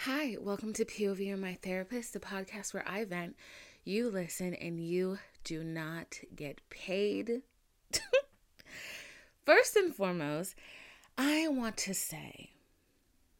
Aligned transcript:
Hi, 0.00 0.36
welcome 0.38 0.72
to 0.74 0.84
POV 0.84 1.26
You're 1.26 1.36
My 1.36 1.54
Therapist, 1.54 2.12
the 2.12 2.20
podcast 2.20 2.72
where 2.72 2.86
I 2.86 3.04
vent, 3.04 3.34
you 3.82 4.08
listen, 4.08 4.54
and 4.54 4.78
you 4.78 5.18
do 5.42 5.64
not 5.64 6.20
get 6.36 6.60
paid. 6.70 7.42
First 9.44 9.74
and 9.74 9.92
foremost, 9.92 10.54
I 11.18 11.48
want 11.48 11.76
to 11.78 11.94
say 11.94 12.50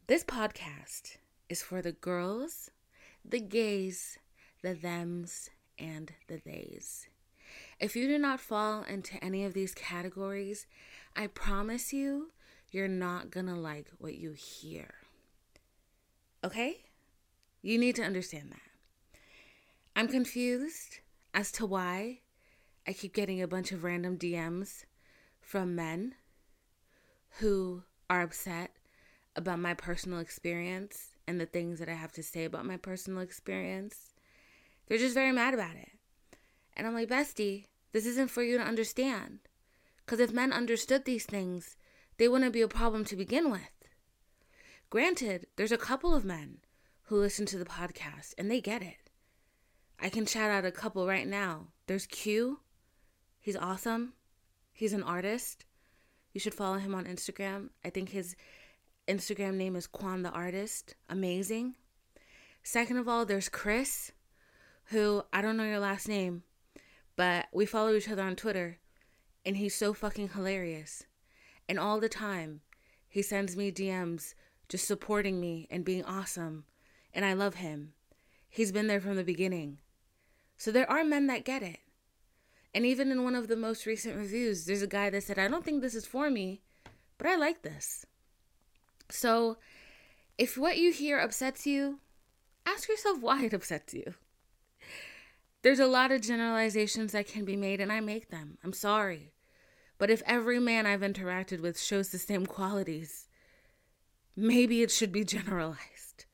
this 0.08 0.24
podcast 0.24 1.18
is 1.48 1.62
for 1.62 1.82
the 1.82 1.92
girls, 1.92 2.70
the 3.24 3.40
gays, 3.40 4.18
the 4.62 4.74
thems, 4.74 5.50
and 5.78 6.14
the 6.26 6.38
theys. 6.38 7.06
If 7.78 7.94
you 7.94 8.08
do 8.08 8.18
not 8.18 8.40
fall 8.40 8.82
into 8.82 9.22
any 9.22 9.44
of 9.44 9.54
these 9.54 9.74
categories, 9.74 10.66
I 11.14 11.28
promise 11.28 11.92
you, 11.92 12.32
you're 12.72 12.88
not 12.88 13.30
gonna 13.30 13.58
like 13.58 13.88
what 13.98 14.16
you 14.16 14.32
hear. 14.32 14.94
Okay? 16.46 16.84
You 17.60 17.76
need 17.76 17.96
to 17.96 18.04
understand 18.04 18.52
that. 18.52 19.18
I'm 19.96 20.06
confused 20.06 21.00
as 21.34 21.50
to 21.52 21.66
why 21.66 22.20
I 22.86 22.92
keep 22.92 23.12
getting 23.12 23.42
a 23.42 23.48
bunch 23.48 23.72
of 23.72 23.82
random 23.82 24.16
DMs 24.16 24.84
from 25.40 25.74
men 25.74 26.14
who 27.40 27.82
are 28.08 28.22
upset 28.22 28.70
about 29.34 29.58
my 29.58 29.74
personal 29.74 30.20
experience 30.20 31.16
and 31.26 31.40
the 31.40 31.46
things 31.46 31.80
that 31.80 31.88
I 31.88 31.94
have 31.94 32.12
to 32.12 32.22
say 32.22 32.44
about 32.44 32.64
my 32.64 32.76
personal 32.76 33.22
experience. 33.22 34.12
They're 34.86 34.98
just 34.98 35.14
very 35.14 35.32
mad 35.32 35.52
about 35.52 35.74
it. 35.74 35.90
And 36.76 36.86
I'm 36.86 36.94
like, 36.94 37.08
Bestie, 37.08 37.64
this 37.90 38.06
isn't 38.06 38.30
for 38.30 38.44
you 38.44 38.56
to 38.56 38.62
understand. 38.62 39.40
Because 40.04 40.20
if 40.20 40.32
men 40.32 40.52
understood 40.52 41.06
these 41.06 41.26
things, 41.26 41.76
they 42.18 42.28
wouldn't 42.28 42.52
be 42.52 42.62
a 42.62 42.68
problem 42.68 43.04
to 43.06 43.16
begin 43.16 43.50
with. 43.50 43.75
Granted, 44.88 45.46
there's 45.56 45.72
a 45.72 45.78
couple 45.78 46.14
of 46.14 46.24
men 46.24 46.58
who 47.04 47.16
listen 47.16 47.44
to 47.46 47.58
the 47.58 47.64
podcast 47.64 48.34
and 48.38 48.50
they 48.50 48.60
get 48.60 48.82
it. 48.82 49.10
I 49.98 50.08
can 50.08 50.26
shout 50.26 50.50
out 50.50 50.64
a 50.64 50.70
couple 50.70 51.06
right 51.06 51.26
now. 51.26 51.68
There's 51.86 52.06
Q. 52.06 52.60
He's 53.40 53.56
awesome. 53.56 54.12
He's 54.72 54.92
an 54.92 55.02
artist. 55.02 55.64
You 56.32 56.40
should 56.40 56.54
follow 56.54 56.78
him 56.78 56.94
on 56.94 57.06
Instagram. 57.06 57.70
I 57.84 57.90
think 57.90 58.10
his 58.10 58.36
Instagram 59.08 59.54
name 59.54 59.74
is 59.74 59.86
Quan 59.86 60.22
the 60.22 60.30
Artist. 60.30 60.94
Amazing. 61.08 61.74
Second 62.62 62.98
of 62.98 63.08
all, 63.08 63.24
there's 63.24 63.48
Chris, 63.48 64.12
who 64.86 65.22
I 65.32 65.40
don't 65.40 65.56
know 65.56 65.64
your 65.64 65.78
last 65.78 66.08
name, 66.08 66.42
but 67.16 67.46
we 67.52 67.66
follow 67.66 67.94
each 67.94 68.08
other 68.08 68.22
on 68.22 68.36
Twitter, 68.36 68.78
and 69.44 69.56
he's 69.56 69.74
so 69.74 69.92
fucking 69.92 70.30
hilarious. 70.30 71.04
And 71.68 71.78
all 71.78 72.00
the 72.00 72.08
time, 72.08 72.60
he 73.08 73.22
sends 73.22 73.56
me 73.56 73.72
DMs 73.72 74.34
just 74.68 74.86
supporting 74.86 75.40
me 75.40 75.66
and 75.70 75.84
being 75.84 76.04
awesome. 76.04 76.64
And 77.12 77.24
I 77.24 77.32
love 77.32 77.56
him. 77.56 77.92
He's 78.48 78.72
been 78.72 78.86
there 78.86 79.00
from 79.00 79.16
the 79.16 79.24
beginning. 79.24 79.78
So 80.56 80.70
there 80.70 80.90
are 80.90 81.04
men 81.04 81.26
that 81.26 81.44
get 81.44 81.62
it. 81.62 81.78
And 82.74 82.84
even 82.84 83.10
in 83.10 83.24
one 83.24 83.34
of 83.34 83.48
the 83.48 83.56
most 83.56 83.86
recent 83.86 84.16
reviews, 84.16 84.66
there's 84.66 84.82
a 84.82 84.86
guy 84.86 85.10
that 85.10 85.22
said, 85.22 85.38
I 85.38 85.48
don't 85.48 85.64
think 85.64 85.80
this 85.80 85.94
is 85.94 86.06
for 86.06 86.30
me, 86.30 86.60
but 87.18 87.26
I 87.26 87.36
like 87.36 87.62
this. 87.62 88.04
So 89.08 89.56
if 90.36 90.58
what 90.58 90.76
you 90.76 90.92
hear 90.92 91.18
upsets 91.18 91.66
you, 91.66 92.00
ask 92.66 92.88
yourself 92.88 93.20
why 93.20 93.44
it 93.44 93.54
upsets 93.54 93.94
you. 93.94 94.14
There's 95.62 95.80
a 95.80 95.86
lot 95.86 96.12
of 96.12 96.20
generalizations 96.20 97.12
that 97.12 97.26
can 97.26 97.44
be 97.44 97.56
made, 97.56 97.80
and 97.80 97.90
I 97.90 98.00
make 98.00 98.30
them. 98.30 98.58
I'm 98.62 98.72
sorry. 98.72 99.32
But 99.98 100.10
if 100.10 100.22
every 100.26 100.60
man 100.60 100.86
I've 100.86 101.00
interacted 101.00 101.60
with 101.60 101.80
shows 101.80 102.10
the 102.10 102.18
same 102.18 102.46
qualities, 102.46 103.25
maybe 104.36 104.82
it 104.82 104.90
should 104.90 105.12
be 105.12 105.24
generalized. 105.36 106.26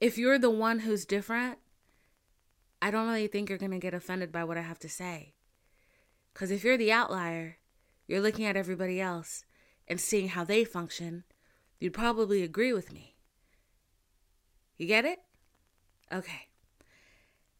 If 0.00 0.16
you're 0.16 0.38
the 0.38 0.50
one 0.50 0.80
who's 0.80 1.04
different, 1.04 1.58
I 2.80 2.90
don't 2.90 3.08
really 3.08 3.26
think 3.26 3.48
you're 3.48 3.58
going 3.58 3.72
to 3.72 3.78
get 3.78 3.94
offended 3.94 4.30
by 4.30 4.44
what 4.44 4.56
I 4.56 4.62
have 4.62 4.78
to 4.80 4.88
say. 4.88 5.34
Because 6.32 6.50
if 6.52 6.62
you're 6.62 6.78
the 6.78 6.92
outlier, 6.92 7.58
you're 8.06 8.20
looking 8.20 8.44
at 8.44 8.56
everybody 8.56 9.00
else 9.00 9.44
and 9.88 10.00
seeing 10.00 10.28
how 10.28 10.44
they 10.44 10.64
function, 10.64 11.24
you'd 11.80 11.92
probably 11.92 12.42
agree 12.42 12.72
with 12.72 12.92
me. 12.92 13.16
You 14.76 14.86
get 14.86 15.04
it? 15.04 15.18
Okay. 16.12 16.46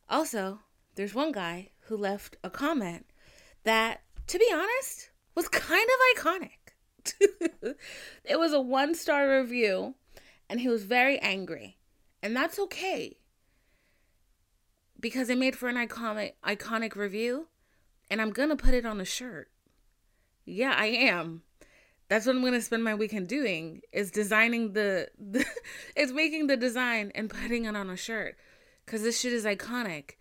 Also, 0.08 0.60
there's 0.94 1.14
one 1.14 1.32
guy 1.32 1.70
who 1.86 1.96
left 1.96 2.36
a 2.44 2.50
comment 2.50 3.06
that, 3.64 4.02
to 4.28 4.38
be 4.38 4.48
honest, 4.52 5.10
was 5.34 5.48
kind 5.48 5.88
of 5.88 6.22
iconic. 6.22 6.57
it 8.24 8.38
was 8.38 8.52
a 8.52 8.60
one 8.60 8.94
star 8.94 9.38
review, 9.38 9.94
and 10.48 10.60
he 10.60 10.68
was 10.68 10.84
very 10.84 11.18
angry. 11.18 11.76
And 12.22 12.34
that's 12.34 12.58
okay. 12.58 13.18
Because 15.00 15.30
it 15.30 15.38
made 15.38 15.56
for 15.56 15.68
an 15.68 15.76
iconic 15.76 16.32
iconic 16.44 16.96
review, 16.96 17.48
and 18.10 18.20
I'm 18.20 18.30
gonna 18.30 18.56
put 18.56 18.74
it 18.74 18.86
on 18.86 19.00
a 19.00 19.04
shirt. 19.04 19.50
Yeah, 20.44 20.74
I 20.76 20.86
am. 20.86 21.42
That's 22.08 22.26
what 22.26 22.34
I'm 22.34 22.42
gonna 22.42 22.60
spend 22.60 22.82
my 22.82 22.94
weekend 22.94 23.28
doing 23.28 23.82
is 23.92 24.10
designing 24.10 24.72
the, 24.72 25.08
the 25.18 25.44
is 25.96 26.12
making 26.12 26.46
the 26.46 26.56
design 26.56 27.12
and 27.14 27.30
putting 27.30 27.66
it 27.66 27.76
on 27.76 27.90
a 27.90 27.96
shirt. 27.96 28.36
Cause 28.86 29.02
this 29.02 29.20
shit 29.20 29.34
is 29.34 29.44
iconic. 29.44 30.12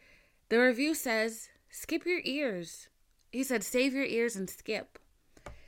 The 0.50 0.60
review 0.60 0.94
says, 0.94 1.48
skip 1.70 2.06
your 2.06 2.20
ears. 2.24 2.90
He 3.32 3.44
said, 3.44 3.64
save 3.64 3.94
your 3.94 4.06
ears 4.06 4.36
and 4.36 4.50
skip 4.50 5.00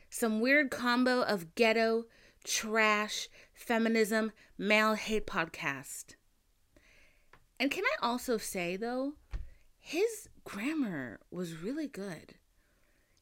some 0.09 0.39
weird 0.39 0.71
combo 0.71 1.21
of 1.21 1.55
ghetto, 1.55 2.05
trash, 2.43 3.27
feminism, 3.53 4.31
male 4.57 4.95
hate 4.95 5.27
podcast. 5.27 6.15
And 7.59 7.69
can 7.69 7.83
I 7.83 8.05
also 8.05 8.37
say, 8.37 8.77
though, 8.77 9.13
his 9.77 10.29
grammar 10.43 11.19
was 11.29 11.61
really 11.61 11.87
good. 11.87 12.35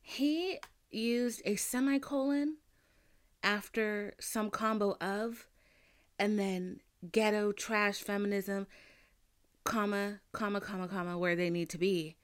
He 0.01 0.59
used 0.89 1.41
a 1.43 1.55
semicolon 1.55 2.57
after 3.43 4.13
some 4.19 4.49
combo 4.49 4.95
of, 5.01 5.47
and 6.19 6.37
then 6.39 6.81
ghetto, 7.11 7.51
trash, 7.51 7.97
feminism, 7.97 8.67
comma, 9.63 10.19
comma, 10.31 10.61
comma, 10.61 10.87
comma, 10.87 11.17
where 11.17 11.35
they 11.35 11.49
need 11.49 11.69
to 11.69 11.77
be. 11.77 12.15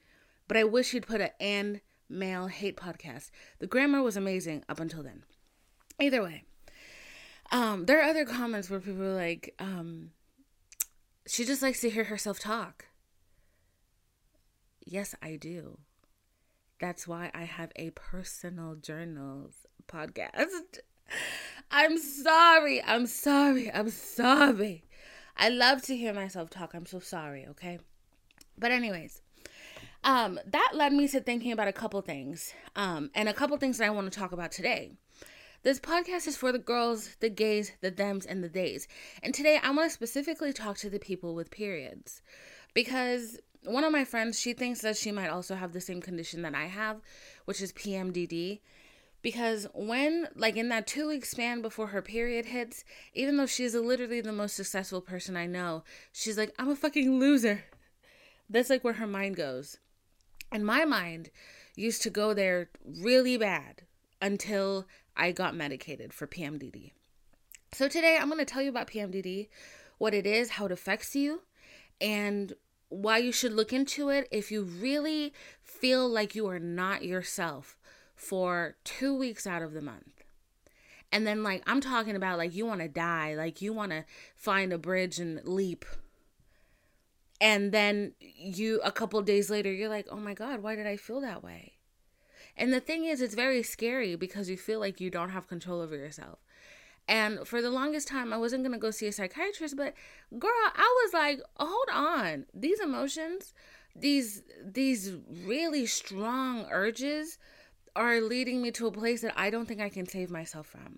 But 0.47 0.57
I 0.57 0.63
wish 0.63 0.91
he'd 0.91 1.07
put 1.07 1.21
an 1.21 1.29
and 1.39 1.81
male 2.13 2.47
hate 2.47 2.77
podcast. 2.77 3.31
The 3.59 3.67
grammar 3.67 4.01
was 4.01 4.15
amazing 4.15 4.63
up 4.69 4.79
until 4.79 5.03
then. 5.03 5.23
Either 5.99 6.23
way, 6.23 6.43
um, 7.51 7.85
there 7.85 7.99
are 7.99 8.09
other 8.09 8.25
comments 8.25 8.69
where 8.69 8.79
people 8.79 9.03
are 9.03 9.15
like, 9.15 9.53
um, 9.59 10.11
she 11.27 11.45
just 11.45 11.61
likes 11.61 11.81
to 11.81 11.89
hear 11.89 12.05
herself 12.05 12.39
talk. 12.39 12.85
Yes, 14.85 15.15
I 15.21 15.35
do. 15.35 15.79
That's 16.79 17.07
why 17.07 17.31
I 17.33 17.43
have 17.43 17.71
a 17.75 17.91
personal 17.91 18.75
journals 18.75 19.65
podcast. 19.87 20.79
I'm 21.71 21.97
sorry. 21.97 22.83
I'm 22.83 23.07
sorry. 23.07 23.71
I'm 23.71 23.89
sorry. 23.89 24.83
I 25.37 25.49
love 25.49 25.81
to 25.83 25.95
hear 25.95 26.13
myself 26.13 26.49
talk. 26.49 26.73
I'm 26.73 26.85
so 26.85 26.99
sorry, 26.99 27.45
okay? 27.51 27.79
But 28.57 28.71
anyways, 28.71 29.22
um, 30.03 30.39
that 30.45 30.71
led 30.73 30.93
me 30.93 31.07
to 31.09 31.21
thinking 31.21 31.51
about 31.51 31.67
a 31.67 31.73
couple 31.73 32.01
things, 32.01 32.53
um, 32.75 33.09
and 33.15 33.29
a 33.29 33.33
couple 33.33 33.57
things 33.57 33.77
that 33.77 33.87
I 33.87 33.91
want 33.91 34.11
to 34.11 34.19
talk 34.19 34.31
about 34.31 34.51
today. 34.51 34.91
This 35.63 35.79
podcast 35.79 36.27
is 36.27 36.35
for 36.35 36.51
the 36.51 36.59
girls, 36.59 37.15
the 37.21 37.29
gays, 37.29 37.71
the 37.79 37.89
thems, 37.89 38.25
and 38.25 38.43
the 38.43 38.49
days. 38.49 38.85
And 39.21 39.33
today 39.33 39.59
I 39.63 39.71
want 39.71 39.89
to 39.89 39.93
specifically 39.93 40.51
talk 40.51 40.75
to 40.79 40.89
the 40.89 40.99
people 40.99 41.35
with 41.35 41.51
periods 41.51 42.21
because 42.73 43.39
one 43.63 43.85
of 43.85 43.93
my 43.93 44.03
friends, 44.03 44.37
she 44.37 44.51
thinks 44.51 44.81
that 44.81 44.97
she 44.97 45.13
might 45.13 45.29
also 45.29 45.55
have 45.55 45.71
the 45.71 45.79
same 45.79 46.01
condition 46.01 46.41
that 46.41 46.53
I 46.53 46.65
have, 46.65 46.99
which 47.45 47.61
is 47.61 47.71
PMDD. 47.71 48.59
Because 49.21 49.65
when, 49.73 50.27
like, 50.35 50.57
in 50.57 50.67
that 50.67 50.85
two 50.85 51.07
week 51.07 51.23
span 51.23 51.61
before 51.61 51.87
her 51.87 52.01
period 52.01 52.47
hits, 52.47 52.83
even 53.13 53.37
though 53.37 53.45
she's 53.45 53.73
literally 53.73 54.19
the 54.19 54.33
most 54.33 54.57
successful 54.57 54.99
person 54.99 55.37
I 55.37 55.45
know, 55.45 55.85
she's 56.11 56.37
like, 56.37 56.53
I'm 56.59 56.71
a 56.71 56.75
fucking 56.75 57.21
loser. 57.21 57.63
That's 58.49 58.69
like 58.69 58.83
where 58.83 58.95
her 58.95 59.07
mind 59.07 59.37
goes 59.37 59.77
in 60.53 60.63
my 60.63 60.85
mind, 60.85 61.31
used 61.75 62.03
to 62.03 62.09
go 62.09 62.33
there 62.33 62.69
really 62.85 63.37
bad 63.37 63.81
until 64.21 64.85
I 65.17 65.31
got 65.31 65.55
medicated 65.55 66.13
for 66.13 66.27
PMDD. 66.27 66.91
So 67.71 67.87
today 67.87 68.17
I'm 68.19 68.27
going 68.27 68.39
to 68.39 68.45
tell 68.45 68.61
you 68.61 68.69
about 68.69 68.87
PMDD, 68.87 69.49
what 69.97 70.13
it 70.13 70.25
is, 70.25 70.51
how 70.51 70.65
it 70.65 70.71
affects 70.71 71.15
you, 71.15 71.41
and 71.99 72.53
why 72.89 73.17
you 73.17 73.31
should 73.31 73.53
look 73.53 73.73
into 73.73 74.09
it 74.09 74.27
if 74.31 74.51
you 74.51 74.61
really 74.63 75.33
feel 75.63 76.07
like 76.07 76.35
you 76.35 76.47
are 76.47 76.59
not 76.59 77.03
yourself 77.03 77.79
for 78.15 78.75
2 78.83 79.15
weeks 79.15 79.47
out 79.47 79.63
of 79.63 79.73
the 79.73 79.81
month. 79.81 80.23
And 81.11 81.25
then 81.27 81.43
like 81.43 81.63
I'm 81.67 81.81
talking 81.81 82.15
about 82.15 82.37
like 82.37 82.55
you 82.55 82.65
want 82.65 82.81
to 82.81 82.87
die, 82.87 83.35
like 83.35 83.61
you 83.61 83.73
want 83.73 83.91
to 83.91 84.05
find 84.35 84.71
a 84.71 84.77
bridge 84.77 85.19
and 85.19 85.41
leap 85.43 85.85
and 87.43 87.73
then 87.73 88.13
you 88.19 88.79
a 88.85 88.91
couple 88.91 89.21
days 89.21 89.49
later 89.49 89.71
you're 89.71 89.89
like 89.89 90.07
oh 90.09 90.15
my 90.15 90.33
god 90.33 90.63
why 90.63 90.75
did 90.75 90.87
i 90.87 90.97
feel 90.97 91.21
that 91.21 91.43
way? 91.43 91.73
And 92.55 92.71
the 92.71 92.79
thing 92.79 93.05
is 93.05 93.21
it's 93.21 93.35
very 93.35 93.63
scary 93.63 94.15
because 94.15 94.49
you 94.49 94.57
feel 94.57 94.79
like 94.79 95.01
you 95.01 95.09
don't 95.09 95.31
have 95.31 95.47
control 95.47 95.81
over 95.81 95.95
yourself. 95.95 96.37
And 97.07 97.47
for 97.47 97.61
the 97.61 97.69
longest 97.69 98.07
time 98.07 98.31
i 98.31 98.37
wasn't 98.37 98.63
going 98.63 98.71
to 98.71 98.79
go 98.79 98.91
see 98.91 99.07
a 99.07 99.11
psychiatrist 99.11 99.75
but 99.75 99.93
girl 100.39 100.51
i 100.53 101.03
was 101.03 101.13
like 101.13 101.41
hold 101.57 101.89
on. 101.91 102.45
These 102.53 102.79
emotions 102.79 103.53
these 103.95 104.41
these 104.63 105.13
really 105.45 105.85
strong 105.85 106.65
urges 106.71 107.37
are 107.95 108.21
leading 108.21 108.61
me 108.61 108.71
to 108.71 108.87
a 108.87 108.91
place 108.91 109.21
that 109.21 109.33
i 109.35 109.49
don't 109.49 109.67
think 109.67 109.81
i 109.81 109.89
can 109.89 110.07
save 110.07 110.31
myself 110.31 110.65
from. 110.67 110.97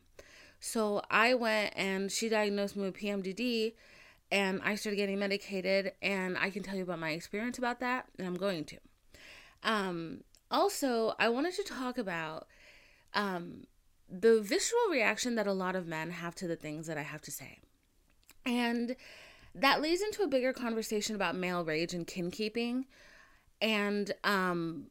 So 0.60 1.02
i 1.10 1.34
went 1.34 1.74
and 1.76 2.12
she 2.12 2.30
diagnosed 2.30 2.76
me 2.76 2.84
with 2.84 2.98
pmdd 2.98 3.74
and 4.32 4.62
I 4.64 4.76
started 4.76 4.98
getting 4.98 5.20
medicated, 5.20 5.94
and 6.02 6.38
I 6.38 6.50
can 6.50 6.64
tell 6.64 6.76
you 6.76 6.84
about 6.84 7.00
my 7.00 7.12
experience 7.12 7.58
about 7.58 7.80
that, 7.80 8.06
and 8.18 8.28
I'm 8.28 8.36
going 8.36 8.66
to. 8.66 8.78
Um, 9.64 10.22
also, 10.52 11.14
I 11.20 11.30
wanted 11.30 11.56
to 11.56 11.64
talk 11.64 11.98
about 11.98 12.48
um, 13.14 13.66
the 14.10 14.42
visceral 14.42 14.90
reaction 14.92 15.36
that 15.36 15.48
a 15.48 15.54
lot 15.54 15.76
of 15.76 15.88
men 15.88 16.12
have 16.12 16.36
to 16.36 16.48
the 16.48 16.56
things 16.56 16.88
that 16.88 16.98
I 16.98 17.02
have 17.02 17.22
to 17.22 17.32
say. 17.32 17.60
And 18.46 18.96
that 19.54 19.82
leads 19.82 20.02
into 20.02 20.22
a 20.24 20.28
bigger 20.28 20.54
conversation 20.54 21.16
about 21.16 21.36
male 21.36 21.64
rage 21.64 21.94
and 21.94 22.06
kin 22.06 22.30
keeping. 22.30 22.86
And 23.62 24.12
um 24.24 24.88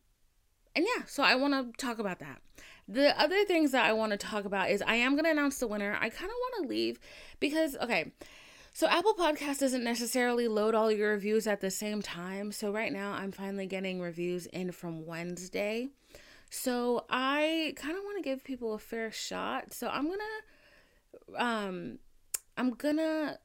and 0.74 0.84
yeah, 0.84 1.04
so 1.06 1.22
I 1.22 1.36
want 1.36 1.54
to 1.54 1.76
talk 1.76 2.00
about 2.00 2.18
that. 2.18 2.40
The 2.88 3.18
other 3.20 3.44
things 3.44 3.70
that 3.70 3.84
I 3.84 3.92
want 3.92 4.10
to 4.10 4.18
talk 4.18 4.44
about 4.44 4.70
is 4.70 4.82
I 4.82 4.96
am 4.96 5.12
going 5.12 5.24
to 5.24 5.30
announce 5.30 5.58
the 5.58 5.68
winner. 5.68 5.96
I 6.00 6.08
kind 6.08 6.30
of 6.30 6.36
want 6.36 6.62
to 6.62 6.68
leave 6.68 6.98
because 7.38 7.76
okay, 7.76 8.12
so 8.74 8.88
Apple 8.88 9.14
Podcast 9.14 9.60
doesn't 9.60 9.84
necessarily 9.84 10.48
load 10.48 10.74
all 10.74 10.90
your 10.90 11.12
reviews 11.12 11.46
at 11.46 11.60
the 11.60 11.70
same 11.70 12.02
time. 12.02 12.50
So 12.50 12.72
right 12.72 12.92
now 12.92 13.12
I'm 13.12 13.30
finally 13.30 13.66
getting 13.66 14.00
reviews 14.00 14.46
in 14.46 14.72
from 14.72 15.06
Wednesday. 15.06 15.90
So 16.50 17.04
I 17.08 17.74
kind 17.76 17.96
of 17.96 18.02
want 18.02 18.16
to 18.18 18.28
give 18.28 18.42
people 18.42 18.74
a 18.74 18.80
fair 18.80 19.12
shot. 19.12 19.72
So 19.72 19.86
I'm 19.86 20.08
going 20.08 20.18
to 20.18 21.44
um 21.44 21.98
I'm 22.56 22.70
going 22.70 22.96
to 22.96 23.38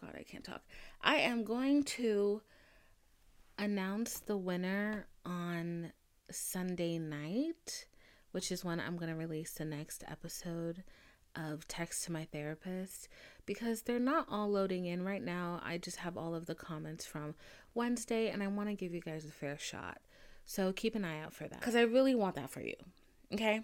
God, 0.00 0.14
I 0.18 0.22
can't 0.22 0.44
talk. 0.44 0.62
I 1.02 1.16
am 1.16 1.44
going 1.44 1.84
to 1.84 2.40
announce 3.58 4.18
the 4.20 4.38
winner 4.38 5.08
on 5.26 5.92
Sunday 6.30 6.98
night, 6.98 7.84
which 8.32 8.50
is 8.50 8.64
when 8.64 8.80
I'm 8.80 8.96
going 8.96 9.10
to 9.10 9.14
release 9.14 9.52
the 9.52 9.66
next 9.66 10.04
episode 10.08 10.84
of 11.36 11.68
Text 11.68 12.04
to 12.04 12.12
My 12.12 12.24
Therapist 12.24 13.08
because 13.44 13.82
they're 13.82 13.98
not 13.98 14.26
all 14.30 14.50
loading 14.50 14.86
in 14.86 15.04
right 15.04 15.22
now. 15.22 15.60
I 15.64 15.78
just 15.78 15.98
have 15.98 16.16
all 16.16 16.34
of 16.34 16.46
the 16.46 16.54
comments 16.54 17.04
from 17.04 17.34
Wednesday 17.74 18.28
and 18.28 18.42
I 18.42 18.48
want 18.48 18.68
to 18.68 18.74
give 18.74 18.94
you 18.94 19.00
guys 19.00 19.24
a 19.24 19.30
fair 19.30 19.58
shot. 19.58 19.98
So 20.44 20.72
keep 20.72 20.94
an 20.94 21.04
eye 21.04 21.20
out 21.20 21.34
for 21.34 21.48
that 21.48 21.60
because 21.60 21.76
I 21.76 21.82
really 21.82 22.14
want 22.14 22.36
that 22.36 22.50
for 22.50 22.60
you. 22.60 22.74
Okay? 23.32 23.62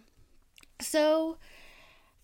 So, 0.81 1.39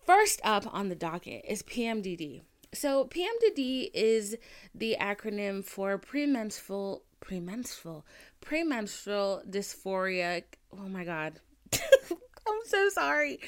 first 0.04 0.40
up 0.42 0.72
on 0.72 0.88
the 0.88 0.94
docket 0.94 1.44
is 1.46 1.62
PMDD. 1.62 2.42
So, 2.74 3.06
PMDD 3.06 3.90
is 3.94 4.36
the 4.74 4.96
acronym 5.00 5.64
for 5.64 5.96
premenstrual 5.96 7.04
premenstrual 7.20 8.04
premenstrual 8.40 9.42
dysphoria. 9.48 10.42
Oh 10.72 10.88
my 10.88 11.04
god. 11.04 11.40
I'm 12.48 12.60
so 12.64 12.88
sorry. 12.90 13.40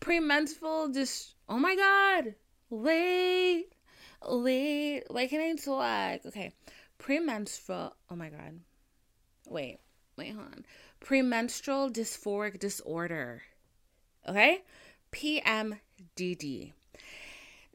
Premenstrual 0.00 0.88
dis 0.88 1.34
Oh 1.48 1.58
my 1.58 1.76
god. 1.76 2.34
Wait. 2.70 3.66
Wait. 4.26 5.04
Why 5.08 5.26
can 5.26 5.40
I 5.40 5.54
talk? 5.54 6.26
Okay. 6.26 6.52
Premenstrual. 6.98 7.94
Oh 8.10 8.16
my 8.16 8.28
god. 8.28 8.60
Wait. 9.46 9.78
Wait, 10.16 10.34
hold 10.34 10.46
on. 10.46 10.64
Premenstrual 11.00 11.90
dysphoric 11.90 12.58
disorder. 12.58 13.42
Okay? 14.28 14.62
PMDD. 15.12 16.72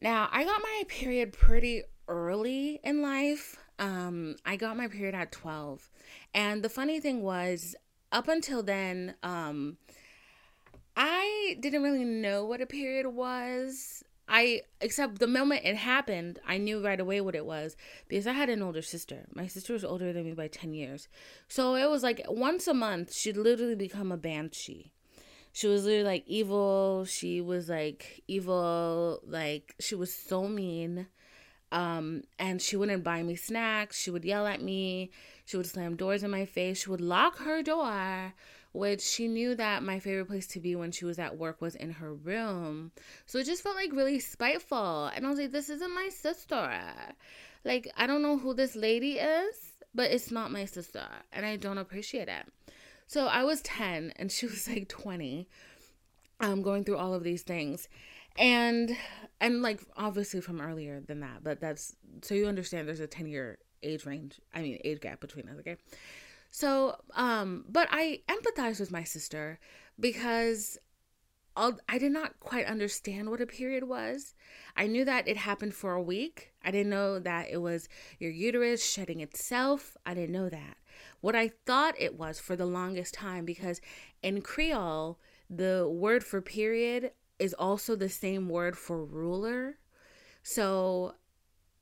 Now, 0.02 0.28
I 0.32 0.44
got 0.44 0.62
my 0.62 0.84
period 0.90 1.32
pretty 1.32 1.84
early 2.08 2.82
in 2.84 3.02
life. 3.02 3.58
Um, 3.80 4.36
I 4.46 4.58
got 4.58 4.76
my 4.76 4.90
period 4.90 5.16
at 5.16 5.32
12. 5.32 5.90
And 6.34 6.62
the 6.62 6.70
funny 6.70 7.00
thing 7.00 7.22
was, 7.22 7.76
up 8.12 8.28
until 8.28 8.62
then, 8.62 9.16
um, 9.24 9.78
I 10.96 11.58
didn't 11.60 11.84
really 11.84 12.06
know 12.06 12.46
what 12.46 12.62
a 12.62 12.66
period 12.66 13.08
was. 13.08 14.04
I 14.28 14.62
except 14.80 15.20
the 15.20 15.28
moment 15.28 15.66
it 15.66 15.76
happened, 15.76 16.40
I 16.48 16.58
knew 16.58 16.84
right 16.84 17.00
away 17.00 17.20
what 17.22 17.36
it 17.36 17.46
was 17.46 17.76
because 18.08 18.26
I 18.26 18.32
had 18.32 18.50
an 18.50 18.62
older 18.62 18.82
sister. 18.82 19.26
My 19.36 19.48
sister 19.48 19.74
was 19.74 19.84
older 19.84 20.14
than 20.14 20.26
me 20.26 20.34
by 20.34 20.48
10 20.48 20.74
years. 20.74 21.08
So 21.48 21.76
it 21.76 21.90
was 21.90 22.04
like 22.04 22.22
once 22.30 22.68
a 22.68 22.74
month 22.74 23.14
she'd 23.14 23.38
literally 23.38 23.76
become 23.76 24.12
a 24.12 24.18
banshee. 24.18 24.92
She 25.52 25.68
was 25.68 25.84
literally 25.84 26.06
like 26.06 26.24
evil. 26.26 27.06
She 27.06 27.42
was 27.42 27.70
like 27.70 28.24
evil, 28.28 29.20
like 29.26 29.76
she 29.80 29.96
was 29.96 30.14
so 30.14 30.48
mean. 30.48 31.08
Um 31.72 32.24
and 32.40 32.62
she 32.62 32.78
wouldn't 32.78 33.04
buy 33.04 33.24
me 33.24 33.36
snacks. 33.36 34.00
She 34.00 34.10
would 34.10 34.24
yell 34.24 34.48
at 34.48 34.62
me. 34.62 35.12
She 35.44 35.58
would 35.58 35.68
slam 35.68 35.98
doors 35.98 36.24
in 36.24 36.32
my 36.32 36.46
face. 36.46 36.84
She 36.84 36.90
would 36.90 37.02
lock 37.02 37.40
her 37.40 37.62
door 37.62 38.34
which 38.74 39.02
she 39.02 39.28
knew 39.28 39.56
that 39.56 39.84
my 39.84 40.00
favorite 40.00 40.26
place 40.26 40.48
to 40.48 40.60
be 40.60 40.76
when 40.76 40.92
she 40.92 41.06
was 41.06 41.20
at 41.20 41.38
work 41.38 41.62
was 41.62 41.76
in 41.76 41.92
her 41.92 42.14
room. 42.14 42.92
So 43.28 43.38
it 43.38 43.46
just 43.46 43.64
felt 43.64 43.76
like 43.76 43.94
really 43.94 44.20
spiteful. 44.20 45.06
And 45.16 45.26
I 45.26 45.30
was 45.30 45.40
like, 45.40 45.52
this 45.52 45.70
isn't 45.70 45.94
my 45.94 46.10
sister. 46.10 46.82
Like, 47.64 47.90
I 47.96 48.08
don't 48.08 48.24
know 48.24 48.38
who 48.38 48.54
this 48.54 48.76
lady 48.76 49.14
is, 49.14 49.56
but 49.94 50.12
it's 50.12 50.32
not 50.32 50.52
my 50.52 50.66
sister. 50.66 51.06
And 51.32 51.46
I 51.46 51.56
don't 51.56 51.78
appreciate 51.78 52.28
it. 52.28 52.46
So 53.08 53.28
I 53.28 53.44
was 53.44 53.62
10 53.62 54.14
and 54.16 54.32
she 54.32 54.46
was 54.48 54.68
like 54.68 54.90
20. 54.90 55.48
Um, 56.40 56.62
going 56.62 56.84
through 56.84 56.98
all 56.98 57.14
of 57.14 57.24
these 57.24 57.44
things. 57.44 57.88
And 58.38 58.98
and 59.40 59.62
like 59.62 59.82
obviously 59.96 60.42
from 60.42 60.60
earlier 60.60 61.00
than 61.00 61.20
that, 61.20 61.44
but 61.44 61.62
that's 61.62 61.96
so 62.24 62.34
you 62.34 62.48
understand 62.48 62.88
there's 62.88 63.00
a 63.00 63.08
10 63.08 63.28
year 63.28 63.60
age 63.84 64.06
range, 64.06 64.42
I 64.54 64.64
mean 64.64 64.80
age 64.84 65.00
gap 65.00 65.20
between 65.22 65.48
us, 65.48 65.60
okay? 65.60 65.78
So, 66.54 66.98
um, 67.16 67.66
but 67.68 67.88
I 67.92 68.20
empathize 68.30 68.80
with 68.80 68.92
my 68.92 69.04
sister 69.04 69.60
because 70.00 70.78
I'll, 71.56 71.80
I 71.90 71.98
did 71.98 72.12
not 72.12 72.40
quite 72.40 72.68
understand 72.68 73.32
what 73.32 73.42
a 73.42 73.48
period 73.48 73.86
was. 73.86 74.36
I 74.78 74.86
knew 74.86 75.04
that 75.04 75.28
it 75.28 75.36
happened 75.36 75.74
for 75.74 75.94
a 75.94 76.02
week. 76.02 76.54
I 76.64 76.70
didn't 76.70 76.92
know 76.92 77.18
that 77.18 77.48
it 77.50 77.58
was 77.58 77.90
your 78.20 78.30
uterus 78.30 78.86
shedding 78.86 79.20
itself. 79.20 79.98
I 80.06 80.14
didn't 80.14 80.32
know 80.32 80.48
that. 80.48 80.78
What 81.22 81.36
I 81.36 81.50
thought 81.66 81.96
it 81.98 82.20
was 82.20 82.40
for 82.40 82.56
the 82.56 82.68
longest 82.68 83.16
time, 83.16 83.46
because 83.46 83.82
in 84.22 84.44
Creole, 84.44 85.20
the 85.50 85.90
word 85.90 86.24
for 86.24 86.40
period 86.40 87.14
is 87.40 87.56
also 87.56 87.96
the 87.96 88.10
same 88.10 88.48
word 88.48 88.78
for 88.78 89.04
ruler. 89.04 89.80
So 90.44 91.16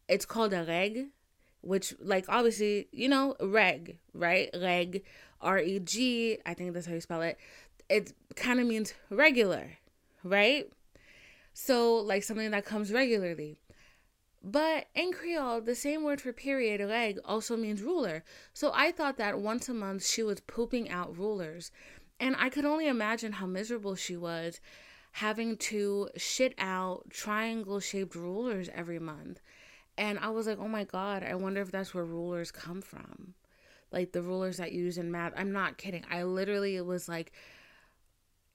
it's 0.08 0.26
called 0.26 0.54
a 0.54 0.64
reg, 0.64 1.08
which 1.62 1.94
like 2.00 2.26
obviously 2.28 2.88
you 2.92 3.08
know 3.08 3.36
reg 3.42 3.98
right? 4.14 4.50
Reg 4.54 5.04
r-e-g 5.40 6.38
i 6.46 6.54
think 6.54 6.74
that's 6.74 6.86
how 6.86 6.94
you 6.94 7.02
spell 7.02 7.22
it. 7.22 7.38
It 7.90 8.14
kind 8.36 8.60
of 8.60 8.68
means 8.68 8.94
regular 9.10 9.78
right? 10.24 10.70
So 11.54 11.96
like 11.96 12.24
something 12.24 12.52
that 12.52 12.66
comes 12.66 12.92
regularly. 12.94 13.58
But 14.44 14.88
in 14.96 15.12
creole 15.14 15.62
the 15.62 15.76
same 15.76 16.04
word 16.04 16.22
for 16.22 16.34
period 16.34 16.82
reg 16.82 17.20
also 17.26 17.56
means 17.58 17.82
ruler. 17.82 18.24
So 18.54 18.72
i 18.74 18.92
thought 18.92 19.18
that 19.18 19.40
once 19.40 19.70
a 19.70 19.74
month 19.74 20.06
she 20.06 20.24
was 20.24 20.40
pooping 20.42 20.90
out 20.90 21.18
rulers. 21.18 21.72
And 22.20 22.36
i 22.38 22.50
could 22.50 22.66
only 22.66 22.88
imagine 22.88 23.34
how 23.34 23.46
miserable 23.46 23.96
she 23.96 24.18
was 24.18 24.60
having 25.14 25.58
to 25.58 26.10
shit 26.16 26.54
out 26.58 27.04
triangle 27.10 27.80
shaped 27.80 28.16
rulers 28.16 28.70
every 28.74 29.00
month 29.00 29.42
and 30.02 30.18
I 30.18 30.30
was 30.30 30.48
like, 30.48 30.58
oh 30.60 30.68
my 30.68 30.84
God, 30.84 31.22
I 31.22 31.36
wonder 31.36 31.62
if 31.62 31.72
that's 31.72 31.94
where 31.94 32.04
rulers 32.04 32.52
come 32.52 32.82
from. 32.82 33.36
Like 33.92 34.14
the 34.14 34.24
rulers 34.24 34.58
that 34.58 34.72
use 34.72 34.98
in 34.98 35.12
math. 35.12 35.34
I'm 35.38 35.52
not 35.52 35.78
kidding. 35.78 36.04
I 36.10 36.24
literally 36.24 36.76
it 36.76 36.88
was 36.88 37.08
like, 37.08 37.34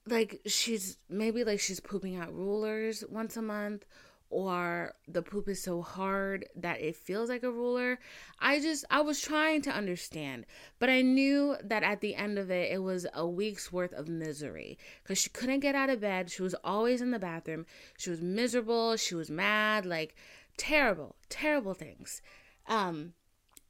like 0.05 0.41
she's 0.45 0.97
maybe 1.07 1.45
like 1.45 1.61
she's 1.61 1.79
pooping 1.79 2.17
out 2.17 2.35
rulers 2.35 3.05
once 3.09 3.37
a 3.37 3.41
month 3.41 3.85
or 4.29 4.93
the 5.07 5.21
poop 5.21 5.47
is 5.47 5.63
so 5.63 5.81
hard 5.81 6.45
that 6.57 6.81
it 6.81 6.97
feels 6.97 7.29
like 7.29 7.43
a 7.43 7.51
ruler. 7.51 7.97
I 8.39 8.59
just, 8.59 8.83
I 8.89 8.99
was 8.99 9.21
trying 9.21 9.61
to 9.61 9.71
understand, 9.71 10.45
but 10.79 10.89
I 10.89 11.01
knew 11.01 11.55
that 11.63 11.83
at 11.83 12.01
the 12.01 12.15
end 12.15 12.37
of 12.37 12.51
it, 12.51 12.73
it 12.73 12.79
was 12.79 13.07
a 13.13 13.25
week's 13.25 13.71
worth 13.71 13.93
of 13.93 14.09
misery 14.09 14.77
because 15.01 15.17
she 15.17 15.29
couldn't 15.29 15.61
get 15.61 15.75
out 15.75 15.89
of 15.89 16.01
bed. 16.01 16.29
She 16.29 16.41
was 16.41 16.55
always 16.61 17.01
in 17.01 17.11
the 17.11 17.19
bathroom. 17.19 17.65
She 17.97 18.09
was 18.09 18.21
miserable. 18.21 18.97
She 18.97 19.15
was 19.15 19.31
mad, 19.31 19.85
like 19.85 20.13
terrible, 20.57 21.15
terrible 21.29 21.73
things. 21.73 22.21
Um, 22.67 23.13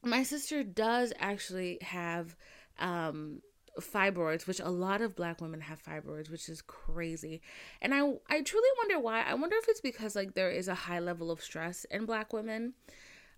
my 0.04 0.24
sister 0.24 0.64
does 0.64 1.14
actually 1.20 1.80
have 1.82 2.36
um 2.80 3.42
fibroids, 3.80 4.48
which 4.48 4.60
a 4.60 4.70
lot 4.70 5.02
of 5.02 5.16
black 5.16 5.42
women 5.42 5.62
have 5.62 5.82
fibroids, 5.84 6.30
which 6.30 6.50
is 6.50 6.62
crazy. 6.62 7.42
And 7.82 7.94
I 7.94 8.00
I 8.30 8.42
truly 8.42 8.70
wonder 8.78 9.00
why. 9.00 9.24
I 9.24 9.34
wonder 9.36 9.56
if 9.58 9.68
it's 9.68 9.82
because 9.82 10.16
like 10.16 10.34
there 10.34 10.52
is 10.52 10.68
a 10.68 10.76
high 10.76 11.00
level 11.00 11.32
of 11.32 11.42
stress 11.42 11.86
in 11.86 12.06
black 12.06 12.34
women. 12.34 12.74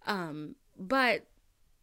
Um 0.07 0.55
but 0.77 1.25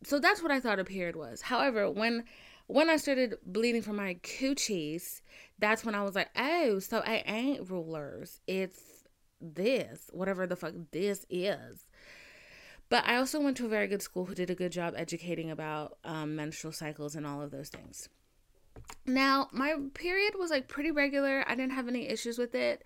so 0.04 0.18
that's 0.18 0.42
what 0.42 0.52
I 0.52 0.60
thought 0.60 0.78
a 0.78 0.84
period 0.84 1.16
was. 1.16 1.42
However, 1.42 1.90
when 1.90 2.24
when 2.66 2.90
I 2.90 2.96
started 2.96 3.34
bleeding 3.44 3.82
from 3.82 3.96
my 3.96 4.14
coochies, 4.22 5.20
that's 5.58 5.84
when 5.84 5.94
I 5.94 6.02
was 6.02 6.14
like, 6.14 6.30
"Oh, 6.36 6.78
so 6.80 6.98
I 6.98 7.22
ain't 7.26 7.70
rulers. 7.70 8.40
It's 8.46 8.95
this, 9.54 10.10
whatever 10.12 10.46
the 10.46 10.56
fuck 10.56 10.74
this 10.90 11.24
is." 11.30 11.86
But 12.88 13.04
I 13.06 13.16
also 13.16 13.40
went 13.40 13.56
to 13.58 13.66
a 13.66 13.68
very 13.68 13.88
good 13.88 14.02
school 14.02 14.26
who 14.26 14.34
did 14.34 14.50
a 14.50 14.54
good 14.54 14.72
job 14.72 14.94
educating 14.96 15.50
about 15.50 15.98
um, 16.04 16.36
menstrual 16.36 16.72
cycles 16.72 17.16
and 17.16 17.26
all 17.26 17.42
of 17.42 17.50
those 17.50 17.68
things. 17.68 18.08
Now, 19.06 19.48
my 19.52 19.74
period 19.94 20.34
was 20.38 20.50
like 20.50 20.68
pretty 20.68 20.90
regular. 20.90 21.44
I 21.46 21.54
didn't 21.54 21.72
have 21.72 21.88
any 21.88 22.08
issues 22.08 22.38
with 22.38 22.54
it. 22.54 22.84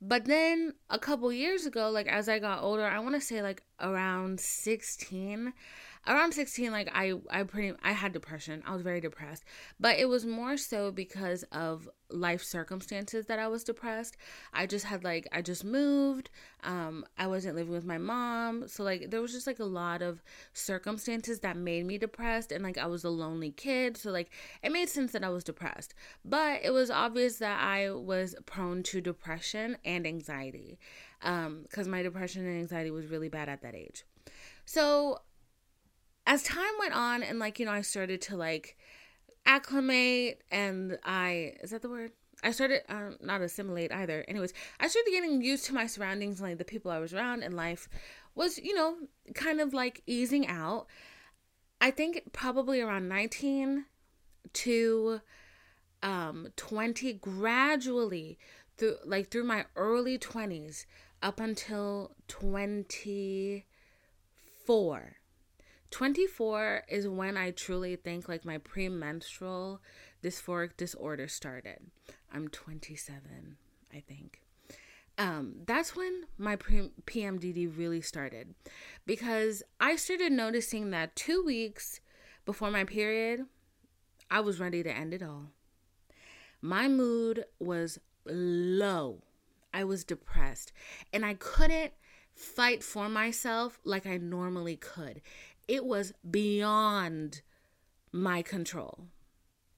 But 0.00 0.26
then 0.26 0.74
a 0.90 0.98
couple 0.98 1.32
years 1.32 1.64
ago, 1.64 1.90
like 1.90 2.06
as 2.08 2.28
I 2.28 2.38
got 2.38 2.62
older, 2.62 2.84
I 2.84 2.98
want 2.98 3.14
to 3.14 3.20
say 3.20 3.40
like 3.40 3.62
around 3.80 4.40
16, 4.40 5.52
around 6.06 6.32
16 6.32 6.70
like 6.70 6.88
i 6.92 7.14
i 7.30 7.42
pretty 7.42 7.76
i 7.82 7.92
had 7.92 8.12
depression. 8.12 8.62
I 8.66 8.72
was 8.72 8.82
very 8.82 9.00
depressed. 9.00 9.44
But 9.80 9.98
it 9.98 10.08
was 10.08 10.26
more 10.26 10.56
so 10.56 10.90
because 10.90 11.44
of 11.44 11.88
life 12.10 12.42
circumstances 12.42 13.26
that 13.26 13.38
i 13.38 13.48
was 13.48 13.64
depressed. 13.64 14.16
I 14.52 14.66
just 14.66 14.84
had 14.84 15.04
like 15.04 15.26
i 15.32 15.42
just 15.42 15.64
moved. 15.64 16.30
Um 16.62 17.04
i 17.18 17.26
wasn't 17.26 17.56
living 17.56 17.72
with 17.72 17.84
my 17.84 17.98
mom. 17.98 18.68
So 18.68 18.82
like 18.84 19.10
there 19.10 19.20
was 19.20 19.32
just 19.32 19.46
like 19.46 19.58
a 19.58 19.64
lot 19.64 20.02
of 20.02 20.22
circumstances 20.52 21.40
that 21.40 21.56
made 21.56 21.86
me 21.86 21.98
depressed. 21.98 22.52
And 22.52 22.62
like 22.62 22.78
i 22.78 22.86
was 22.86 23.04
a 23.04 23.10
lonely 23.10 23.50
kid. 23.50 23.96
So 23.96 24.10
like 24.10 24.30
it 24.62 24.72
made 24.72 24.88
sense 24.88 25.12
that 25.12 25.24
i 25.24 25.28
was 25.28 25.44
depressed. 25.44 25.94
But 26.24 26.60
it 26.62 26.70
was 26.70 26.90
obvious 26.90 27.36
that 27.36 27.60
i 27.62 27.90
was 27.90 28.34
prone 28.46 28.82
to 28.84 29.00
depression 29.00 29.78
and 29.84 30.06
anxiety. 30.06 30.78
Um 31.22 31.62
because 31.62 31.88
my 31.88 32.02
depression 32.02 32.46
and 32.46 32.58
anxiety 32.58 32.90
was 32.90 33.06
really 33.06 33.28
bad 33.28 33.48
at 33.48 33.62
that 33.62 33.74
age. 33.74 34.04
So 34.66 35.20
as 36.26 36.42
time 36.42 36.72
went 36.78 36.94
on 36.94 37.22
and 37.22 37.38
like 37.38 37.58
you 37.58 37.66
know 37.66 37.72
i 37.72 37.80
started 37.80 38.20
to 38.20 38.36
like 38.36 38.76
acclimate 39.46 40.42
and 40.50 40.98
i 41.04 41.52
is 41.62 41.70
that 41.70 41.82
the 41.82 41.88
word? 41.88 42.12
I 42.42 42.50
started 42.50 42.82
um, 42.90 43.16
not 43.22 43.40
assimilate 43.40 43.92
either. 43.92 44.24
Anyways 44.28 44.52
i 44.80 44.88
started 44.88 45.10
getting 45.10 45.42
used 45.42 45.66
to 45.66 45.74
my 45.74 45.86
surroundings 45.86 46.40
and 46.40 46.48
like 46.50 46.58
the 46.58 46.64
people 46.64 46.90
i 46.90 46.98
was 46.98 47.14
around 47.14 47.42
and 47.42 47.54
life 47.54 47.88
was 48.34 48.58
you 48.58 48.74
know 48.74 48.96
kind 49.34 49.60
of 49.60 49.72
like 49.74 50.02
easing 50.06 50.46
out. 50.46 50.86
I 51.80 51.90
think 51.90 52.32
probably 52.32 52.80
around 52.80 53.08
19 53.08 53.84
to 54.52 55.20
um 56.02 56.48
20 56.56 57.12
gradually 57.14 58.38
through 58.76 58.96
like 59.04 59.30
through 59.30 59.44
my 59.44 59.64
early 59.76 60.18
20s 60.18 60.86
up 61.22 61.40
until 61.40 62.12
24 62.28 63.62
24 65.94 66.82
is 66.88 67.06
when 67.06 67.36
I 67.36 67.52
truly 67.52 67.94
think 67.94 68.28
like 68.28 68.44
my 68.44 68.58
premenstrual 68.58 69.80
dysphoric 70.24 70.76
disorder 70.76 71.28
started. 71.28 71.78
I'm 72.32 72.48
27, 72.48 73.56
I 73.94 74.00
think. 74.00 74.42
Um, 75.18 75.54
that's 75.64 75.94
when 75.94 76.24
my 76.36 76.56
pre- 76.56 76.90
PMDD 77.06 77.78
really 77.78 78.00
started 78.00 78.56
because 79.06 79.62
I 79.78 79.94
started 79.94 80.32
noticing 80.32 80.90
that 80.90 81.14
two 81.14 81.44
weeks 81.44 82.00
before 82.44 82.72
my 82.72 82.82
period, 82.82 83.44
I 84.28 84.40
was 84.40 84.58
ready 84.58 84.82
to 84.82 84.90
end 84.90 85.14
it 85.14 85.22
all. 85.22 85.50
My 86.60 86.88
mood 86.88 87.44
was 87.60 88.00
low. 88.26 89.22
I 89.72 89.84
was 89.84 90.02
depressed 90.02 90.72
and 91.12 91.24
I 91.24 91.34
couldn't 91.34 91.92
fight 92.34 92.82
for 92.82 93.08
myself 93.08 93.78
like 93.84 94.06
I 94.06 94.16
normally 94.16 94.74
could 94.76 95.20
it 95.68 95.84
was 95.84 96.12
beyond 96.28 97.42
my 98.12 98.42
control. 98.42 99.06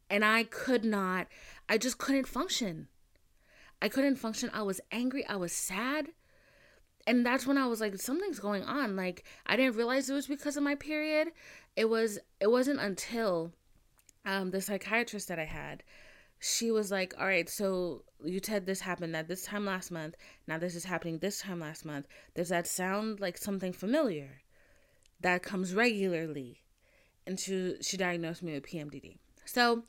And 0.09 0.25
I 0.25 0.45
could 0.45 0.85
not, 0.85 1.27
I 1.69 1.79
just 1.79 1.99
couldn't 1.99 2.29
function. 2.29 2.89
I 3.83 3.89
couldn't 3.89 4.17
function. 4.17 4.51
I 4.53 4.63
was 4.63 4.81
angry. 4.91 5.27
I 5.27 5.37
was 5.37 5.53
sad. 5.53 6.09
And 7.07 7.25
that's 7.25 7.47
when 7.47 7.59
I 7.59 7.67
was 7.67 7.81
like, 7.81 7.97
something's 7.97 8.41
going 8.41 8.65
on. 8.65 8.97
Like, 8.97 9.25
I 9.47 9.57
didn't 9.57 9.77
realize 9.77 10.09
it 10.09 10.15
was 10.15 10.27
because 10.27 10.57
of 10.57 10.63
my 10.63 10.75
period. 10.75 11.29
It 11.77 11.89
was, 11.89 12.19
it 12.41 12.51
wasn't 12.51 12.81
until 12.81 13.53
um, 14.25 14.51
the 14.51 14.61
psychiatrist 14.61 15.29
that 15.29 15.39
I 15.39 15.45
had, 15.45 15.83
she 16.39 16.71
was 16.71 16.91
like, 16.91 17.15
all 17.19 17.27
right, 17.27 17.49
so 17.49 18.03
you 18.25 18.41
said 18.43 18.67
this 18.67 18.81
happened 18.81 19.17
at 19.17 19.29
this 19.29 19.43
time 19.43 19.65
last 19.65 19.91
month. 19.91 20.17
Now 20.47 20.59
this 20.59 20.75
is 20.75 20.85
happening 20.85 21.19
this 21.19 21.41
time 21.41 21.61
last 21.61 21.85
month. 21.85 22.07
Does 22.35 22.49
that 22.51 22.67
sound 22.67 23.21
like 23.21 23.39
something 23.39 23.73
familiar? 23.73 24.43
That 25.21 25.43
comes 25.43 25.75
regularly. 25.75 26.63
And 27.27 27.39
she, 27.39 27.77
she 27.81 27.97
diagnosed 27.97 28.43
me 28.43 28.55
with 28.55 28.65
PMDD. 28.65 29.17
So 29.45 29.83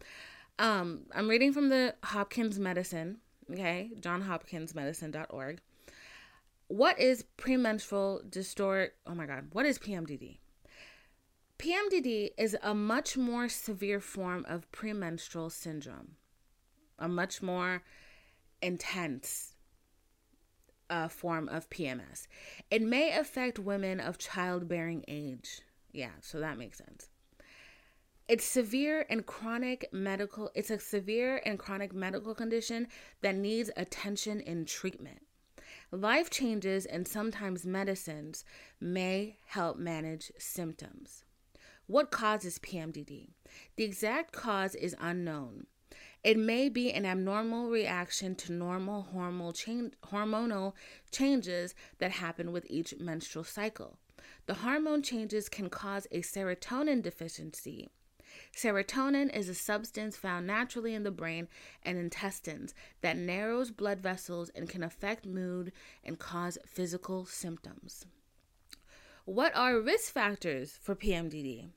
um, 0.60 1.02
I'm 1.14 1.28
reading 1.28 1.54
from 1.54 1.70
the 1.70 1.96
Hopkins 2.04 2.58
Medicine, 2.60 3.18
okay, 3.52 3.92
johnhopkinsmedicine.org. 4.00 5.60
What 6.70 7.00
is 7.00 7.24
premenstrual 7.38 8.22
dystoric? 8.28 8.90
Oh 9.06 9.16
my 9.16 9.26
God, 9.26 9.50
what 9.54 9.66
is 9.66 9.80
PMDD? 9.80 10.40
PMDD 11.60 12.32
is 12.38 12.56
a 12.62 12.74
much 12.74 13.18
more 13.18 13.50
severe 13.50 14.00
form 14.00 14.46
of 14.48 14.72
premenstrual 14.72 15.50
syndrome, 15.50 16.16
a 17.00 17.08
much 17.08 17.42
more 17.42 17.84
intense 18.62 19.54
uh, 20.90 21.08
form 21.08 21.50
of 21.50 21.70
PMS. 21.70 22.28
It 22.72 22.82
may 22.82 23.12
affect 23.18 23.60
women 23.60 24.00
of 24.00 24.18
childbearing 24.18 25.04
age. 25.08 25.62
Yeah, 25.92 26.12
so 26.22 26.40
that 26.40 26.58
makes 26.58 26.78
sense. 26.78 27.10
It's 28.28 28.46
severe 28.46 29.06
and 29.10 29.26
chronic 29.26 29.88
medical 29.94 30.52
it's 30.54 30.70
a 30.70 30.80
severe 30.80 31.42
and 31.46 31.58
chronic 31.58 31.94
medical 31.94 32.36
condition 32.36 32.88
that 33.22 33.36
needs 33.36 33.72
attention 33.78 34.42
and 34.42 34.68
treatment. 34.68 35.22
Life 35.92 36.30
changes 36.30 36.86
and 36.86 37.08
sometimes 37.08 37.66
medicines 37.66 38.44
may 38.82 39.38
help 39.46 39.78
manage 39.78 40.34
symptoms. 40.38 41.24
What 41.86 42.12
causes 42.12 42.60
PMDD? 42.60 43.30
The 43.78 43.86
exact 43.86 44.34
cause 44.34 44.76
is 44.76 44.94
unknown. 45.00 45.68
It 46.28 46.38
may 46.38 46.68
be 46.68 46.92
an 46.92 47.06
abnormal 47.06 47.70
reaction 47.70 48.36
to 48.36 48.52
normal 48.52 49.08
hormonal, 49.16 49.94
hormonal 50.08 50.74
changes 51.10 51.74
that 52.00 52.12
happen 52.12 52.52
with 52.52 52.68
each 52.70 52.94
menstrual 53.00 53.46
cycle. 53.46 53.98
The 54.46 54.56
hormone 54.56 55.04
changes 55.04 55.48
can 55.48 55.70
cause 55.70 56.06
a 56.12 56.20
serotonin 56.20 57.02
deficiency. 57.02 57.88
Serotonin 58.54 59.34
is 59.34 59.48
a 59.48 59.56
substance 59.56 60.18
found 60.18 60.46
naturally 60.46 60.94
in 60.94 61.04
the 61.04 61.12
brain 61.12 61.48
and 61.84 61.98
intestines 61.98 62.74
that 63.00 63.16
narrows 63.16 63.72
blood 63.72 64.02
vessels 64.02 64.50
and 64.50 64.68
can 64.68 64.84
affect 64.84 65.26
mood 65.26 65.72
and 66.04 66.20
cause 66.20 66.58
physical 66.66 67.26
symptoms. 67.26 68.06
What 69.24 69.56
are 69.56 69.80
risk 69.80 70.12
factors 70.12 70.78
for 70.82 70.94
PMDD? 70.94 71.70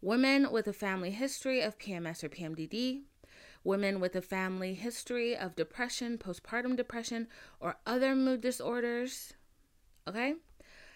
Women 0.00 0.52
with 0.52 0.68
a 0.68 0.72
family 0.72 1.10
history 1.10 1.60
of 1.62 1.78
PMS 1.78 2.22
or 2.22 2.28
PMDD, 2.28 3.02
women 3.64 4.00
with 4.00 4.16
a 4.16 4.22
family 4.22 4.74
history 4.74 5.36
of 5.36 5.56
depression, 5.56 6.18
postpartum 6.18 6.76
depression, 6.76 7.28
or 7.60 7.76
other 7.86 8.14
mood 8.14 8.40
disorders. 8.40 9.34
Okay? 10.08 10.34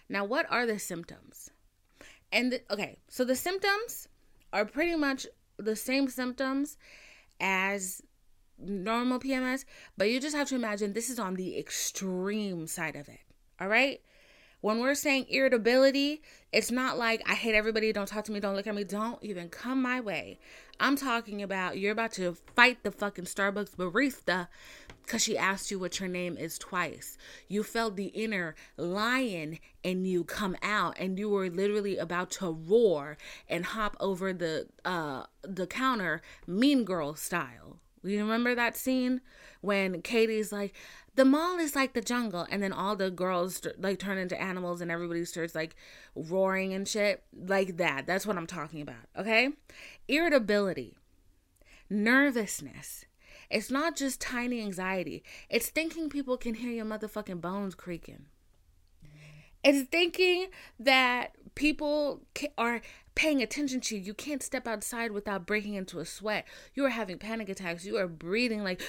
Now, 0.09 0.25
what 0.25 0.47
are 0.51 0.67
the 0.67 0.79
symptoms? 0.79 1.51
And 2.33 2.53
the, 2.53 2.63
okay, 2.71 2.99
so 3.09 3.25
the 3.25 3.37
symptoms 3.37 4.09
are 4.53 4.65
pretty 4.65 4.97
much 4.97 5.27
the 5.59 5.77
same 5.77 6.09
symptoms 6.09 6.77
as 7.41 8.03
normal 8.59 9.19
PMS, 9.19 9.65
but 9.97 10.11
you 10.11 10.21
just 10.21 10.37
have 10.37 10.49
to 10.49 10.55
imagine 10.55 10.93
this 10.93 11.11
is 11.11 11.19
on 11.19 11.35
the 11.35 11.59
extreme 11.59 12.67
side 12.67 12.97
of 12.97 13.09
it. 13.09 13.21
All 13.61 13.69
right? 13.69 14.01
When 14.61 14.81
we're 14.81 14.95
saying 14.95 15.27
irritability, 15.29 16.23
it's 16.53 16.71
not 16.71 16.99
like 16.99 17.23
I 17.29 17.35
hate 17.35 17.55
everybody, 17.55 17.93
don't 17.93 18.09
talk 18.09 18.25
to 18.25 18.33
me, 18.33 18.41
don't 18.41 18.57
look 18.57 18.67
at 18.67 18.75
me, 18.75 18.85
don't 18.85 19.23
even 19.23 19.49
come 19.49 19.83
my 19.83 20.01
way. 20.01 20.39
I'm 20.81 20.97
talking 20.97 21.43
about 21.43 21.79
you're 21.79 21.93
about 21.93 22.13
to 22.13 22.37
fight 22.55 22.83
the 22.83 22.91
fucking 22.91 23.25
Starbucks 23.25 23.77
barista 23.77 24.49
because 25.05 25.23
she 25.23 25.39
asked 25.39 25.71
you 25.71 25.79
what 25.79 26.01
your 26.01 26.09
name 26.09 26.37
is 26.37 26.59
twice. 26.59 27.17
You 27.49 27.63
felt 27.63 27.97
the 27.97 28.07
inner 28.07 28.55
lion 28.77 29.59
in 29.83 30.05
you 30.05 30.25
come 30.25 30.57
out 30.63 30.97
and 30.99 31.19
you 31.19 31.29
were 31.29 31.49
literally 31.49 31.97
about 31.97 32.31
to 32.33 32.51
roar 32.51 33.17
and 33.49 33.65
hop 33.65 33.97
over 34.01 34.33
the 34.33 34.67
uh 34.85 35.25
the 35.43 35.67
counter 35.67 36.23
mean 36.47 36.85
girl 36.85 37.15
style. 37.15 37.79
You 38.03 38.21
remember 38.21 38.55
that 38.55 38.77
scene 38.77 39.21
when 39.61 40.01
Cady's 40.03 40.53
like, 40.53 40.75
the 41.17 41.25
mall 41.25 41.59
is 41.59 41.75
like 41.75 41.95
the 41.95 42.01
jungle 42.01 42.47
and 42.51 42.63
then 42.63 42.73
all 42.73 42.95
the 42.95 43.11
girls 43.11 43.61
like 43.79 43.99
turn 43.99 44.19
into 44.19 44.41
animals 44.41 44.81
and 44.81 44.91
everybody 44.91 45.25
starts 45.25 45.55
like 45.55 45.75
roaring 46.15 46.73
and 46.73 46.87
shit. 46.87 47.25
Like 47.35 47.79
that. 47.79 48.07
That's 48.07 48.27
what 48.27 48.37
i'm 48.37 48.47
talking 48.47 48.81
about 48.81 49.07
okay? 49.19 49.51
Irritability. 50.09 50.97
Nervousness. 51.91 53.07
It's 53.51 53.71
not 53.71 53.97
just 53.97 54.21
tiny 54.21 54.61
anxiety. 54.61 55.23
It's 55.49 55.69
thinking 55.69 56.09
people 56.11 56.37
can 56.37 56.55
hear 56.55 56.71
your 56.71 56.85
motherfucking 56.85 57.41
bones 57.41 57.75
creaking. 57.75 58.27
It's 59.63 59.89
thinking 59.89 60.49
that 60.79 61.36
people 61.57 62.21
are 62.57 62.81
paying 63.17 63.43
attention 63.43 63.81
to 63.81 63.97
you. 63.97 64.03
You 64.03 64.15
can't 64.15 64.43
step 64.43 64.69
outside 64.69 65.11
without 65.11 65.47
breaking 65.47 65.75
into 65.75 65.99
a 65.99 66.05
sweat. 66.05 66.47
You 66.75 66.85
are 66.85 66.91
having 66.91 67.19
panic 67.19 67.49
attacks. 67.49 67.85
You 67.85 67.97
are 67.97 68.07
breathing 68.07 68.63
like 68.63 68.81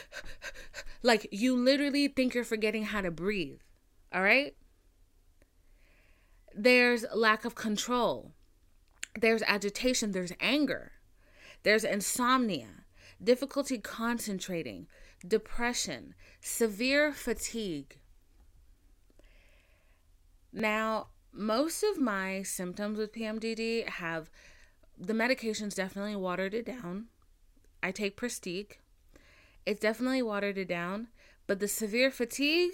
like 1.02 1.28
you 1.32 1.56
literally 1.56 2.08
think 2.08 2.36
you're 2.36 2.44
forgetting 2.44 2.84
how 2.84 3.02
to 3.02 3.10
breathe. 3.10 3.62
All 4.14 4.22
right? 4.22 4.56
There's 6.56 7.06
lack 7.16 7.46
of 7.46 7.56
control. 7.56 8.34
There's 9.20 9.42
agitation, 9.44 10.12
there's 10.12 10.34
anger. 10.40 10.92
There's 11.64 11.84
insomnia, 11.84 12.86
difficulty 13.24 13.80
concentrating, 13.80 14.88
depression, 15.28 16.14
severe 16.40 17.12
fatigue. 17.14 17.98
Now, 20.54 21.08
most 21.38 21.84
of 21.84 22.00
my 22.00 22.42
symptoms 22.42 22.98
with 22.98 23.14
PMDD 23.14 23.88
have 23.88 24.30
the 24.98 25.14
medications 25.14 25.76
definitely 25.76 26.16
watered 26.16 26.56
it 26.56 26.66
down. 26.66 27.06
I 27.84 27.92
take 27.92 28.18
Pristiq. 28.18 28.78
It's 29.66 29.80
definitely 29.80 30.24
watered 30.24 30.58
it 30.58 30.68
down, 30.68 31.10
but 31.46 31.60
the 31.60 31.68
severe 31.68 32.10
fatigue 32.10 32.72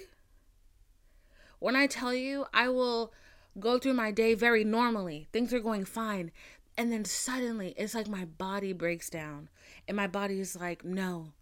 when 1.60 1.76
I 1.76 1.88
tell 1.88 2.14
you 2.14 2.46
I 2.54 2.70
will 2.70 3.14
go 3.60 3.78
through 3.80 3.94
my 3.94 4.12
day 4.12 4.34
very 4.34 4.64
normally, 4.64 5.28
things 5.32 5.54
are 5.54 5.60
going 5.60 5.86
fine, 5.86 6.32
and 6.78 6.92
then 6.92 7.06
suddenly 7.06 7.74
it's 7.78 7.94
like 7.94 8.08
my 8.08 8.26
body 8.26 8.74
breaks 8.74 9.10
down 9.10 9.50
and 9.88 9.98
my 9.98 10.08
body 10.08 10.40
is 10.40 10.56
like, 10.56 10.84
"No." 10.84 11.34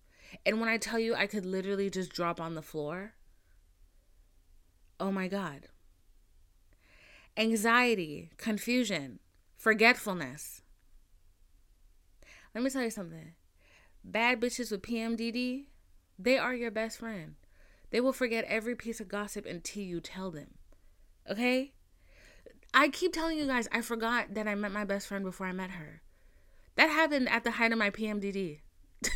And 0.45 0.59
when 0.59 0.69
I 0.69 0.77
tell 0.77 0.99
you 0.99 1.13
I 1.15 1.27
could 1.27 1.45
literally 1.45 1.89
just 1.89 2.11
drop 2.11 2.39
on 2.41 2.55
the 2.55 2.61
floor, 2.61 3.13
oh 4.99 5.11
my 5.11 5.27
god 5.27 5.67
anxiety, 7.37 8.31
confusion, 8.37 9.19
forgetfulness. 9.57 10.61
Let 12.53 12.63
me 12.63 12.69
tell 12.69 12.83
you 12.83 12.89
something. 12.89 13.33
Bad 14.03 14.41
bitches 14.41 14.71
with 14.71 14.81
PMDD, 14.81 15.65
they 16.17 16.37
are 16.37 16.53
your 16.53 16.71
best 16.71 16.99
friend. 16.99 17.35
They 17.91 18.01
will 18.01 18.13
forget 18.13 18.45
every 18.45 18.75
piece 18.75 18.99
of 18.99 19.07
gossip 19.07 19.45
until 19.45 19.83
you 19.83 19.99
tell 19.99 20.31
them. 20.31 20.55
Okay? 21.29 21.73
I 22.73 22.87
keep 22.89 23.13
telling 23.13 23.37
you 23.37 23.47
guys, 23.47 23.67
I 23.71 23.81
forgot 23.81 24.33
that 24.33 24.47
I 24.47 24.55
met 24.55 24.71
my 24.71 24.85
best 24.85 25.07
friend 25.07 25.23
before 25.23 25.47
I 25.47 25.51
met 25.51 25.71
her. 25.71 26.01
That 26.75 26.89
happened 26.89 27.29
at 27.29 27.43
the 27.43 27.51
height 27.51 27.71
of 27.71 27.77
my 27.77 27.89
PMDD. 27.89 28.59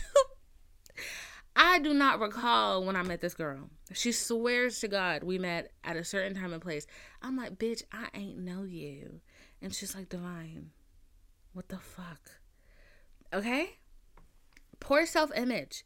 I 1.55 1.79
do 1.79 1.93
not 1.93 2.19
recall 2.19 2.83
when 2.83 2.95
I 2.95 3.03
met 3.03 3.21
this 3.21 3.33
girl. 3.33 3.69
She 3.93 4.12
swears 4.12 4.79
to 4.79 4.88
God 4.88 5.24
we 5.24 5.39
met 5.39 5.71
at 5.83 5.95
a 5.95 6.03
certain 6.03 6.35
time 6.35 6.51
and 6.51 6.62
place. 6.62 6.85
I'm 7.21 7.38
like, 7.38 7.57
bitch, 7.57 7.83
I 7.91 8.07
ain't 8.13 8.39
know 8.39 8.63
you. 8.63 9.21
And 9.62 9.74
she's 9.74 9.95
like, 9.95 10.09
Divine, 10.09 10.71
what 11.53 11.69
the 11.69 11.77
fuck? 11.77 12.31
Okay? 13.33 13.77
Poor 14.79 15.05
self 15.05 15.31
image. 15.35 15.85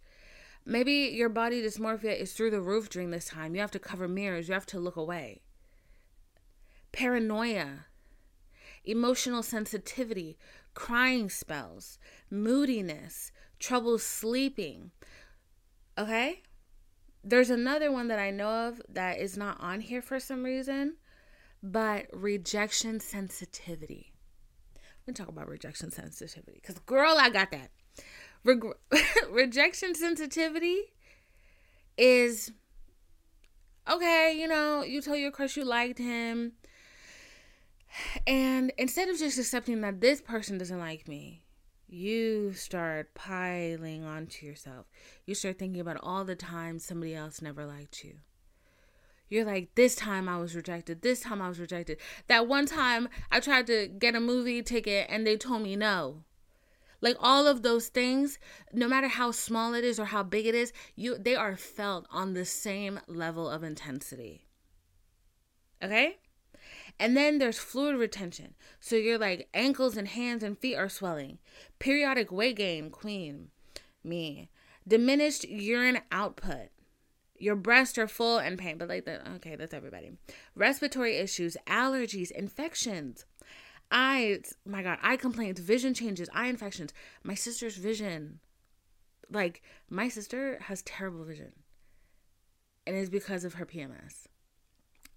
Maybe 0.65 0.91
your 1.13 1.29
body 1.29 1.61
dysmorphia 1.61 2.19
is 2.19 2.33
through 2.33 2.51
the 2.51 2.61
roof 2.61 2.89
during 2.89 3.11
this 3.11 3.25
time. 3.25 3.55
You 3.55 3.61
have 3.61 3.71
to 3.71 3.79
cover 3.79 4.07
mirrors, 4.07 4.48
you 4.48 4.53
have 4.55 4.65
to 4.67 4.79
look 4.79 4.96
away. 4.96 5.41
Paranoia, 6.91 7.85
emotional 8.83 9.44
sensitivity, 9.44 10.37
crying 10.74 11.29
spells, 11.29 12.00
moodiness, 12.29 13.31
trouble 13.59 14.00
sleeping 14.00 14.91
Okay? 16.00 16.42
There's 17.24 17.50
another 17.50 17.92
one 17.92 18.07
that 18.07 18.20
I 18.20 18.31
know 18.31 18.70
of 18.70 18.81
that 18.88 19.20
is 19.20 19.38
not 19.38 19.59
on 19.59 19.81
here 19.81 20.01
for 20.01 20.20
some 20.20 20.44
reason, 20.44 20.96
but 21.62 22.05
rejection 22.14 23.01
sensitivity. 23.01 24.14
Me 25.05 25.14
talk 25.14 25.27
about 25.27 25.50
rejection 25.50 25.92
sensitivity 25.92 26.59
because, 26.62 26.79
girl, 26.79 27.18
I 27.20 27.29
got 27.29 27.51
that. 27.51 27.72
Reg- 28.46 28.77
rejection 29.29 29.94
sensitivity 29.94 30.79
is 31.98 32.53
okay, 33.92 34.33
you 34.40 34.48
know, 34.48 34.83
you 34.83 35.01
tell 35.01 35.18
your 35.18 35.31
crush 35.31 35.57
you 35.57 35.66
liked 35.66 36.00
him, 36.00 36.53
and 38.25 38.72
instead 38.77 39.09
of 39.09 39.18
just 39.18 39.38
accepting 39.38 39.81
that 39.81 40.00
this 40.00 40.22
person 40.22 40.57
doesn't 40.57 40.79
like 40.79 41.07
me, 41.07 41.42
you 41.89 42.53
start 42.53 43.13
piling 43.15 44.03
onto 44.03 44.45
yourself. 44.45 44.85
You 45.25 45.33
start 45.33 45.57
thinking 45.57 45.81
about 45.81 45.99
all 46.01 46.23
the 46.23 46.35
times 46.35 46.85
somebody 46.85 47.15
else 47.15 47.41
never 47.41 47.65
liked 47.65 48.03
you. 48.03 48.17
You're 49.27 49.45
like, 49.45 49.75
this 49.75 49.95
time 49.95 50.27
I 50.27 50.37
was 50.37 50.55
rejected. 50.55 51.01
This 51.01 51.21
time 51.21 51.41
I 51.41 51.49
was 51.49 51.59
rejected. 51.59 51.97
That 52.27 52.47
one 52.47 52.65
time 52.65 53.09
I 53.31 53.39
tried 53.39 53.67
to 53.67 53.87
get 53.87 54.15
a 54.15 54.19
movie 54.19 54.61
ticket 54.61 55.07
and 55.09 55.25
they 55.25 55.37
told 55.37 55.61
me 55.61 55.75
no. 55.75 56.23
Like 57.01 57.15
all 57.19 57.47
of 57.47 57.61
those 57.61 57.87
things, 57.87 58.39
no 58.73 58.87
matter 58.87 59.07
how 59.07 59.31
small 59.31 59.73
it 59.73 59.83
is 59.83 59.99
or 59.99 60.05
how 60.05 60.23
big 60.23 60.45
it 60.45 60.55
is, 60.55 60.73
you 60.95 61.17
they 61.17 61.35
are 61.35 61.55
felt 61.55 62.07
on 62.11 62.33
the 62.33 62.45
same 62.45 62.99
level 63.07 63.49
of 63.49 63.63
intensity. 63.63 64.47
Okay? 65.81 66.17
And 67.00 67.16
then 67.16 67.38
there's 67.38 67.57
fluid 67.57 67.96
retention. 67.96 68.55
So 68.79 68.96
you're 68.98 69.18
like 69.18 69.48
ankles 69.53 69.96
and 69.96 70.07
hands 70.07 70.44
and 70.44 70.57
feet 70.57 70.75
are 70.75 70.90
swelling. 70.90 71.40
Periodic 71.79 72.31
weight 72.31 72.57
gain, 72.57 72.90
queen. 72.90 73.50
Me. 74.03 74.50
Diminished 74.85 75.48
urine 75.48 76.01
output. 76.12 76.70
Your 77.38 77.55
breasts 77.55 77.98
are 77.98 78.07
full 78.07 78.38
and 78.38 78.59
pain, 78.59 78.77
but 78.77 78.90
like 78.90 79.05
that, 79.05 79.25
okay, 79.35 79.55
that's 79.55 79.74
everybody. 79.74 80.12
Respiratory 80.55 81.16
issues, 81.16 81.55
allergies, 81.68 82.31
infections. 82.31 83.25
Eyes, 83.92 84.55
my 84.66 84.83
God, 84.83 85.00
eye 85.01 85.16
complaints, 85.16 85.62
vision 85.62 85.94
changes, 85.94 86.29
eye 86.33 86.48
infections. 86.48 86.94
My 87.24 87.33
sister's 87.33 87.77
vision, 87.77 88.40
like, 89.31 89.62
my 89.90 90.09
sister 90.09 90.59
has 90.64 90.81
terrible 90.81 91.24
vision. 91.24 91.53
And 92.85 92.98
it's 92.98 93.09
because 93.09 93.46
of 93.46 93.53
her 93.53 93.66
PMS 93.66 94.27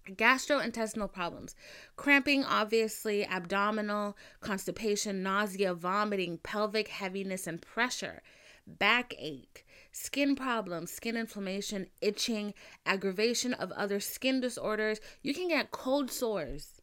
gastrointestinal 0.09 1.11
problems. 1.11 1.55
Cramping 1.95 2.43
obviously 2.43 3.25
abdominal 3.25 4.17
constipation 4.41 5.23
nausea 5.23 5.73
vomiting 5.73 6.37
pelvic 6.37 6.87
heaviness 6.89 7.47
and 7.47 7.61
pressure 7.61 8.21
backache 8.65 9.65
skin 9.91 10.35
problems 10.35 10.91
skin 10.91 11.17
inflammation 11.17 11.87
itching 12.01 12.53
aggravation 12.85 13.53
of 13.53 13.71
other 13.73 13.99
skin 13.99 14.39
disorders. 14.39 14.99
You 15.21 15.33
can 15.33 15.49
get 15.49 15.71
cold 15.71 16.11
sores 16.11 16.81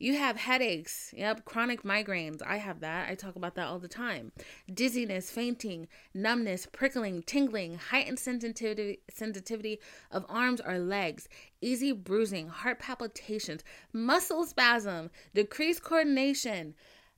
you 0.00 0.16
have 0.16 0.38
headaches. 0.38 1.12
Yep, 1.14 1.44
chronic 1.44 1.82
migraines. 1.82 2.40
I 2.44 2.56
have 2.56 2.80
that. 2.80 3.10
I 3.10 3.14
talk 3.14 3.36
about 3.36 3.54
that 3.56 3.66
all 3.66 3.78
the 3.78 3.86
time. 3.86 4.32
Dizziness, 4.72 5.30
fainting, 5.30 5.88
numbness, 6.14 6.66
prickling, 6.72 7.22
tingling, 7.22 7.74
heightened 7.76 8.18
sensitivity 8.18 9.00
sensitivity 9.10 9.78
of 10.10 10.24
arms 10.28 10.62
or 10.62 10.78
legs, 10.78 11.28
easy 11.60 11.92
bruising, 11.92 12.48
heart 12.48 12.78
palpitations, 12.78 13.62
muscle 13.92 14.46
spasm, 14.46 15.10
decreased 15.34 15.82
coordination, 15.82 16.74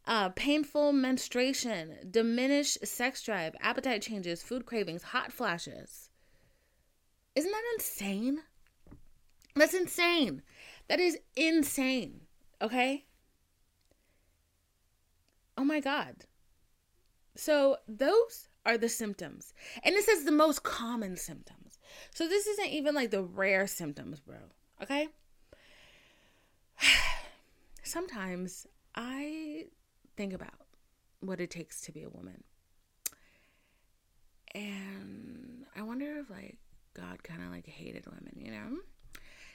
uh, 0.08 0.30
painful 0.30 0.92
menstruation, 0.92 1.98
diminished 2.10 2.84
sex 2.84 3.22
drive, 3.22 3.54
appetite 3.60 4.02
changes, 4.02 4.42
food 4.42 4.66
cravings, 4.66 5.04
hot 5.04 5.32
flashes. 5.32 6.10
Isn't 7.36 7.52
that 7.52 7.74
insane? 7.76 8.40
That's 9.54 9.72
insane. 9.72 10.42
That 10.88 10.98
is 10.98 11.18
insane. 11.36 12.21
Okay? 12.62 13.04
Oh 15.58 15.64
my 15.64 15.80
God. 15.80 16.14
So 17.34 17.76
those 17.88 18.48
are 18.64 18.78
the 18.78 18.88
symptoms. 18.88 19.52
And 19.82 19.94
this 19.94 20.08
is 20.08 20.24
the 20.24 20.32
most 20.32 20.62
common 20.62 21.16
symptoms. 21.16 21.78
So 22.14 22.28
this 22.28 22.46
isn't 22.46 22.68
even 22.68 22.94
like 22.94 23.10
the 23.10 23.22
rare 23.22 23.66
symptoms, 23.66 24.20
bro. 24.20 24.36
Okay? 24.82 25.08
sometimes 27.82 28.66
I 28.94 29.66
think 30.16 30.32
about 30.32 30.66
what 31.20 31.40
it 31.40 31.50
takes 31.50 31.80
to 31.82 31.92
be 31.92 32.02
a 32.02 32.08
woman. 32.08 32.44
And 34.54 35.64
I 35.74 35.82
wonder 35.82 36.18
if 36.20 36.30
like 36.30 36.58
God 36.94 37.22
kind 37.22 37.42
of 37.42 37.50
like 37.50 37.66
hated 37.66 38.06
women, 38.06 38.34
you 38.36 38.52
know? 38.52 38.78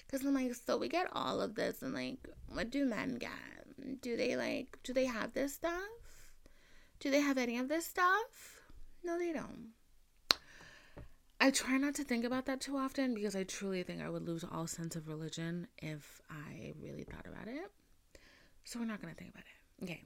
Cuz 0.10 0.26
I'm 0.26 0.34
like, 0.34 0.54
so 0.56 0.78
we 0.78 0.88
get 0.88 1.10
all 1.12 1.42
of 1.42 1.56
this 1.56 1.82
and 1.82 1.94
like 1.94 2.20
what 2.48 2.70
do 2.70 2.86
men 2.86 3.16
get? 3.16 4.02
Do 4.02 4.18
they 4.18 4.36
like 4.36 4.80
do 4.84 4.94
they 4.94 5.06
have 5.06 5.34
this 5.34 5.56
stuff? 5.56 5.82
Do 7.00 7.12
they 7.12 7.22
have 7.22 7.38
any 7.38 7.58
of 7.58 7.68
this 7.68 7.86
stuff? 7.86 8.62
No, 9.04 9.18
they 9.18 9.32
don't. 9.32 9.74
I 11.40 11.52
try 11.52 11.78
not 11.78 11.94
to 11.96 12.04
think 12.04 12.26
about 12.26 12.46
that 12.48 12.62
too 12.62 12.78
often 12.78 13.14
because 13.14 13.36
I 13.36 13.44
truly 13.44 13.84
think 13.84 14.02
I 14.02 14.10
would 14.10 14.28
lose 14.28 14.44
all 14.44 14.66
sense 14.66 14.96
of 14.96 15.08
religion 15.08 15.68
if 15.78 16.22
I 16.30 16.74
really 16.82 17.04
thought 17.04 17.28
about 17.28 17.48
it. 17.48 17.72
So 18.64 18.80
we're 18.80 18.86
not 18.86 19.02
going 19.02 19.14
to 19.14 19.18
think 19.20 19.32
about 19.32 19.44
it. 19.46 19.84
Okay. 19.84 20.04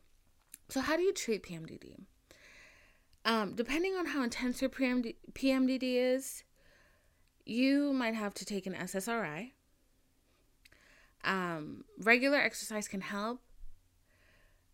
So, 0.67 0.81
how 0.81 0.97
do 0.97 1.03
you 1.03 1.13
treat 1.13 1.43
PMDD? 1.43 1.95
Um, 3.23 3.55
depending 3.55 3.95
on 3.95 4.07
how 4.07 4.23
intense 4.23 4.61
your 4.61 4.69
PMD- 4.69 5.15
PMDD 5.33 5.95
is, 5.95 6.43
you 7.45 7.93
might 7.93 8.15
have 8.15 8.33
to 8.35 8.45
take 8.45 8.67
an 8.67 8.73
SSRI. 8.73 9.51
Um, 11.23 11.83
regular 11.97 12.37
exercise 12.37 12.87
can 12.87 13.01
help. 13.01 13.41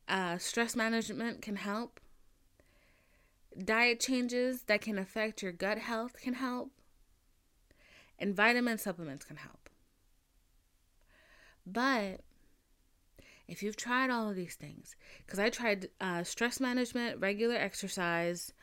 Uh, 0.07 0.37
stress 0.37 0.75
management 0.75 1.41
can 1.41 1.57
help. 1.57 1.99
Diet 3.57 3.99
changes 3.99 4.63
that 4.63 4.81
can 4.81 4.97
affect 4.97 5.41
your 5.41 5.51
gut 5.51 5.79
health 5.79 6.15
can 6.21 6.35
help. 6.35 6.71
And 8.19 8.35
vitamin 8.35 8.77
supplements 8.77 9.25
can 9.25 9.37
help. 9.37 9.69
But 11.65 12.21
if 13.47 13.61
you've 13.61 13.75
tried 13.75 14.09
all 14.09 14.29
of 14.29 14.35
these 14.35 14.55
things, 14.55 14.95
because 15.25 15.39
I 15.39 15.49
tried 15.49 15.89
uh, 15.99 16.23
stress 16.23 16.59
management, 16.59 17.19
regular 17.19 17.55
exercise, 17.55 18.53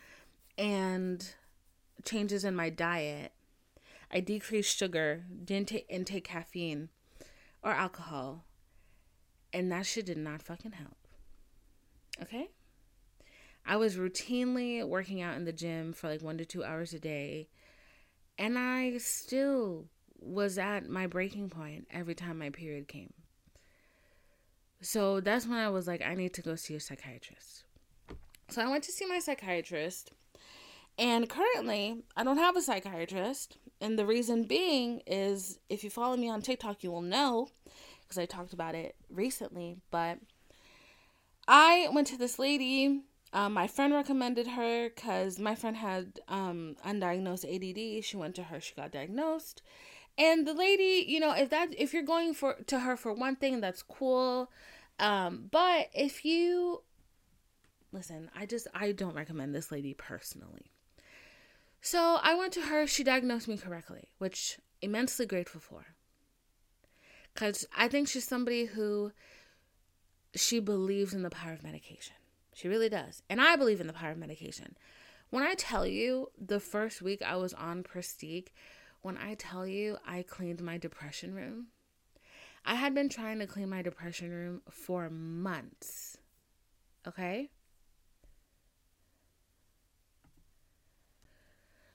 and 0.56 1.34
changes 2.04 2.44
in 2.44 2.54
my 2.54 2.70
diet, 2.70 3.32
I 4.10 4.20
decreased 4.20 4.76
sugar, 4.76 5.24
didn't 5.44 5.68
t- 5.68 5.86
intake 5.88 6.24
caffeine 6.24 6.88
or 7.64 7.72
alcohol, 7.72 8.44
and 9.52 9.72
that 9.72 9.86
shit 9.86 10.06
did 10.06 10.18
not 10.18 10.42
fucking 10.42 10.72
help. 10.72 10.96
Okay? 12.22 12.50
I 13.66 13.76
was 13.76 13.96
routinely 13.96 14.86
working 14.86 15.22
out 15.22 15.36
in 15.36 15.46
the 15.46 15.52
gym 15.52 15.94
for 15.94 16.08
like 16.08 16.22
one 16.22 16.36
to 16.38 16.44
two 16.44 16.62
hours 16.62 16.92
a 16.92 17.00
day, 17.00 17.48
and 18.38 18.58
I 18.58 18.98
still 18.98 19.86
was 20.20 20.58
at 20.58 20.88
my 20.88 21.06
breaking 21.06 21.48
point 21.48 21.86
every 21.90 22.14
time 22.14 22.38
my 22.38 22.50
period 22.50 22.88
came. 22.88 23.12
So 24.80 25.20
that's 25.20 25.46
when 25.46 25.58
I 25.58 25.70
was 25.70 25.86
like, 25.86 26.02
I 26.02 26.14
need 26.14 26.34
to 26.34 26.42
go 26.42 26.56
see 26.56 26.74
a 26.74 26.80
psychiatrist. 26.80 27.64
So 28.50 28.60
I 28.60 28.68
went 28.68 28.84
to 28.84 28.92
see 28.92 29.06
my 29.06 29.18
psychiatrist. 29.18 30.12
And 30.98 31.28
currently, 31.28 32.04
I 32.16 32.24
don't 32.24 32.38
have 32.38 32.56
a 32.56 32.62
psychiatrist. 32.62 33.58
And 33.80 33.98
the 33.98 34.06
reason 34.06 34.44
being 34.44 35.02
is 35.06 35.58
if 35.68 35.84
you 35.84 35.90
follow 35.90 36.16
me 36.16 36.28
on 36.28 36.42
TikTok, 36.42 36.82
you 36.82 36.92
will 36.92 37.02
know 37.02 37.48
because 38.02 38.18
I 38.18 38.26
talked 38.26 38.52
about 38.52 38.74
it 38.74 38.94
recently. 39.10 39.76
But 39.90 40.18
I 41.48 41.88
went 41.92 42.06
to 42.08 42.16
this 42.16 42.38
lady. 42.38 43.02
Um, 43.32 43.52
my 43.52 43.66
friend 43.66 43.92
recommended 43.92 44.46
her 44.46 44.90
because 44.94 45.40
my 45.40 45.56
friend 45.56 45.76
had 45.76 46.20
um, 46.28 46.76
undiagnosed 46.86 47.44
ADD. 47.44 48.04
She 48.04 48.16
went 48.16 48.36
to 48.36 48.44
her, 48.44 48.60
she 48.60 48.74
got 48.74 48.92
diagnosed. 48.92 49.60
And 50.16 50.46
the 50.46 50.54
lady, 50.54 51.04
you 51.08 51.18
know, 51.18 51.32
if 51.32 51.50
that 51.50 51.74
if 51.76 51.92
you're 51.92 52.04
going 52.04 52.34
for 52.34 52.54
to 52.68 52.78
her 52.78 52.96
for 52.96 53.12
one 53.12 53.34
thing, 53.34 53.60
that's 53.60 53.82
cool. 53.82 54.50
Um, 55.00 55.48
but 55.50 55.90
if 55.92 56.24
you 56.24 56.82
listen, 57.90 58.30
I 58.36 58.46
just 58.46 58.68
I 58.72 58.92
don't 58.92 59.16
recommend 59.16 59.54
this 59.54 59.72
lady 59.72 59.92
personally. 59.92 60.70
So 61.84 62.18
I 62.22 62.34
went 62.34 62.54
to 62.54 62.62
her, 62.62 62.86
she 62.86 63.04
diagnosed 63.04 63.46
me 63.46 63.58
correctly, 63.58 64.08
which 64.16 64.58
immensely 64.80 65.26
grateful 65.26 65.60
for. 65.60 65.84
Cause 67.34 67.66
I 67.76 67.88
think 67.88 68.08
she's 68.08 68.26
somebody 68.26 68.64
who 68.64 69.12
she 70.34 70.60
believes 70.60 71.12
in 71.12 71.22
the 71.22 71.28
power 71.28 71.52
of 71.52 71.62
medication. 71.62 72.16
She 72.54 72.68
really 72.68 72.88
does. 72.88 73.22
And 73.28 73.38
I 73.38 73.56
believe 73.56 73.82
in 73.82 73.86
the 73.86 73.92
power 73.92 74.12
of 74.12 74.16
medication. 74.16 74.78
When 75.28 75.44
I 75.44 75.52
tell 75.56 75.86
you 75.86 76.30
the 76.40 76.58
first 76.58 77.02
week 77.02 77.20
I 77.20 77.36
was 77.36 77.52
on 77.52 77.82
Pristiq, 77.82 78.46
when 79.02 79.18
I 79.18 79.34
tell 79.34 79.66
you 79.66 79.98
I 80.06 80.22
cleaned 80.22 80.62
my 80.62 80.78
depression 80.78 81.34
room, 81.34 81.66
I 82.64 82.76
had 82.76 82.94
been 82.94 83.10
trying 83.10 83.40
to 83.40 83.46
clean 83.46 83.68
my 83.68 83.82
depression 83.82 84.30
room 84.30 84.62
for 84.70 85.10
months. 85.10 86.16
Okay? 87.06 87.50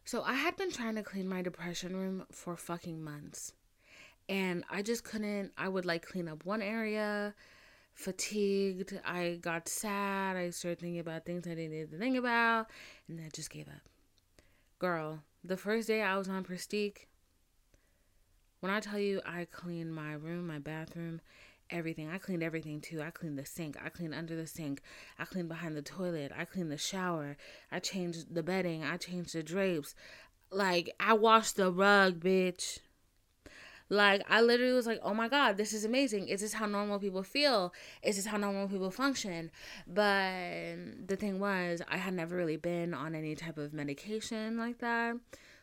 So 0.09 0.23
I 0.23 0.33
had 0.33 0.57
been 0.57 0.71
trying 0.71 0.95
to 0.95 1.03
clean 1.03 1.27
my 1.27 1.43
depression 1.43 1.95
room 1.95 2.25
for 2.31 2.57
fucking 2.57 2.99
months. 2.99 3.53
And 4.27 4.63
I 4.67 4.81
just 4.81 5.03
couldn't. 5.03 5.51
I 5.55 5.67
would 5.67 5.85
like 5.85 6.03
clean 6.03 6.27
up 6.27 6.45
one 6.45 6.63
area, 6.63 7.35
fatigued. 7.93 8.99
I 9.05 9.37
got 9.39 9.69
sad. 9.69 10.35
I 10.35 10.49
started 10.49 10.79
thinking 10.79 10.99
about 10.99 11.25
things 11.25 11.45
I 11.45 11.51
didn't 11.51 11.73
need 11.73 11.91
to 11.91 11.99
think 11.99 12.17
about. 12.17 12.71
And 13.07 13.21
I 13.23 13.29
just 13.31 13.51
gave 13.51 13.67
up. 13.67 13.87
Girl, 14.79 15.19
the 15.43 15.57
first 15.57 15.87
day 15.87 16.01
I 16.01 16.17
was 16.17 16.27
on 16.27 16.43
Pristiq, 16.43 17.05
when 18.61 18.71
I 18.71 18.79
tell 18.79 18.97
you 18.97 19.21
I 19.27 19.45
cleaned 19.51 19.93
my 19.93 20.13
room, 20.13 20.47
my 20.47 20.57
bathroom, 20.57 21.21
everything, 21.69 22.09
I 22.09 22.17
cleaned 22.17 22.43
everything 22.43 22.81
too. 22.81 23.01
I 23.01 23.09
cleaned 23.09 23.37
the 23.37 23.45
sink, 23.45 23.77
I 23.83 23.89
cleaned 23.89 24.13
under 24.13 24.35
the 24.35 24.47
sink, 24.47 24.81
I 25.17 25.25
cleaned 25.25 25.49
behind 25.49 25.75
the 25.75 25.81
toilet, 25.81 26.31
I 26.37 26.45
cleaned 26.45 26.71
the 26.71 26.77
shower, 26.77 27.37
I 27.71 27.79
changed 27.79 28.33
the 28.33 28.43
bedding, 28.43 28.83
I 28.83 28.97
changed 28.97 29.33
the 29.33 29.43
drapes. 29.43 29.95
Like, 30.51 30.89
I 30.99 31.13
washed 31.13 31.57
the 31.57 31.71
rug, 31.71 32.19
bitch. 32.19 32.79
Like, 33.91 34.23
I 34.29 34.41
literally 34.41 34.73
was 34.73 34.85
like, 34.85 34.99
oh 35.01 35.13
my 35.15 35.27
God, 35.27 35.57
this 35.57 35.73
is 35.73 35.83
amazing. 35.83 36.27
Is 36.27 36.41
this 36.41 36.53
how 36.53 36.67
normal 36.67 36.99
people 36.99 37.23
feel? 37.23 37.73
Is 38.03 38.17
this 38.17 38.27
how 38.27 38.37
normal 38.37 38.67
people 38.67 38.91
function? 38.91 39.49
But 39.87 41.07
the 41.07 41.15
thing 41.15 41.39
was, 41.39 41.81
I 41.89 41.97
had 41.97 42.13
never 42.13 42.35
really 42.35 42.57
been 42.57 42.93
on 42.93 43.15
any 43.15 43.35
type 43.35 43.57
of 43.57 43.73
medication 43.73 44.57
like 44.57 44.77
that. 44.79 45.15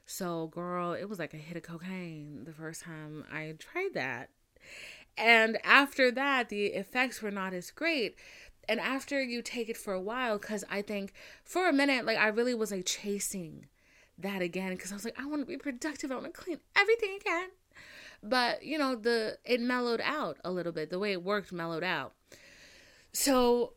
So, 0.07 0.49
girl, 0.49 0.93
it 0.93 1.09
was 1.09 1.19
like 1.19 1.35
a 1.35 1.37
hit 1.37 1.57
of 1.57 1.63
cocaine 1.63 2.45
the 2.45 2.53
first 2.53 2.83
time 2.83 3.25
I 3.33 3.55
tried 3.59 3.95
that. 3.95 4.31
And 5.17 5.59
after 5.65 6.11
that, 6.11 6.49
the 6.49 6.67
effects 6.67 7.23
were 7.23 7.31
not 7.31 7.55
as 7.55 7.71
great. 7.71 8.17
And 8.69 8.81
after 8.81 9.23
you 9.23 9.43
take 9.43 9.69
it 9.69 9.77
for 9.77 9.93
a 9.93 10.01
while, 10.01 10.39
because 10.39 10.65
I 10.69 10.83
think 10.83 11.13
for 11.45 11.69
a 11.69 11.73
minute, 11.73 12.05
like 12.05 12.19
I 12.19 12.29
really 12.29 12.55
was 12.55 12.71
like 12.71 12.85
chasing 12.85 13.67
that 14.19 14.43
again, 14.43 14.75
because 14.75 14.93
I 14.93 14.95
was 14.95 15.05
like, 15.05 15.19
I 15.19 15.27
want 15.27 15.43
to 15.43 15.47
be 15.47 15.57
productive. 15.57 16.11
I 16.11 16.15
want 16.15 16.27
to 16.27 16.33
clean 16.33 16.59
everything 16.77 17.17
again. 17.21 17.49
But 18.23 18.65
you 18.65 18.79
know, 18.79 18.97
the 18.97 19.39
it 19.45 19.61
mellowed 19.61 20.01
out 20.03 20.39
a 20.45 20.51
little 20.51 20.73
bit. 20.73 20.91
The 20.91 20.99
way 20.99 21.13
it 21.13 21.23
worked 21.23 21.53
mellowed 21.53 21.85
out. 21.85 22.13
So 23.13 23.75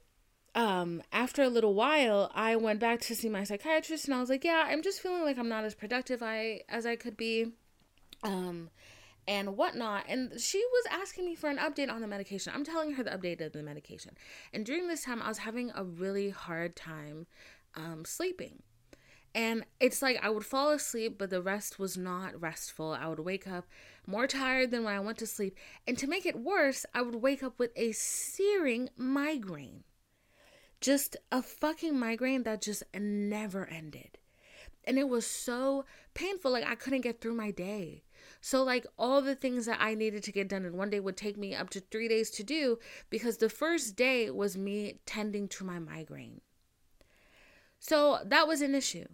um, 0.56 1.04
after 1.12 1.44
a 1.44 1.50
little 1.50 1.74
while, 1.74 2.32
I 2.34 2.56
went 2.56 2.80
back 2.80 3.02
to 3.02 3.16
see 3.16 3.30
my 3.30 3.44
psychiatrist, 3.44 4.06
and 4.06 4.14
I 4.14 4.20
was 4.20 4.30
like, 4.30 4.44
"Yeah, 4.44 4.66
I'm 4.68 4.82
just 4.82 5.02
feeling 5.02 5.24
like 5.24 5.38
I'm 5.38 5.50
not 5.50 5.66
as 5.66 5.76
productive 5.76 6.24
I 6.24 6.62
as 6.68 6.86
I 6.86 6.96
could 6.96 7.16
be, 7.16 7.52
um, 8.24 8.70
and 9.30 9.56
whatnot." 9.56 10.06
And 10.10 10.40
she 10.42 10.58
was 10.58 10.86
asking 10.92 11.26
me 11.26 11.36
for 11.36 11.50
an 11.50 11.58
update 11.58 11.90
on 11.90 12.02
the 12.02 12.08
medication. 12.08 12.52
I'm 12.54 12.66
telling 12.66 12.94
her 12.94 13.04
the 13.04 13.12
update 13.12 13.40
of 13.46 13.54
the 13.54 13.64
medication, 13.64 14.18
and 14.54 14.66
during 14.66 14.88
this 14.88 15.04
time, 15.04 15.22
I 15.22 15.30
was 15.30 15.40
having 15.40 15.72
a 15.74 15.84
really 15.84 16.32
hard 16.32 16.76
time 16.76 17.28
um, 17.76 18.04
sleeping. 18.06 18.64
And 19.36 19.64
it's 19.80 20.02
like 20.02 20.20
I 20.24 20.30
would 20.32 20.46
fall 20.46 20.72
asleep, 20.72 21.18
but 21.20 21.30
the 21.30 21.42
rest 21.42 21.78
was 21.78 21.96
not 21.96 22.42
restful. 22.42 22.94
I 22.94 23.08
would 23.08 23.20
wake 23.20 23.48
up 23.48 23.68
more 24.08 24.26
tired 24.26 24.72
than 24.72 24.84
when 24.84 24.96
I 24.96 25.00
went 25.00 25.20
to 25.20 25.28
sleep. 25.28 25.56
And 25.86 25.96
to 26.00 26.08
make 26.08 26.26
it 26.26 26.40
worse, 26.40 26.84
I 26.96 27.04
would 27.04 27.16
wake 27.16 27.44
up 27.44 27.60
with 27.60 27.72
a 27.76 27.92
searing 27.92 28.90
migraine 28.98 29.84
just 30.82 31.18
a 31.32 31.42
fucking 31.42 31.98
migraine 31.98 32.44
that 32.44 32.62
just 32.62 32.84
never 32.94 33.66
ended. 33.68 34.18
And 34.86 34.98
it 34.98 35.10
was 35.10 35.26
so 35.26 35.86
painful. 36.14 36.52
Like 36.52 36.66
I 36.66 36.76
couldn't 36.76 37.02
get 37.02 37.22
through 37.22 37.36
my 37.36 37.52
day. 37.52 38.04
So, 38.42 38.64
like, 38.64 38.88
all 38.98 39.22
the 39.22 39.36
things 39.36 39.66
that 39.66 39.82
I 39.82 39.96
needed 39.96 40.24
to 40.24 40.32
get 40.32 40.48
done 40.48 40.66
in 40.66 40.78
one 40.78 40.90
day 40.90 41.00
would 41.00 41.18
take 41.18 41.38
me 41.38 41.54
up 41.54 41.70
to 41.72 41.82
three 41.82 42.08
days 42.08 42.30
to 42.32 42.44
do 42.44 42.80
because 43.10 43.38
the 43.38 43.50
first 43.50 43.96
day 43.96 44.30
was 44.30 44.58
me 44.58 45.00
tending 45.06 45.48
to 45.50 45.66
my 45.66 45.80
migraine. 45.80 46.42
So, 47.80 48.20
that 48.26 48.48
was 48.48 48.62
an 48.62 48.76
issue. 48.76 49.08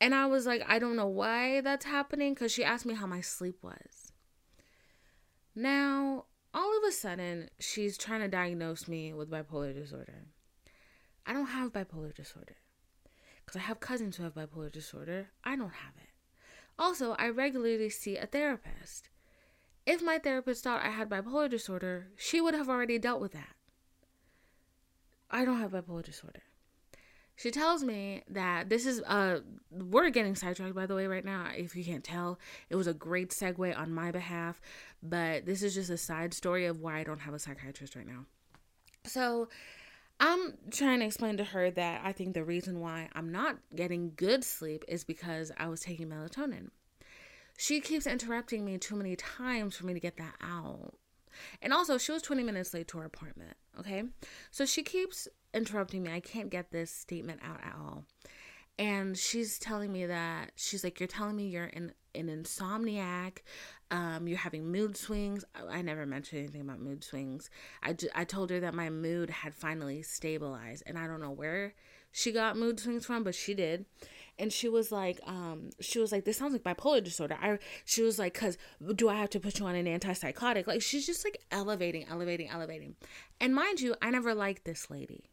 And 0.00 0.14
I 0.14 0.26
was 0.26 0.46
like, 0.46 0.62
I 0.66 0.78
don't 0.78 0.96
know 0.96 1.06
why 1.06 1.62
that's 1.62 1.86
happening 1.86 2.34
because 2.34 2.52
she 2.52 2.64
asked 2.64 2.84
me 2.84 2.94
how 2.94 3.06
my 3.06 3.22
sleep 3.22 3.56
was. 3.62 4.12
Now, 5.54 6.26
all 6.52 6.76
of 6.76 6.84
a 6.86 6.92
sudden, 6.92 7.48
she's 7.58 7.96
trying 7.96 8.20
to 8.20 8.28
diagnose 8.28 8.86
me 8.88 9.14
with 9.14 9.30
bipolar 9.30 9.74
disorder. 9.74 10.26
I 11.24 11.32
don't 11.32 11.46
have 11.46 11.72
bipolar 11.72 12.14
disorder. 12.14 12.56
Because 13.44 13.56
I 13.56 13.64
have 13.64 13.80
cousins 13.80 14.16
who 14.16 14.24
have 14.24 14.34
bipolar 14.34 14.70
disorder. 14.70 15.28
I 15.44 15.56
don't 15.56 15.72
have 15.72 15.94
it. 15.96 16.10
Also, 16.78 17.12
I 17.18 17.28
regularly 17.28 17.88
see 17.90 18.16
a 18.16 18.26
therapist. 18.26 19.08
if 19.86 20.02
my 20.02 20.18
therapist 20.18 20.64
thought 20.64 20.84
I 20.84 20.90
had 20.90 21.08
bipolar 21.08 21.48
disorder, 21.48 22.08
she 22.16 22.40
would 22.40 22.54
have 22.54 22.68
already 22.68 22.98
dealt 22.98 23.20
with 23.20 23.32
that. 23.32 23.54
I 25.30 25.44
don't 25.44 25.60
have 25.60 25.72
bipolar 25.72 26.04
disorder. 26.04 26.42
She 27.36 27.50
tells 27.50 27.84
me 27.84 28.22
that 28.28 28.68
this 28.70 28.86
is 28.86 29.02
uh 29.02 29.40
we're 29.70 30.08
getting 30.10 30.34
sidetracked 30.34 30.74
by 30.74 30.86
the 30.86 30.94
way 30.94 31.06
right 31.06 31.24
now. 31.24 31.50
If 31.54 31.76
you 31.76 31.84
can't 31.84 32.02
tell, 32.02 32.38
it 32.70 32.76
was 32.76 32.86
a 32.86 32.94
great 32.94 33.30
segue 33.30 33.78
on 33.78 33.92
my 33.92 34.10
behalf, 34.10 34.60
but 35.02 35.44
this 35.44 35.62
is 35.62 35.74
just 35.74 35.90
a 35.90 35.98
side 35.98 36.32
story 36.32 36.64
of 36.66 36.80
why 36.80 36.98
I 36.98 37.04
don't 37.04 37.20
have 37.20 37.34
a 37.34 37.38
psychiatrist 37.38 37.94
right 37.94 38.06
now. 38.06 38.24
So, 39.04 39.48
I'm 40.18 40.54
trying 40.70 41.00
to 41.00 41.06
explain 41.06 41.36
to 41.36 41.44
her 41.44 41.70
that 41.72 42.00
I 42.04 42.12
think 42.12 42.34
the 42.34 42.44
reason 42.44 42.80
why 42.80 43.08
I'm 43.14 43.30
not 43.30 43.58
getting 43.74 44.12
good 44.16 44.44
sleep 44.44 44.84
is 44.88 45.04
because 45.04 45.52
I 45.58 45.68
was 45.68 45.80
taking 45.80 46.08
melatonin. 46.08 46.70
She 47.58 47.80
keeps 47.80 48.06
interrupting 48.06 48.64
me 48.64 48.78
too 48.78 48.96
many 48.96 49.16
times 49.16 49.76
for 49.76 49.86
me 49.86 49.94
to 49.94 50.00
get 50.00 50.16
that 50.16 50.34
out. 50.42 50.94
And 51.60 51.72
also, 51.72 51.98
she 51.98 52.12
was 52.12 52.22
20 52.22 52.42
minutes 52.42 52.72
late 52.72 52.88
to 52.88 52.98
her 52.98 53.04
appointment. 53.04 53.56
Okay. 53.78 54.04
So 54.50 54.64
she 54.64 54.82
keeps 54.82 55.28
interrupting 55.52 56.02
me. 56.02 56.12
I 56.12 56.20
can't 56.20 56.50
get 56.50 56.70
this 56.70 56.90
statement 56.90 57.40
out 57.42 57.60
at 57.62 57.74
all. 57.78 58.04
And 58.78 59.16
she's 59.16 59.58
telling 59.58 59.92
me 59.92 60.06
that 60.06 60.52
she's 60.56 60.84
like, 60.84 61.00
You're 61.00 61.06
telling 61.06 61.36
me 61.36 61.48
you're 61.48 61.66
in, 61.66 61.92
an 62.14 62.28
insomniac. 62.28 63.38
Um, 63.90 64.26
you're 64.26 64.38
having 64.38 64.70
mood 64.72 64.96
swings. 64.96 65.44
I, 65.70 65.80
never 65.80 66.06
mentioned 66.06 66.40
anything 66.40 66.62
about 66.62 66.80
mood 66.80 67.04
swings. 67.04 67.50
I, 67.82 67.92
ju- 67.92 68.08
I 68.16 68.24
told 68.24 68.50
her 68.50 68.58
that 68.58 68.74
my 68.74 68.90
mood 68.90 69.30
had 69.30 69.54
finally 69.54 70.02
stabilized. 70.02 70.82
And 70.86 70.98
I 70.98 71.06
don't 71.06 71.20
know 71.20 71.30
where 71.30 71.74
she 72.10 72.32
got 72.32 72.56
mood 72.56 72.80
swings 72.80 73.06
from, 73.06 73.22
but 73.22 73.36
she 73.36 73.54
did 73.54 73.84
and 74.38 74.52
she 74.52 74.68
was 74.68 74.92
like 74.92 75.20
um 75.26 75.70
she 75.80 75.98
was 75.98 76.12
like 76.12 76.24
this 76.24 76.36
sounds 76.36 76.52
like 76.52 76.62
bipolar 76.62 77.02
disorder 77.02 77.36
i 77.40 77.58
she 77.84 78.02
was 78.02 78.18
like 78.18 78.34
cuz 78.34 78.56
do 78.94 79.08
i 79.08 79.14
have 79.14 79.30
to 79.30 79.40
put 79.40 79.58
you 79.58 79.66
on 79.66 79.74
an 79.74 79.86
antipsychotic 79.86 80.66
like 80.66 80.82
she's 80.82 81.06
just 81.06 81.24
like 81.24 81.42
elevating 81.50 82.06
elevating 82.08 82.48
elevating 82.48 82.96
and 83.40 83.54
mind 83.54 83.80
you 83.80 83.94
i 84.02 84.10
never 84.10 84.34
liked 84.34 84.64
this 84.64 84.90
lady 84.90 85.30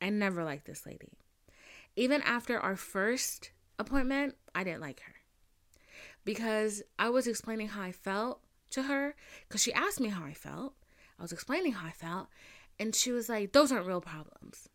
i 0.00 0.08
never 0.08 0.44
liked 0.44 0.66
this 0.66 0.86
lady 0.86 1.18
even 1.96 2.22
after 2.22 2.58
our 2.58 2.76
first 2.76 3.50
appointment 3.78 4.36
i 4.54 4.64
didn't 4.64 4.80
like 4.80 5.00
her 5.00 5.14
because 6.24 6.82
i 6.98 7.08
was 7.08 7.26
explaining 7.26 7.68
how 7.68 7.82
i 7.82 7.92
felt 7.92 8.40
to 8.70 8.84
her 8.84 9.14
because 9.46 9.62
she 9.62 9.72
asked 9.72 10.00
me 10.00 10.08
how 10.08 10.24
i 10.24 10.32
felt 10.32 10.74
i 11.18 11.22
was 11.22 11.32
explaining 11.32 11.72
how 11.72 11.86
i 11.86 11.92
felt 11.92 12.28
and 12.78 12.94
she 12.94 13.12
was 13.12 13.28
like 13.28 13.52
those 13.52 13.70
aren't 13.70 13.86
real 13.86 14.00
problems 14.00 14.68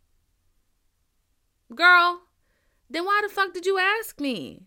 girl 1.74 2.22
then 2.90 3.06
why 3.06 3.22
the 3.24 3.30
fuck 3.30 3.54
did 3.54 3.66
you 3.66 3.78
ask 3.78 4.20
me? 4.20 4.64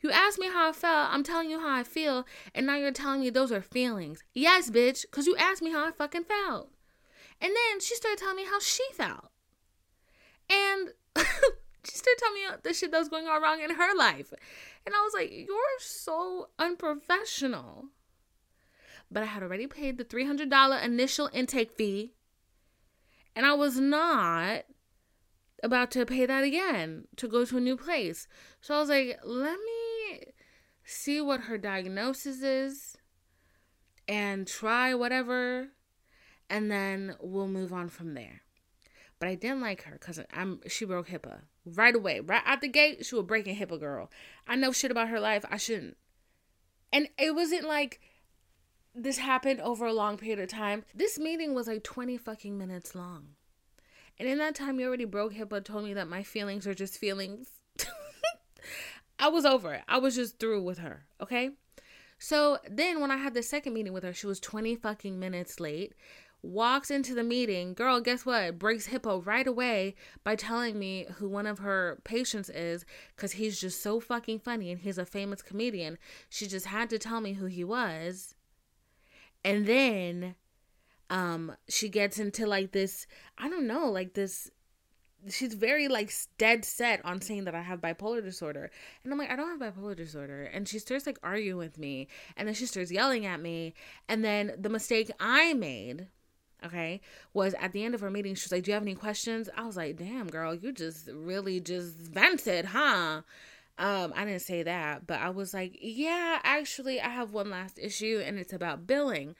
You 0.00 0.10
asked 0.10 0.38
me 0.38 0.48
how 0.48 0.68
I 0.68 0.72
felt. 0.72 1.12
I'm 1.12 1.22
telling 1.22 1.50
you 1.50 1.60
how 1.60 1.74
I 1.74 1.82
feel. 1.82 2.26
And 2.54 2.66
now 2.66 2.76
you're 2.76 2.92
telling 2.92 3.20
me 3.20 3.30
those 3.30 3.52
are 3.52 3.62
feelings. 3.62 4.22
Yes, 4.34 4.70
bitch, 4.70 5.02
because 5.02 5.26
you 5.26 5.36
asked 5.36 5.62
me 5.62 5.72
how 5.72 5.86
I 5.86 5.92
fucking 5.92 6.24
felt. 6.24 6.70
And 7.40 7.50
then 7.50 7.80
she 7.80 7.94
started 7.94 8.18
telling 8.18 8.36
me 8.36 8.44
how 8.44 8.60
she 8.60 8.84
felt. 8.92 9.30
And 10.50 10.90
she 11.16 11.96
started 11.96 12.18
telling 12.18 12.34
me 12.34 12.42
the 12.62 12.74
shit 12.74 12.90
that 12.90 12.98
was 12.98 13.08
going 13.08 13.26
on 13.26 13.42
wrong 13.42 13.60
in 13.60 13.70
her 13.70 13.96
life. 13.96 14.32
And 14.86 14.94
I 14.94 15.00
was 15.00 15.12
like, 15.14 15.32
you're 15.32 15.78
so 15.78 16.48
unprofessional. 16.58 17.86
But 19.10 19.22
I 19.22 19.26
had 19.26 19.42
already 19.42 19.66
paid 19.66 19.98
the 19.98 20.04
$300 20.04 20.84
initial 20.84 21.30
intake 21.32 21.72
fee. 21.72 22.14
And 23.36 23.46
I 23.46 23.54
was 23.54 23.78
not 23.78 24.64
about 25.62 25.90
to 25.92 26.04
pay 26.04 26.26
that 26.26 26.44
again 26.44 27.06
to 27.16 27.26
go 27.26 27.44
to 27.44 27.56
a 27.56 27.60
new 27.60 27.76
place. 27.76 28.28
So 28.60 28.74
I 28.74 28.80
was 28.80 28.88
like, 28.88 29.18
let 29.24 29.58
me 29.58 30.32
see 30.84 31.20
what 31.20 31.42
her 31.42 31.56
diagnosis 31.56 32.42
is 32.42 32.96
and 34.06 34.46
try 34.46 34.94
whatever 34.94 35.68
and 36.50 36.70
then 36.70 37.16
we'll 37.20 37.48
move 37.48 37.72
on 37.72 37.88
from 37.88 38.14
there. 38.14 38.42
But 39.18 39.28
I 39.28 39.34
didn't 39.34 39.60
like 39.60 39.82
her 39.84 39.92
because 39.92 40.20
I'm 40.32 40.60
she 40.68 40.84
broke 40.84 41.08
HIPAA 41.08 41.40
right 41.64 41.94
away, 41.94 42.20
right 42.20 42.42
out 42.44 42.60
the 42.60 42.68
gate. 42.68 43.04
She 43.04 43.14
was 43.14 43.24
breaking 43.24 43.56
HIPAA, 43.56 43.80
girl. 43.80 44.10
I 44.46 44.56
know 44.56 44.72
shit 44.72 44.90
about 44.90 45.08
her 45.08 45.20
life. 45.20 45.44
I 45.50 45.56
shouldn't. 45.56 45.96
And 46.92 47.08
it 47.18 47.34
wasn't 47.34 47.64
like 47.64 48.00
this 48.94 49.18
happened 49.18 49.60
over 49.60 49.86
a 49.86 49.92
long 49.92 50.16
period 50.16 50.38
of 50.38 50.48
time. 50.48 50.84
This 50.94 51.18
meeting 51.18 51.54
was 51.54 51.66
like 51.66 51.82
20 51.82 52.16
fucking 52.16 52.56
minutes 52.56 52.94
long. 52.94 53.28
And 54.18 54.28
in 54.28 54.38
that 54.38 54.54
time, 54.54 54.78
you 54.78 54.86
already 54.86 55.04
broke 55.04 55.34
HIPAA, 55.34 55.64
told 55.64 55.84
me 55.84 55.94
that 55.94 56.08
my 56.08 56.22
feelings 56.22 56.66
are 56.66 56.74
just 56.74 56.98
feelings. 56.98 57.48
I 59.18 59.28
was 59.28 59.44
over 59.44 59.74
it. 59.74 59.82
I 59.88 59.98
was 59.98 60.14
just 60.14 60.38
through 60.38 60.62
with 60.62 60.78
her. 60.78 61.06
Okay. 61.20 61.50
So 62.18 62.58
then 62.70 63.00
when 63.00 63.10
I 63.10 63.16
had 63.16 63.34
the 63.34 63.42
second 63.42 63.74
meeting 63.74 63.92
with 63.92 64.04
her, 64.04 64.12
she 64.12 64.26
was 64.26 64.38
20 64.38 64.76
fucking 64.76 65.18
minutes 65.18 65.58
late. 65.58 65.94
Walks 66.44 66.90
into 66.90 67.14
the 67.14 67.24
meeting, 67.24 67.72
girl, 67.72 68.00
guess 68.00 68.26
what? 68.26 68.58
Breaks 68.58 68.88
HIPAA 68.88 69.24
right 69.24 69.46
away 69.46 69.94
by 70.24 70.36
telling 70.36 70.78
me 70.78 71.06
who 71.16 71.28
one 71.28 71.46
of 71.46 71.60
her 71.60 72.00
patients 72.04 72.50
is 72.50 72.84
because 73.16 73.32
he's 73.32 73.58
just 73.58 73.82
so 73.82 73.98
fucking 73.98 74.40
funny 74.40 74.70
and 74.70 74.80
he's 74.80 74.98
a 74.98 75.06
famous 75.06 75.40
comedian. 75.40 75.96
She 76.28 76.46
just 76.46 76.66
had 76.66 76.90
to 76.90 76.98
tell 76.98 77.20
me 77.20 77.32
who 77.32 77.46
he 77.46 77.64
was. 77.64 78.34
And 79.42 79.66
then 79.66 80.34
um 81.10 81.56
she 81.68 81.90
gets 81.90 82.18
into 82.18 82.46
like 82.46 82.72
this 82.72 83.06
i 83.36 83.46
don't 83.46 83.66
know 83.66 83.90
like 83.90 84.14
this 84.14 84.50
she's 85.30 85.54
very 85.54 85.88
like 85.88 86.12
dead 86.38 86.64
set 86.64 87.04
on 87.04 87.20
saying 87.20 87.44
that 87.44 87.54
I 87.54 87.62
have 87.62 87.80
bipolar 87.80 88.22
disorder. 88.22 88.70
And 89.02 89.12
I'm 89.12 89.18
like, 89.18 89.30
I 89.30 89.36
don't 89.36 89.60
have 89.60 89.74
bipolar 89.74 89.96
disorder. 89.96 90.44
And 90.44 90.68
she 90.68 90.78
starts 90.78 91.06
like 91.06 91.18
arguing 91.22 91.58
with 91.58 91.78
me. 91.78 92.08
And 92.36 92.46
then 92.46 92.54
she 92.54 92.66
starts 92.66 92.92
yelling 92.92 93.26
at 93.26 93.40
me. 93.40 93.74
And 94.08 94.24
then 94.24 94.52
the 94.58 94.68
mistake 94.68 95.10
I 95.18 95.54
made, 95.54 96.08
okay, 96.64 97.00
was 97.32 97.54
at 97.54 97.72
the 97.72 97.84
end 97.84 97.94
of 97.94 98.02
our 98.02 98.10
meeting, 98.10 98.34
she's 98.34 98.52
like, 98.52 98.64
Do 98.64 98.70
you 98.70 98.74
have 98.74 98.82
any 98.82 98.94
questions? 98.94 99.48
I 99.56 99.64
was 99.66 99.76
like, 99.76 99.96
damn, 99.96 100.28
girl, 100.28 100.54
you 100.54 100.72
just 100.72 101.08
really 101.12 101.60
just 101.60 101.96
vented, 101.96 102.66
huh? 102.66 103.22
Um, 103.76 104.12
I 104.14 104.24
didn't 104.24 104.42
say 104.42 104.62
that, 104.62 105.06
but 105.06 105.20
I 105.20 105.30
was 105.30 105.52
like, 105.52 105.76
yeah, 105.80 106.38
actually, 106.44 107.00
I 107.00 107.08
have 107.08 107.32
one 107.32 107.50
last 107.50 107.78
issue 107.78 108.22
and 108.24 108.38
it's 108.38 108.52
about 108.52 108.86
billing. 108.86 109.34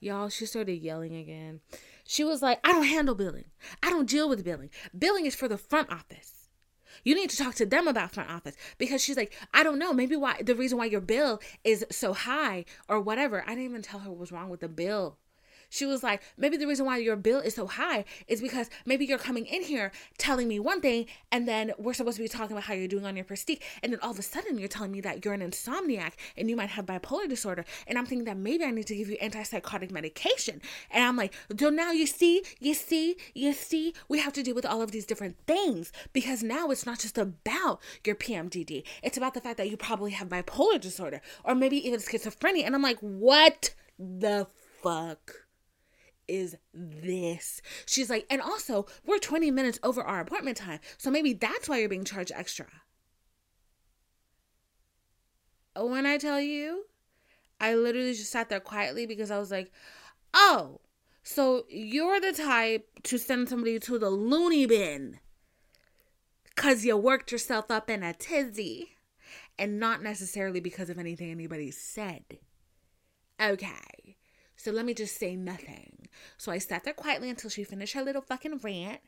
Y'all, 0.00 0.30
she 0.30 0.46
started 0.46 0.76
yelling 0.76 1.14
again. 1.14 1.60
She 2.06 2.24
was 2.24 2.40
like, 2.40 2.58
I 2.64 2.72
don't 2.72 2.86
handle 2.86 3.14
billing. 3.14 3.46
I 3.82 3.90
don't 3.90 4.08
deal 4.08 4.28
with 4.28 4.44
billing. 4.44 4.70
Billing 4.96 5.26
is 5.26 5.34
for 5.34 5.48
the 5.48 5.58
front 5.58 5.92
office. 5.92 6.48
You 7.04 7.14
need 7.14 7.30
to 7.30 7.36
talk 7.36 7.54
to 7.56 7.66
them 7.66 7.86
about 7.86 8.12
front 8.12 8.30
office 8.30 8.56
because 8.78 9.02
she's 9.02 9.16
like, 9.16 9.32
I 9.52 9.62
don't 9.62 9.78
know, 9.78 9.92
maybe 9.92 10.16
why 10.16 10.40
the 10.42 10.54
reason 10.54 10.78
why 10.78 10.86
your 10.86 11.00
bill 11.00 11.40
is 11.62 11.84
so 11.90 12.14
high 12.14 12.64
or 12.88 13.00
whatever. 13.00 13.42
I 13.42 13.50
didn't 13.50 13.64
even 13.64 13.82
tell 13.82 14.00
her 14.00 14.10
what 14.10 14.18
was 14.18 14.32
wrong 14.32 14.48
with 14.48 14.60
the 14.60 14.68
bill. 14.68 15.18
She 15.68 15.86
was 15.86 16.02
like, 16.02 16.22
maybe 16.36 16.56
the 16.56 16.66
reason 16.66 16.86
why 16.86 16.98
your 16.98 17.16
bill 17.16 17.40
is 17.40 17.54
so 17.54 17.66
high 17.66 18.04
is 18.28 18.40
because 18.40 18.70
maybe 18.84 19.04
you're 19.04 19.18
coming 19.18 19.46
in 19.46 19.62
here 19.62 19.92
telling 20.18 20.48
me 20.48 20.58
one 20.58 20.80
thing, 20.80 21.06
and 21.32 21.48
then 21.48 21.72
we're 21.78 21.94
supposed 21.94 22.16
to 22.16 22.22
be 22.22 22.28
talking 22.28 22.52
about 22.52 22.64
how 22.64 22.74
you're 22.74 22.88
doing 22.88 23.06
on 23.06 23.16
your 23.16 23.24
Pristiq, 23.24 23.60
and 23.82 23.92
then 23.92 24.00
all 24.00 24.10
of 24.10 24.18
a 24.18 24.22
sudden 24.22 24.58
you're 24.58 24.68
telling 24.68 24.92
me 24.92 25.00
that 25.00 25.24
you're 25.24 25.34
an 25.34 25.40
insomniac 25.40 26.12
and 26.36 26.48
you 26.48 26.56
might 26.56 26.70
have 26.70 26.86
bipolar 26.86 27.28
disorder, 27.28 27.64
and 27.86 27.98
I'm 27.98 28.06
thinking 28.06 28.24
that 28.24 28.36
maybe 28.36 28.64
I 28.64 28.70
need 28.70 28.86
to 28.86 28.96
give 28.96 29.08
you 29.08 29.16
antipsychotic 29.18 29.90
medication, 29.90 30.60
and 30.90 31.04
I'm 31.04 31.16
like, 31.16 31.34
so 31.58 31.70
now 31.70 31.92
you 31.92 32.06
see, 32.06 32.42
you 32.60 32.74
see, 32.74 33.16
you 33.34 33.52
see, 33.52 33.94
we 34.08 34.20
have 34.20 34.32
to 34.34 34.42
deal 34.42 34.54
with 34.54 34.66
all 34.66 34.82
of 34.82 34.92
these 34.92 35.06
different 35.06 35.36
things 35.46 35.92
because 36.12 36.42
now 36.42 36.70
it's 36.70 36.86
not 36.86 37.00
just 37.00 37.18
about 37.18 37.80
your 38.04 38.16
PMDD, 38.16 38.84
it's 39.02 39.16
about 39.16 39.34
the 39.34 39.40
fact 39.40 39.56
that 39.58 39.70
you 39.70 39.76
probably 39.76 40.12
have 40.12 40.28
bipolar 40.28 40.80
disorder 40.80 41.20
or 41.44 41.54
maybe 41.54 41.76
even 41.86 42.00
schizophrenia, 42.00 42.64
and 42.64 42.74
I'm 42.74 42.82
like, 42.82 42.98
what 43.00 43.74
the 43.98 44.46
fuck? 44.82 45.45
Is 46.28 46.56
this? 46.72 47.60
She's 47.86 48.10
like, 48.10 48.26
and 48.30 48.40
also, 48.40 48.86
we're 49.04 49.18
20 49.18 49.50
minutes 49.50 49.78
over 49.82 50.02
our 50.02 50.20
appointment 50.20 50.56
time. 50.56 50.80
So 50.98 51.10
maybe 51.10 51.32
that's 51.32 51.68
why 51.68 51.78
you're 51.78 51.88
being 51.88 52.04
charged 52.04 52.32
extra. 52.34 52.66
When 55.76 56.06
I 56.06 56.16
tell 56.16 56.40
you, 56.40 56.84
I 57.60 57.74
literally 57.74 58.14
just 58.14 58.32
sat 58.32 58.48
there 58.48 58.60
quietly 58.60 59.06
because 59.06 59.30
I 59.30 59.38
was 59.38 59.50
like, 59.50 59.70
oh, 60.32 60.80
so 61.22 61.66
you're 61.68 62.20
the 62.20 62.32
type 62.32 62.88
to 63.04 63.18
send 63.18 63.48
somebody 63.48 63.78
to 63.80 63.98
the 63.98 64.10
loony 64.10 64.66
bin 64.66 65.18
because 66.44 66.84
you 66.84 66.96
worked 66.96 67.32
yourself 67.32 67.70
up 67.70 67.90
in 67.90 68.02
a 68.02 68.14
tizzy 68.14 68.96
and 69.58 69.78
not 69.80 70.02
necessarily 70.02 70.60
because 70.60 70.88
of 70.88 70.98
anything 70.98 71.30
anybody 71.30 71.70
said. 71.70 72.38
Okay. 73.40 74.15
So 74.56 74.70
let 74.70 74.86
me 74.86 74.94
just 74.94 75.16
say 75.16 75.36
nothing. 75.36 76.08
So 76.36 76.50
I 76.50 76.58
sat 76.58 76.84
there 76.84 76.94
quietly 76.94 77.30
until 77.30 77.50
she 77.50 77.64
finished 77.64 77.94
her 77.94 78.02
little 78.02 78.22
fucking 78.22 78.58
rant. 78.58 79.00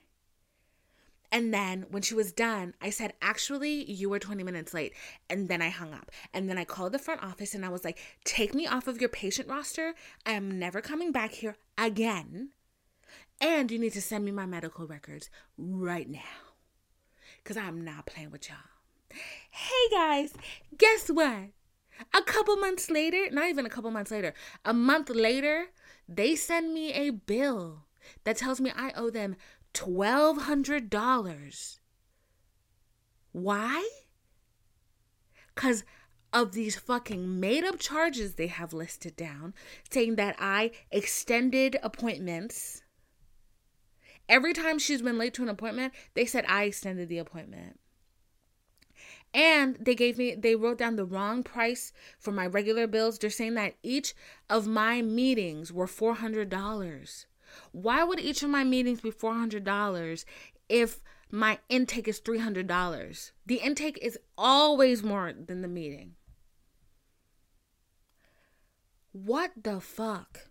And 1.31 1.53
then 1.53 1.87
when 1.91 2.03
she 2.03 2.15
was 2.15 2.33
done, 2.33 2.75
I 2.81 2.91
said, 2.91 3.13
Actually, 3.21 3.91
you 3.91 4.09
were 4.09 4.19
20 4.19 4.43
minutes 4.43 4.73
late. 4.73 4.95
And 5.29 5.49
then 5.49 5.61
I 5.61 5.69
hung 5.69 5.93
up. 5.93 6.11
And 6.33 6.49
then 6.49 6.57
I 6.59 6.65
called 6.65 6.93
the 6.93 6.99
front 6.99 7.23
office 7.23 7.55
and 7.55 7.65
I 7.65 7.69
was 7.69 7.85
like, 7.85 7.99
Take 8.25 8.55
me 8.55 8.67
off 8.67 8.89
of 8.89 9.01
your 9.01 9.11
patient 9.11 9.49
roster. 9.49 9.95
I 10.25 10.33
am 10.33 10.59
never 10.59 10.81
coming 10.81 11.13
back 11.13 11.33
here 11.33 11.57
again. 11.77 12.51
And 13.41 13.71
you 13.71 13.79
need 13.79 13.93
to 13.93 14.03
send 14.03 14.25
me 14.25 14.33
my 14.33 14.47
medical 14.47 14.87
records 14.87 15.31
right 15.57 16.09
now. 16.09 16.21
Because 17.43 17.57
I'm 17.57 17.85
not 17.85 18.07
playing 18.07 18.31
with 18.31 18.49
y'all. 18.49 18.59
Hey 19.51 19.89
guys, 19.91 20.35
guess 20.77 21.09
what? 21.09 21.51
A 22.15 22.23
couple 22.23 22.57
months 22.57 22.91
later, 22.91 23.29
not 23.31 23.49
even 23.49 23.67
a 23.67 23.71
couple 23.71 23.91
months 23.91 24.11
later, 24.11 24.35
a 24.65 24.73
month 24.73 25.11
later, 25.11 25.67
they 26.09 26.37
send 26.37 26.73
me 26.73 26.93
a 26.93 27.11
bill 27.11 27.85
that 28.25 28.37
tells 28.37 28.61
me 28.61 28.73
I 28.75 28.93
owe 28.97 29.11
them 29.11 29.37
$1,200. 29.75 31.79
Why? 33.33 33.89
Because 35.55 35.85
of 36.33 36.53
these 36.53 36.77
fucking 36.77 37.41
made 37.41 37.65
up 37.65 37.79
charges 37.79 38.35
they 38.35 38.49
have 38.49 38.73
listed 38.73 39.17
down 39.17 39.55
saying 39.91 40.17
that 40.17 40.37
I 40.39 40.73
extended 40.91 41.79
appointments. 41.83 42.83
Every 44.29 44.53
time 44.53 44.79
she's 44.79 45.01
been 45.01 45.19
late 45.19 45.33
to 45.35 45.43
an 45.43 45.49
appointment, 45.49 45.95
they 46.15 46.27
said 46.27 46.45
I 46.47 46.65
extended 46.65 47.09
the 47.09 47.19
appointment. 47.19 47.81
And 49.35 49.77
they 49.81 49.95
gave 49.95 50.17
me, 50.19 50.35
they 50.35 50.55
wrote 50.55 50.79
down 50.79 50.97
the 50.97 51.05
wrong 51.05 51.43
price 51.43 51.93
for 52.19 52.33
my 52.33 52.47
regular 52.47 52.87
bills. 52.87 53.19
They're 53.19 53.31
saying 53.31 53.55
that 53.55 53.75
each 53.83 54.15
of 54.49 54.67
my 54.67 55.03
meetings 55.03 55.73
were 55.73 55.87
$400. 55.87 57.27
Why 57.73 58.05
would 58.05 58.21
each 58.21 58.43
of 58.43 58.51
my 58.51 58.65
meetings 58.65 59.01
be 59.01 59.11
$400 59.11 60.25
if 60.69 61.01
my 61.31 61.59
intake 61.69 62.09
is 62.09 62.21
$300? 62.21 63.31
The 63.47 63.57
intake 63.57 63.99
is 64.01 64.19
always 64.37 65.03
more 65.03 65.33
than 65.33 65.63
the 65.63 65.69
meeting. 65.69 66.15
What 69.13 69.53
the 69.63 69.81
fuck? 69.81 70.49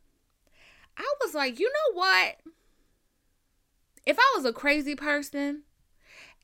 I 0.97 1.13
was 1.21 1.33
like, 1.33 1.59
you 1.59 1.71
know 1.71 1.99
what? 1.99 2.37
If 4.05 4.17
I 4.19 4.33
was 4.35 4.45
a 4.45 4.53
crazy 4.53 4.95
person 4.95 5.63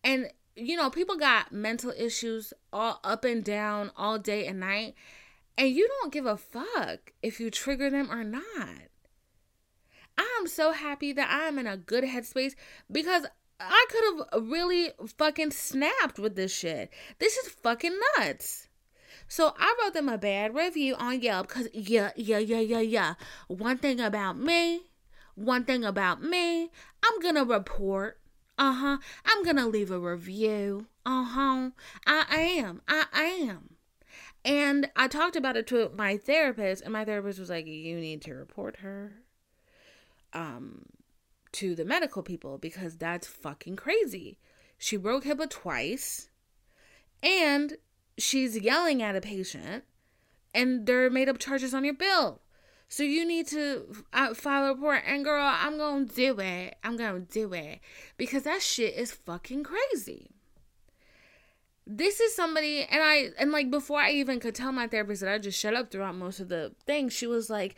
and 0.04 0.30
you 0.56 0.76
know, 0.76 0.90
people 0.90 1.18
got 1.18 1.52
mental 1.52 1.94
issues 1.98 2.54
all 2.72 3.00
up 3.04 3.26
and 3.26 3.44
down 3.44 3.92
all 3.96 4.20
day 4.20 4.48
and 4.48 4.60
night, 4.60 4.96
and 5.58 5.70
you 5.70 5.88
don't 5.88 6.14
give 6.14 6.26
a 6.26 6.38
fuck 6.38 7.14
if 7.22 7.40
you 7.40 7.50
trigger 7.50 7.90
them 7.90 8.12
or 8.12 8.24
not. 8.24 8.90
I'm 10.18 10.48
so 10.48 10.72
happy 10.72 11.14
that 11.14 11.30
I'm 11.32 11.58
in 11.58 11.68
a 11.68 11.78
good 11.78 12.04
headspace 12.04 12.54
because 12.92 13.26
I 13.60 13.86
could 13.90 14.04
have 14.04 14.44
really 14.50 14.92
fucking 15.18 15.52
snapped 15.52 16.20
with 16.20 16.36
this 16.36 16.54
shit. 16.54 16.92
This 17.20 17.38
is 17.38 17.50
fucking 17.50 17.98
nuts. 18.18 18.68
So 19.28 19.54
I 19.58 19.76
wrote 19.82 19.94
them 19.94 20.10
a 20.10 20.18
bad 20.18 20.54
review 20.54 20.96
on 20.96 21.22
Yelp 21.22 21.48
because, 21.48 21.68
yeah, 21.74 22.12
yeah, 22.16 22.40
yeah, 22.40 22.60
yeah, 22.60 22.82
yeah. 22.82 23.14
One 23.48 23.78
thing 23.78 24.00
about 24.00 24.38
me, 24.38 24.82
one 25.36 25.64
thing 25.64 25.84
about 25.84 26.22
me, 26.22 26.70
I'm 27.04 27.36
to 27.36 27.44
report 27.44 28.20
uh 28.58 28.74
huh. 28.74 28.98
I'm 29.26 29.44
going 29.44 29.58
to 29.58 29.68
leave 29.68 29.92
a 29.92 30.00
review. 30.00 30.88
Uh 31.06 31.24
huh. 31.24 31.70
I 32.06 32.38
am. 32.58 32.82
I 32.88 33.06
am. 33.50 33.76
And 34.46 34.90
I 34.96 35.08
talked 35.08 35.36
about 35.36 35.56
it 35.56 35.68
to 35.68 35.92
my 35.96 36.18
therapist, 36.18 36.84
and 36.84 36.92
my 36.92 37.06
therapist 37.06 37.40
was 37.40 37.50
like, 37.50 37.66
You 37.66 38.00
need 38.00 38.22
to 38.24 38.34
report 38.34 38.78
her 38.78 39.24
um, 40.34 40.86
to 41.54 41.76
the 41.76 41.86
medical 41.86 42.24
people 42.24 42.58
because 42.58 42.98
that's 42.98 43.28
fucking 43.28 43.76
crazy. 43.76 44.38
She 44.78 44.98
broke 44.98 45.24
HIPAA 45.24 45.50
twice, 45.50 46.30
and 47.22 47.78
she's 48.18 48.60
yelling 48.60 49.02
at 49.02 49.16
a 49.16 49.22
patient, 49.22 49.86
and 50.54 50.86
they're 50.86 51.10
made 51.10 51.30
up 51.30 51.40
charges 51.40 51.74
on 51.74 51.86
your 51.86 51.94
bill. 51.94 52.42
So 52.94 53.02
you 53.02 53.26
need 53.26 53.48
to 53.48 53.88
uh, 54.14 54.36
file 54.36 54.66
a 54.66 54.74
report. 54.76 55.02
And 55.08 55.26
girl, 55.26 55.44
I'm 55.44 55.78
going 55.78 56.08
to 56.08 56.14
do 56.14 56.40
it. 56.40 56.76
I'm 56.84 56.96
going 56.96 57.26
to 57.26 57.34
do 57.34 57.52
it. 57.52 57.80
Because 58.18 58.44
that 58.44 58.62
shit 58.62 58.94
is 58.94 59.12
fucking 59.12 59.64
crazy. 59.64 60.30
This 61.88 62.20
is 62.20 62.36
somebody, 62.36 62.84
and 62.84 63.02
I, 63.02 63.30
and 63.40 63.52
like 63.52 63.72
before 63.72 64.00
I 64.00 64.12
even 64.12 64.40
could 64.40 64.54
tell 64.54 64.72
my 64.72 64.86
therapist 64.86 65.22
that 65.22 65.34
I 65.34 65.40
just 65.40 65.60
shut 65.60 65.74
up 65.74 65.90
throughout 65.90 66.14
most 66.14 66.40
of 66.40 66.50
the 66.50 66.76
thing, 66.86 67.10
she 67.10 67.26
was 67.26 67.50
like, 67.50 67.76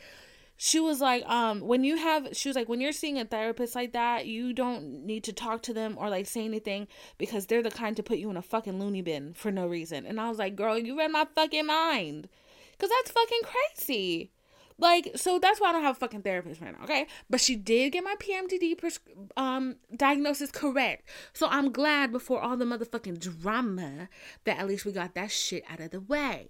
she 0.57 0.81
was 0.81 0.99
like 0.99 1.25
um 1.27 1.59
when 1.59 1.83
you 1.83 1.97
have 1.97 2.29
she 2.31 2.47
was 2.47 2.55
like 2.55 2.69
when 2.69 2.79
you're 2.79 2.93
seeing 2.93 3.19
a 3.19 3.25
therapist 3.25 3.75
like 3.75 3.91
that 3.91 4.25
you 4.25 4.53
don't 4.53 5.05
need 5.05 5.21
to 5.21 5.33
talk 5.33 5.61
to 5.61 5.73
them 5.73 5.97
or 5.99 6.09
like 6.09 6.25
say 6.25 6.45
anything 6.45 6.87
because 7.17 7.45
they're 7.45 7.61
the 7.61 7.69
kind 7.69 7.97
to 7.97 8.01
put 8.01 8.19
you 8.19 8.29
in 8.29 8.37
a 8.37 8.41
fucking 8.41 8.79
loony 8.79 9.01
bin 9.01 9.33
for 9.33 9.51
no 9.51 9.67
reason 9.67 10.05
and 10.05 10.17
i 10.17 10.29
was 10.29 10.37
like 10.37 10.55
girl 10.55 10.79
you 10.79 10.97
read 10.97 11.11
my 11.11 11.27
fucking 11.35 11.65
mind 11.65 12.29
because 12.71 12.89
that's 12.89 13.11
fucking 13.11 13.41
crazy 13.43 14.31
like, 14.77 15.11
so 15.15 15.39
that's 15.39 15.61
why 15.61 15.69
I 15.69 15.71
don't 15.71 15.83
have 15.83 15.95
a 15.95 15.99
fucking 15.99 16.23
therapist 16.23 16.59
right 16.59 16.77
now, 16.77 16.83
okay? 16.83 17.07
But 17.29 17.39
she 17.39 17.55
did 17.55 17.91
get 17.91 18.03
my 18.03 18.15
PMDD 18.19 18.99
um 19.37 19.77
diagnosis 19.95 20.51
correct. 20.51 21.07
So 21.33 21.47
I'm 21.49 21.71
glad 21.71 22.11
before 22.11 22.41
all 22.41 22.57
the 22.57 22.65
motherfucking 22.65 23.19
drama 23.19 24.09
that 24.43 24.59
at 24.59 24.67
least 24.67 24.85
we 24.85 24.91
got 24.91 25.15
that 25.15 25.31
shit 25.31 25.63
out 25.69 25.79
of 25.79 25.91
the 25.91 26.01
way. 26.01 26.47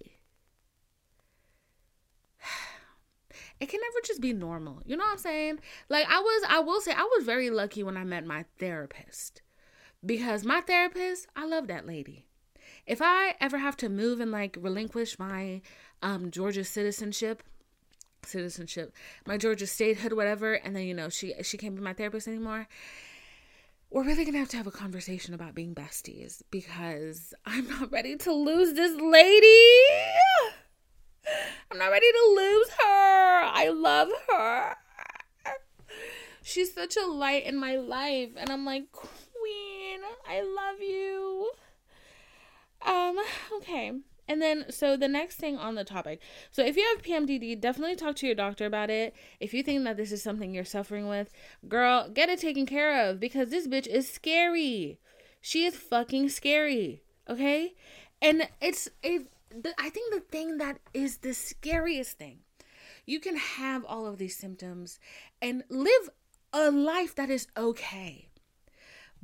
It 3.58 3.70
can 3.70 3.80
never 3.80 4.06
just 4.06 4.20
be 4.20 4.34
normal. 4.34 4.82
You 4.84 4.98
know 4.98 5.04
what 5.04 5.12
I'm 5.12 5.18
saying? 5.18 5.60
Like 5.88 6.06
I 6.10 6.20
was 6.20 6.44
I 6.46 6.58
will 6.60 6.82
say 6.82 6.92
I 6.92 7.08
was 7.16 7.24
very 7.24 7.48
lucky 7.48 7.82
when 7.82 7.96
I 7.96 8.04
met 8.04 8.26
my 8.26 8.44
therapist. 8.58 9.40
Because 10.04 10.44
my 10.44 10.60
therapist, 10.60 11.26
I 11.34 11.46
love 11.46 11.66
that 11.68 11.86
lady. 11.86 12.26
If 12.86 13.00
I 13.00 13.34
ever 13.40 13.56
have 13.56 13.76
to 13.78 13.88
move 13.88 14.20
and 14.20 14.30
like 14.30 14.58
relinquish 14.60 15.18
my 15.18 15.62
um 16.02 16.30
Georgia 16.30 16.64
citizenship, 16.64 17.42
citizenship, 18.26 18.92
my 19.26 19.36
Georgia 19.36 19.66
statehood, 19.66 20.12
whatever, 20.12 20.54
and 20.54 20.74
then 20.74 20.84
you 20.84 20.94
know 20.94 21.08
she 21.08 21.34
she 21.42 21.56
can't 21.56 21.74
be 21.74 21.82
my 21.82 21.92
therapist 21.92 22.28
anymore. 22.28 22.68
We're 23.90 24.04
really 24.04 24.24
gonna 24.24 24.38
have 24.38 24.48
to 24.50 24.56
have 24.56 24.66
a 24.66 24.72
conversation 24.72 25.32
about 25.32 25.54
being 25.54 25.74
besties 25.74 26.42
because 26.50 27.32
I'm 27.46 27.68
not 27.68 27.92
ready 27.92 28.16
to 28.16 28.32
lose 28.32 28.74
this 28.74 29.00
lady. 29.00 29.62
I'm 31.70 31.78
not 31.78 31.90
ready 31.90 32.10
to 32.10 32.34
lose 32.36 32.68
her. 32.70 33.44
I 33.44 33.68
love 33.72 34.08
her. 34.28 34.76
She's 36.42 36.72
such 36.72 36.96
a 36.96 37.06
light 37.06 37.44
in 37.44 37.56
my 37.56 37.76
life, 37.76 38.30
and 38.36 38.50
I'm 38.50 38.64
like, 38.64 38.92
Queen, 38.92 40.00
I 40.28 40.42
love 40.42 40.80
you. 40.80 41.50
Um, 42.86 43.18
okay. 43.56 43.92
And 44.28 44.42
then, 44.42 44.66
so 44.70 44.96
the 44.96 45.08
next 45.08 45.36
thing 45.36 45.56
on 45.56 45.76
the 45.76 45.84
topic. 45.84 46.20
So, 46.50 46.64
if 46.64 46.76
you 46.76 46.84
have 46.94 47.04
PMDD, 47.04 47.60
definitely 47.60 47.96
talk 47.96 48.16
to 48.16 48.26
your 48.26 48.34
doctor 48.34 48.66
about 48.66 48.90
it. 48.90 49.14
If 49.38 49.54
you 49.54 49.62
think 49.62 49.84
that 49.84 49.96
this 49.96 50.10
is 50.10 50.22
something 50.22 50.52
you're 50.52 50.64
suffering 50.64 51.06
with, 51.06 51.30
girl, 51.68 52.08
get 52.08 52.28
it 52.28 52.40
taken 52.40 52.66
care 52.66 53.08
of 53.08 53.20
because 53.20 53.50
this 53.50 53.68
bitch 53.68 53.86
is 53.86 54.10
scary. 54.10 54.98
She 55.40 55.64
is 55.64 55.76
fucking 55.76 56.30
scary. 56.30 57.02
Okay? 57.28 57.74
And 58.20 58.48
it's, 58.60 58.88
it, 59.02 59.28
I 59.78 59.90
think 59.90 60.12
the 60.12 60.20
thing 60.20 60.58
that 60.58 60.78
is 60.92 61.18
the 61.18 61.34
scariest 61.34 62.18
thing, 62.18 62.40
you 63.04 63.20
can 63.20 63.36
have 63.36 63.84
all 63.84 64.06
of 64.06 64.18
these 64.18 64.36
symptoms 64.36 64.98
and 65.40 65.62
live 65.68 66.10
a 66.52 66.70
life 66.70 67.14
that 67.14 67.30
is 67.30 67.46
okay. 67.56 68.28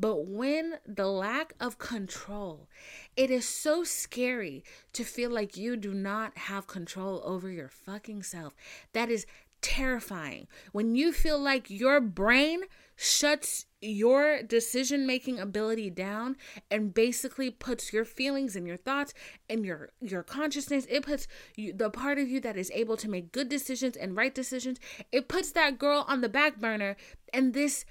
But 0.03 0.27
when 0.27 0.81
the 0.85 1.07
lack 1.07 1.55
of 1.61 1.79
control, 1.79 2.69
it 3.17 3.31
is 3.31 3.49
so 3.49 3.85
scary 3.85 4.65
to 4.95 5.05
feel 5.05 5.31
like 5.31 5.57
you 5.57 5.77
do 5.77 5.95
not 5.95 6.37
have 6.37 6.67
control 6.67 7.23
over 7.25 7.49
your 7.49 7.69
fucking 7.69 8.25
self. 8.25 8.57
That 8.95 9.11
is 9.11 9.27
terrifying. 9.61 10.49
When 10.73 10.97
you 10.97 11.13
feel 11.13 11.39
like 11.39 11.71
your 11.71 12.01
brain 12.01 12.63
shuts 12.97 13.67
your 13.81 14.43
decision 14.43 15.07
making 15.07 15.39
ability 15.39 15.91
down 15.91 16.37
and 16.71 16.93
basically 16.93 17.51
puts 17.51 17.93
your 17.93 18.05
feelings 18.05 18.55
and 18.55 18.67
your 18.67 18.77
thoughts 18.77 19.13
and 19.49 19.65
your 19.65 19.91
your 20.01 20.23
consciousness 20.23 20.87
it 20.89 21.05
puts 21.05 21.27
you, 21.57 21.73
the 21.73 21.91
part 21.91 22.19
of 22.19 22.29
you 22.29 22.39
that 22.39 22.57
is 22.57 22.71
able 22.73 22.97
to 22.97 23.09
make 23.09 23.33
good 23.33 23.49
decisions 23.49 23.97
and 23.97 24.17
right 24.17 24.37
decisions 24.37 24.79
it 25.11 25.27
puts 25.27 25.51
that 25.51 25.79
girl 25.79 26.05
on 26.07 26.21
the 26.21 26.29
back 26.29 26.61
burner 26.61 26.95
and 27.33 27.55
this 27.55 27.85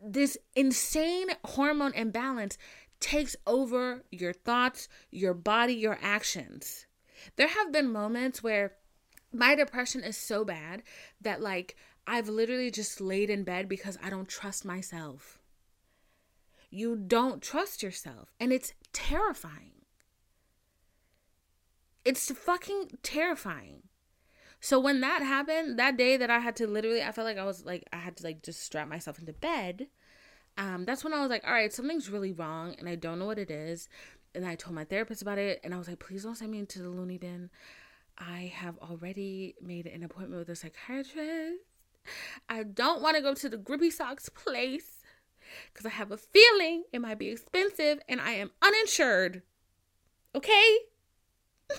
this 0.00 0.36
insane 0.54 1.28
hormone 1.44 1.94
imbalance 1.94 2.58
takes 3.00 3.36
over 3.46 4.04
your 4.10 4.32
thoughts, 4.32 4.88
your 5.10 5.34
body, 5.34 5.74
your 5.74 5.98
actions. 6.00 6.86
There 7.36 7.48
have 7.48 7.72
been 7.72 7.90
moments 7.90 8.42
where 8.42 8.72
my 9.32 9.54
depression 9.54 10.02
is 10.02 10.16
so 10.16 10.44
bad 10.44 10.82
that 11.20 11.40
like 11.40 11.76
I've 12.06 12.28
literally 12.28 12.70
just 12.70 13.00
laid 13.00 13.30
in 13.30 13.44
bed 13.44 13.68
because 13.68 13.98
I 14.02 14.10
don't 14.10 14.28
trust 14.28 14.64
myself. 14.64 15.38
You 16.70 16.96
don't 16.96 17.42
trust 17.42 17.82
yourself, 17.82 18.32
and 18.38 18.52
it's 18.52 18.74
terrifying. 18.92 19.72
It's 22.04 22.30
fucking 22.30 22.98
terrifying. 23.02 23.85
So 24.66 24.80
when 24.80 25.00
that 25.02 25.22
happened, 25.22 25.78
that 25.78 25.96
day 25.96 26.16
that 26.16 26.28
I 26.28 26.40
had 26.40 26.56
to 26.56 26.66
literally, 26.66 27.00
I 27.00 27.12
felt 27.12 27.24
like 27.24 27.38
I 27.38 27.44
was 27.44 27.64
like, 27.64 27.84
I 27.92 27.98
had 27.98 28.16
to 28.16 28.24
like 28.24 28.42
just 28.42 28.64
strap 28.64 28.88
myself 28.88 29.20
into 29.20 29.32
bed. 29.32 29.86
Um, 30.58 30.84
that's 30.84 31.04
when 31.04 31.14
I 31.14 31.20
was 31.20 31.30
like, 31.30 31.46
all 31.46 31.52
right, 31.52 31.72
something's 31.72 32.10
really 32.10 32.32
wrong 32.32 32.74
and 32.76 32.88
I 32.88 32.96
don't 32.96 33.20
know 33.20 33.26
what 33.26 33.38
it 33.38 33.48
is. 33.48 33.88
And 34.34 34.44
I 34.44 34.56
told 34.56 34.74
my 34.74 34.82
therapist 34.82 35.22
about 35.22 35.38
it 35.38 35.60
and 35.62 35.72
I 35.72 35.78
was 35.78 35.86
like, 35.86 36.00
please 36.00 36.24
don't 36.24 36.34
send 36.34 36.50
me 36.50 36.58
into 36.58 36.82
the 36.82 36.88
loony 36.88 37.16
bin. 37.16 37.48
I 38.18 38.52
have 38.56 38.76
already 38.78 39.54
made 39.62 39.86
an 39.86 40.02
appointment 40.02 40.40
with 40.40 40.48
a 40.48 40.56
psychiatrist. 40.56 41.60
I 42.48 42.64
don't 42.64 43.00
want 43.00 43.14
to 43.14 43.22
go 43.22 43.34
to 43.34 43.48
the 43.48 43.58
Grippy 43.58 43.92
Socks 43.92 44.28
place 44.28 44.98
because 45.72 45.86
I 45.86 45.90
have 45.90 46.10
a 46.10 46.16
feeling 46.16 46.82
it 46.92 46.98
might 46.98 47.20
be 47.20 47.28
expensive 47.28 48.00
and 48.08 48.20
I 48.20 48.32
am 48.32 48.50
uninsured. 48.60 49.42
Okay? 50.34 50.78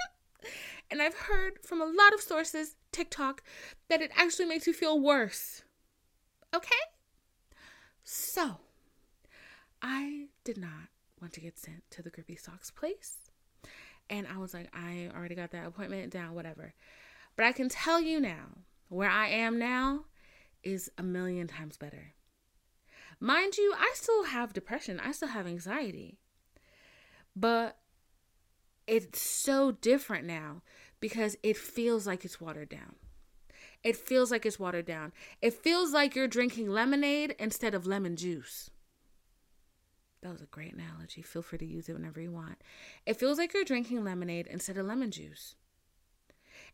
and 0.90 1.02
I've 1.02 1.16
heard 1.16 1.60
from 1.64 1.82
a 1.82 1.86
lot 1.86 2.14
of 2.14 2.22
sources, 2.22 2.76
TikTok, 2.92 3.44
that 3.90 4.02
it 4.02 4.12
actually 4.16 4.46
makes 4.46 4.68
you 4.68 4.74
feel 4.74 5.00
worse. 5.00 5.64
Okay? 6.54 6.76
So, 8.04 8.58
I 9.82 10.28
did 10.44 10.58
not 10.58 10.90
want 11.22 11.34
to 11.34 11.42
get 11.42 11.60
sent 11.60 11.84
to 11.92 12.02
the 12.02 12.10
Grippy 12.10 12.36
Socks 12.36 12.72
place. 12.72 13.18
And 14.10 14.26
I 14.28 14.38
was 14.38 14.54
like, 14.54 14.70
I 14.74 15.10
already 15.16 15.36
got 15.36 15.52
that 15.52 15.68
appointment 15.68 16.12
down, 16.12 16.34
whatever. 16.34 16.74
But 17.36 17.46
I 17.46 17.52
can 17.52 17.68
tell 17.68 18.00
you 18.00 18.20
now, 18.20 18.64
where 18.90 19.10
I 19.10 19.28
am 19.28 19.60
now 19.60 20.06
is 20.64 20.90
a 20.98 21.04
million 21.04 21.48
times 21.48 21.78
better. 21.78 22.14
Mind 23.20 23.58
you, 23.58 23.74
I 23.78 23.92
still 23.96 24.26
have 24.26 24.54
depression, 24.54 25.00
I 25.00 25.12
still 25.12 25.30
have 25.30 25.48
anxiety. 25.48 26.20
But 27.36 27.78
it's 28.88 29.22
so 29.22 29.72
different 29.72 30.26
now 30.26 30.62
because 31.00 31.38
it 31.44 31.58
feels 31.58 32.08
like 32.08 32.26
it's 32.26 32.42
watered 32.42 32.70
down. 32.70 32.96
It 33.84 33.96
feels 33.96 34.32
like 34.32 34.46
it's 34.46 34.60
watered 34.60 34.86
down. 34.86 35.14
It 35.42 35.54
feels 35.54 35.94
like 35.94 36.16
you're 36.16 36.28
drinking 36.28 36.70
lemonade 36.70 37.36
instead 37.38 37.74
of 37.74 37.86
lemon 37.86 38.16
juice. 38.16 38.70
That 40.22 40.32
was 40.32 40.42
a 40.42 40.46
great 40.46 40.74
analogy. 40.74 41.22
Feel 41.22 41.44
free 41.44 41.60
to 41.60 41.66
use 41.66 41.88
it 41.88 41.94
whenever 41.94 42.20
you 42.20 42.32
want. 42.32 42.58
It 43.06 43.18
feels 43.18 43.38
like 43.38 43.54
you're 43.54 43.64
drinking 43.64 44.04
lemonade 44.04 44.48
instead 44.48 44.78
of 44.78 44.86
lemon 44.86 45.12
juice 45.12 45.56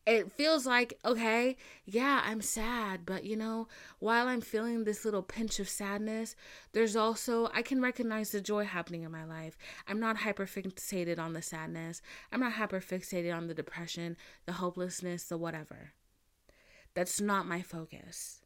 it 0.05 0.31
feels 0.31 0.65
like 0.65 0.93
okay 1.05 1.55
yeah 1.85 2.21
i'm 2.25 2.41
sad 2.41 3.05
but 3.05 3.23
you 3.23 3.35
know 3.35 3.67
while 3.99 4.27
i'm 4.27 4.41
feeling 4.41 4.83
this 4.83 5.05
little 5.05 5.23
pinch 5.23 5.59
of 5.59 5.69
sadness 5.69 6.35
there's 6.73 6.95
also 6.95 7.49
i 7.53 7.61
can 7.61 7.81
recognize 7.81 8.31
the 8.31 8.41
joy 8.41 8.65
happening 8.65 9.03
in 9.03 9.11
my 9.11 9.23
life. 9.25 9.57
I'm 9.87 9.99
not 9.99 10.17
hyper 10.17 10.45
fixated 10.45 11.19
on 11.19 11.33
the 11.33 11.41
sadness. 11.41 12.01
I'm 12.31 12.39
not 12.39 12.53
hyper 12.53 12.79
fixated 12.79 13.35
on 13.35 13.47
the 13.47 13.53
depression 13.53 14.17
the 14.45 14.53
hopelessness 14.53 15.23
the 15.23 15.37
whatever. 15.37 15.93
That's 16.93 17.21
not 17.21 17.47
my 17.47 17.61
focus. 17.61 18.41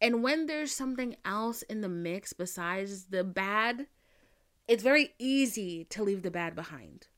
And 0.00 0.22
when 0.22 0.46
there's 0.46 0.74
something 0.74 1.16
else 1.24 1.62
in 1.62 1.80
the 1.80 1.88
mix 1.88 2.32
besides 2.32 3.04
the 3.04 3.24
bad 3.24 3.86
it's 4.68 4.82
very 4.82 5.12
easy 5.18 5.84
to 5.90 6.02
leave 6.02 6.22
the 6.22 6.30
bad 6.30 6.54
behind 6.54 7.08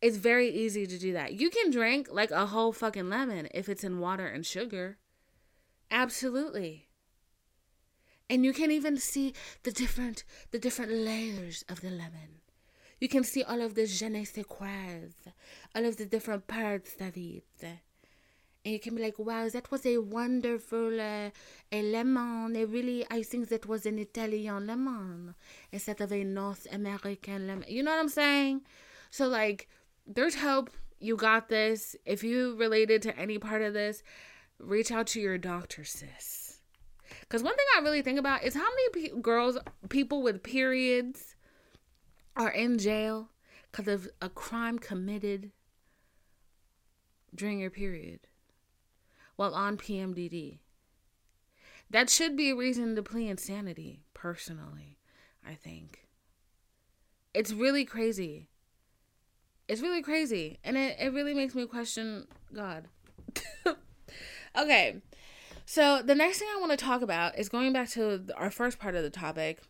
it's 0.00 0.16
very 0.16 0.48
easy 0.48 0.86
to 0.86 0.98
do 0.98 1.12
that. 1.12 1.34
You 1.34 1.50
can 1.50 1.70
drink 1.70 2.08
like 2.10 2.30
a 2.30 2.46
whole 2.46 2.72
fucking 2.72 3.08
lemon 3.08 3.48
if 3.52 3.68
it's 3.68 3.84
in 3.84 3.98
water 3.98 4.26
and 4.26 4.46
sugar. 4.46 4.98
Absolutely. 5.90 6.88
And 8.30 8.44
you 8.44 8.52
can 8.52 8.70
even 8.70 8.98
see 8.98 9.32
the 9.62 9.72
different 9.72 10.24
the 10.50 10.58
different 10.58 10.92
layers 10.92 11.64
of 11.68 11.80
the 11.80 11.90
lemon. 11.90 12.42
You 13.00 13.08
can 13.08 13.24
see 13.24 13.42
all 13.42 13.62
of 13.62 13.74
the 13.74 13.86
je 13.86 14.08
ne 14.08 14.24
sais 14.24 14.44
quoi, 14.44 15.00
all 15.74 15.84
of 15.84 15.96
the 15.96 16.06
different 16.06 16.46
parts 16.46 16.94
of 17.00 17.16
it. 17.16 17.44
And 18.64 18.74
you 18.74 18.80
can 18.80 18.96
be 18.96 19.02
like, 19.02 19.18
wow, 19.18 19.48
that 19.48 19.70
was 19.70 19.86
a 19.86 19.98
wonderful 19.98 21.00
uh, 21.00 21.30
a 21.72 21.82
lemon. 21.82 22.56
A 22.56 22.64
really, 22.64 23.06
I 23.10 23.22
think 23.22 23.48
that 23.48 23.66
was 23.66 23.86
an 23.86 23.98
Italian 23.98 24.66
lemon 24.66 25.34
instead 25.72 26.00
of 26.00 26.12
a 26.12 26.24
North 26.24 26.66
American 26.70 27.46
lemon. 27.46 27.64
You 27.68 27.82
know 27.82 27.92
what 27.92 28.00
I'm 28.00 28.08
saying? 28.08 28.62
So, 29.10 29.26
like, 29.28 29.68
there's 30.08 30.36
hope. 30.36 30.70
You 30.98 31.16
got 31.16 31.48
this. 31.48 31.94
If 32.04 32.24
you 32.24 32.56
related 32.56 33.02
to 33.02 33.16
any 33.16 33.38
part 33.38 33.62
of 33.62 33.74
this, 33.74 34.02
reach 34.58 34.90
out 34.90 35.06
to 35.08 35.20
your 35.20 35.38
doctor, 35.38 35.84
sis. 35.84 36.58
Because 37.20 37.42
one 37.42 37.54
thing 37.54 37.66
I 37.76 37.80
really 37.80 38.02
think 38.02 38.18
about 38.18 38.42
is 38.42 38.54
how 38.54 38.66
many 38.66 39.08
pe- 39.08 39.20
girls, 39.20 39.58
people 39.88 40.22
with 40.22 40.42
periods, 40.42 41.36
are 42.36 42.50
in 42.50 42.78
jail 42.78 43.30
because 43.70 43.88
of 43.88 44.08
a 44.20 44.28
crime 44.28 44.78
committed 44.78 45.52
during 47.34 47.60
your 47.60 47.70
period 47.70 48.20
while 49.36 49.54
on 49.54 49.76
PMDD. 49.76 50.58
That 51.90 52.10
should 52.10 52.36
be 52.36 52.50
a 52.50 52.56
reason 52.56 52.96
to 52.96 53.02
plea 53.02 53.28
insanity, 53.28 54.02
personally, 54.14 54.98
I 55.46 55.54
think. 55.54 56.06
It's 57.32 57.52
really 57.52 57.84
crazy. 57.84 58.48
It's 59.68 59.82
really 59.82 60.02
crazy. 60.02 60.58
And 60.64 60.76
it, 60.76 60.96
it 60.98 61.12
really 61.12 61.34
makes 61.34 61.54
me 61.54 61.66
question 61.66 62.26
God. 62.54 62.88
okay. 64.58 64.96
So 65.66 66.00
the 66.02 66.14
next 66.14 66.38
thing 66.38 66.48
I 66.54 66.58
want 66.58 66.72
to 66.72 66.82
talk 66.82 67.02
about 67.02 67.38
is 67.38 67.50
going 67.50 67.74
back 67.74 67.90
to 67.90 68.24
our 68.36 68.50
first 68.50 68.78
part 68.78 68.94
of 68.94 69.02
the 69.02 69.10
topic 69.10 69.60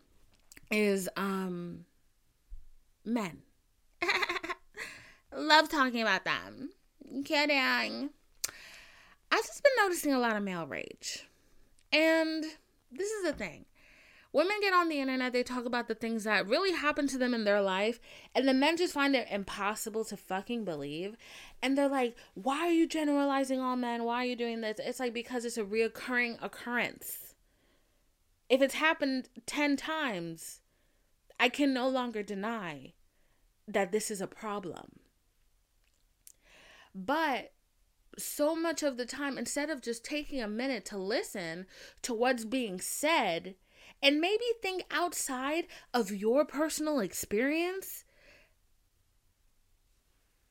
is 0.70 1.09
um 1.16 1.84
men. 3.05 3.42
Love 5.34 5.68
talking 5.68 6.01
about 6.03 6.24
them. 6.24 6.70
Kidding. 7.24 8.11
I've 9.30 9.46
just 9.46 9.62
been 9.62 9.72
noticing 9.84 10.12
a 10.12 10.18
lot 10.18 10.36
of 10.36 10.42
male 10.42 10.66
rage. 10.66 11.26
And 11.92 12.44
this 12.92 13.11
is 13.11 13.24
the 13.24 13.32
thing 13.32 13.64
women 14.33 14.57
get 14.61 14.74
on 14.74 14.89
the 14.89 15.01
internet, 15.01 15.33
they 15.33 15.43
talk 15.43 15.64
about 15.64 15.89
the 15.89 15.95
things 15.95 16.24
that 16.24 16.47
really 16.47 16.72
happened 16.72 17.09
to 17.11 17.18
them 17.18 17.35
in 17.35 17.45
their 17.45 17.62
life, 17.62 18.01
and 18.35 18.47
the 18.47 18.55
men 18.55 18.76
just 18.76 18.95
find 18.95 19.16
it 19.16 19.29
impossible 19.31 20.05
to 20.07 20.16
fucking 20.16 20.64
believe. 20.64 21.16
And 21.62 21.76
they're 21.76 21.89
like, 21.89 22.16
why 22.35 22.66
are 22.66 22.72
you 22.72 22.87
generalizing 22.87 23.61
all 23.61 23.76
men? 23.76 24.05
Why 24.05 24.22
are 24.22 24.26
you 24.26 24.37
doing 24.37 24.61
this? 24.61 24.79
It's 24.79 25.01
like 25.01 25.14
because 25.14 25.45
it's 25.45 25.59
a 25.59 25.64
reoccurring 25.64 26.43
occurrence. 26.43 27.35
If 28.49 28.62
it's 28.62 28.74
happened 28.74 29.29
10 29.47 29.76
times, 29.76 30.61
I 31.41 31.49
can 31.49 31.72
no 31.74 31.89
longer 31.89 32.22
deny 32.22 32.95
that 33.66 33.93
this 33.93 34.11
is 34.11 34.20
a 34.20 34.26
problem. 34.26 35.01
But 36.95 37.53
so 38.16 38.57
much 38.57 38.83
of 38.83 38.97
the 38.97 39.05
time, 39.05 39.39
instead 39.39 39.70
of 39.70 39.83
just 39.83 40.05
taking 40.05 40.43
a 40.43 40.49
minute 40.49 40.85
to 40.87 40.99
listen 40.99 41.66
to 42.03 42.14
what's 42.14 42.45
being 42.45 42.81
said, 42.81 43.55
and 44.03 44.20
maybe 44.20 44.44
think 44.62 44.84
outside 44.90 45.66
of 45.92 46.11
your 46.12 46.44
personal 46.44 47.01
experience, 47.01 48.05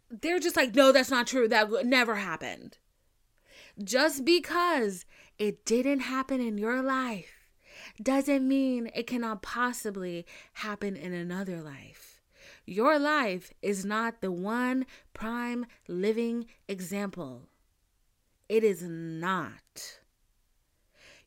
they're 0.10 0.40
just 0.40 0.56
like, 0.56 0.76
no, 0.76 0.92
that's 0.92 1.12
not 1.12 1.28
true. 1.28 1.48
That 1.48 1.86
never 1.86 2.16
happened. 2.16 2.78
Just 3.84 4.26
because 4.26 5.06
it 5.38 5.66
didn't 5.66 6.00
happen 6.02 6.42
in 6.42 6.58
your 6.58 6.82
life 6.82 7.50
doesn't 8.02 8.48
mean 8.48 8.90
it 8.96 9.08
cannot 9.08 9.42
possibly 9.42 10.26
happen 10.54 10.96
in 10.96 11.14
another 11.14 11.62
life. 11.62 12.22
Your 12.66 13.00
life 13.00 13.54
is 13.62 13.86
not 13.86 14.22
the 14.22 14.32
one 14.32 14.86
prime 15.14 15.66
living 15.88 16.48
example. 16.68 17.44
It 18.50 18.64
is 18.64 18.84
not. 18.84 20.00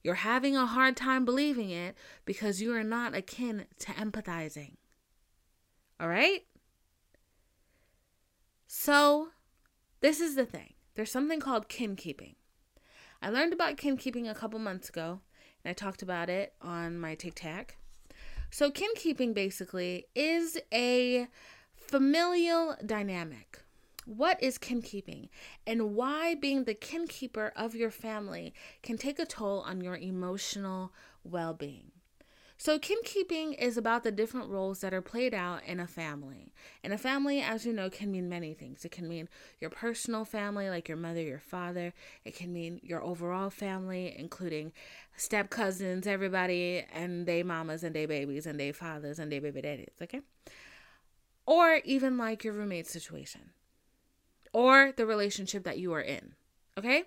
You're 0.03 0.15
having 0.15 0.57
a 0.57 0.67
hard 0.67 0.97
time 0.97 1.25
believing 1.25 1.71
it 1.71 1.95
because 2.25 2.63
you 2.63 2.75
are 2.75 2.85
not 2.85 3.15
akin 3.15 3.67
to 3.81 3.93
empathizing. 3.93 4.77
All 5.99 6.09
right? 6.09 6.45
So, 8.67 9.29
this 10.01 10.21
is 10.21 10.37
the 10.37 10.47
thing 10.47 10.75
there's 10.95 11.11
something 11.11 11.41
called 11.41 11.69
kin 11.69 11.97
keeping. 11.97 12.37
I 13.23 13.29
learned 13.29 13.53
about 13.53 13.77
kin 13.77 13.97
keeping 13.97 14.27
a 14.27 14.35
couple 14.35 14.59
months 14.59 14.89
ago, 14.89 15.21
and 15.63 15.71
I 15.71 15.75
talked 15.75 16.03
about 16.03 16.31
it 16.31 16.55
on 16.63 16.99
my 16.99 17.15
TikTok. 17.15 17.77
So, 18.51 18.71
kin 18.71 18.91
keeping 18.97 19.35
basically 19.35 20.07
is 20.15 20.59
a 20.73 21.29
familial 21.75 22.77
dynamic 22.85 23.63
what 24.07 24.43
is 24.43 24.59
kin 24.59 24.83
keeping 24.83 25.29
and 25.67 25.95
why 25.95 26.35
being 26.35 26.65
the 26.65 26.75
kin 26.75 27.07
keeper 27.07 27.53
of 27.55 27.75
your 27.75 27.91
family 27.91 28.55
can 28.83 28.97
take 28.97 29.19
a 29.19 29.27
toll 29.27 29.61
on 29.61 29.81
your 29.81 29.97
emotional 29.97 30.93
well 31.23 31.55
being. 31.55 31.93
So, 32.57 32.79
kin 32.79 32.99
keeping 33.05 33.55
is 33.55 33.79
about 33.79 34.03
the 34.03 34.13
different 34.13 34.51
roles 34.51 34.81
that 34.81 34.93
are 34.93 35.01
played 35.01 35.33
out 35.33 35.65
in 35.65 35.81
a 35.81 35.87
family. 35.87 36.53
And 36.85 36.93
a 36.93 36.99
family, 36.99 37.41
as 37.41 37.65
you 37.65 37.73
know, 37.73 37.89
can 37.89 38.11
mean 38.11 38.29
many 38.29 38.53
things. 38.53 38.85
It 38.85 38.91
can 38.91 39.09
mean 39.09 39.31
your 39.61 39.71
personal 39.71 40.27
family, 40.27 40.69
like 40.69 40.87
your 40.87 40.99
mother, 40.99 41.23
your 41.23 41.39
father. 41.39 41.95
It 42.23 42.37
can 42.37 42.53
mean 42.53 42.79
your 42.83 43.03
overall 43.03 43.49
family, 43.49 44.15
including 44.15 44.73
step 45.17 45.49
cousins, 45.49 46.07
everybody, 46.07 46.85
and 46.93 47.25
they 47.25 47.43
mamas 47.43 47.83
and 47.83 47.95
they 47.95 48.05
babies 48.05 48.45
and 48.45 48.61
they 48.61 48.73
fathers 48.73 49.19
and 49.19 49.33
they 49.33 49.39
baby 49.39 49.63
daddies, 49.63 49.95
okay? 50.03 50.21
Or 51.47 51.81
even 51.87 52.19
like 52.19 52.45
your 52.45 52.53
roommate 52.53 52.87
situation 52.87 53.53
or 54.53 54.93
the 54.97 55.07
relationship 55.07 55.65
that 55.65 55.79
you 55.79 55.93
are 55.93 56.01
in. 56.01 56.35
Okay? 56.79 57.05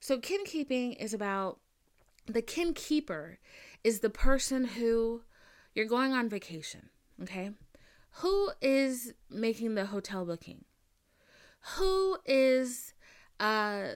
So, 0.00 0.18
kin 0.18 0.44
keeping 0.44 0.92
is 0.94 1.14
about 1.14 1.58
the 2.26 2.42
kin 2.42 2.74
keeper 2.74 3.38
is 3.84 4.00
the 4.00 4.10
person 4.10 4.64
who 4.64 5.22
you're 5.74 5.86
going 5.86 6.12
on 6.12 6.28
vacation. 6.28 6.90
Okay? 7.22 7.50
Who 8.20 8.50
is 8.60 9.12
making 9.30 9.74
the 9.74 9.86
hotel 9.86 10.24
booking? 10.24 10.64
Who 11.76 12.18
is 12.24 12.94
uh, 13.40 13.94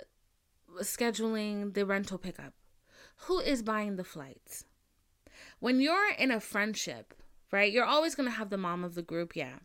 scheduling 0.80 1.74
the 1.74 1.86
rental 1.86 2.18
pickup? 2.18 2.52
Who 3.24 3.38
is 3.38 3.62
buying 3.62 3.96
the 3.96 4.04
flights? 4.04 4.64
When 5.58 5.80
you're 5.80 6.12
in 6.12 6.30
a 6.30 6.40
friendship, 6.40 7.14
right, 7.50 7.72
you're 7.72 7.84
always 7.84 8.14
going 8.14 8.28
to 8.28 8.34
have 8.34 8.50
the 8.50 8.56
mom 8.56 8.84
of 8.84 8.94
the 8.94 9.02
group, 9.02 9.36
yeah. 9.36 9.58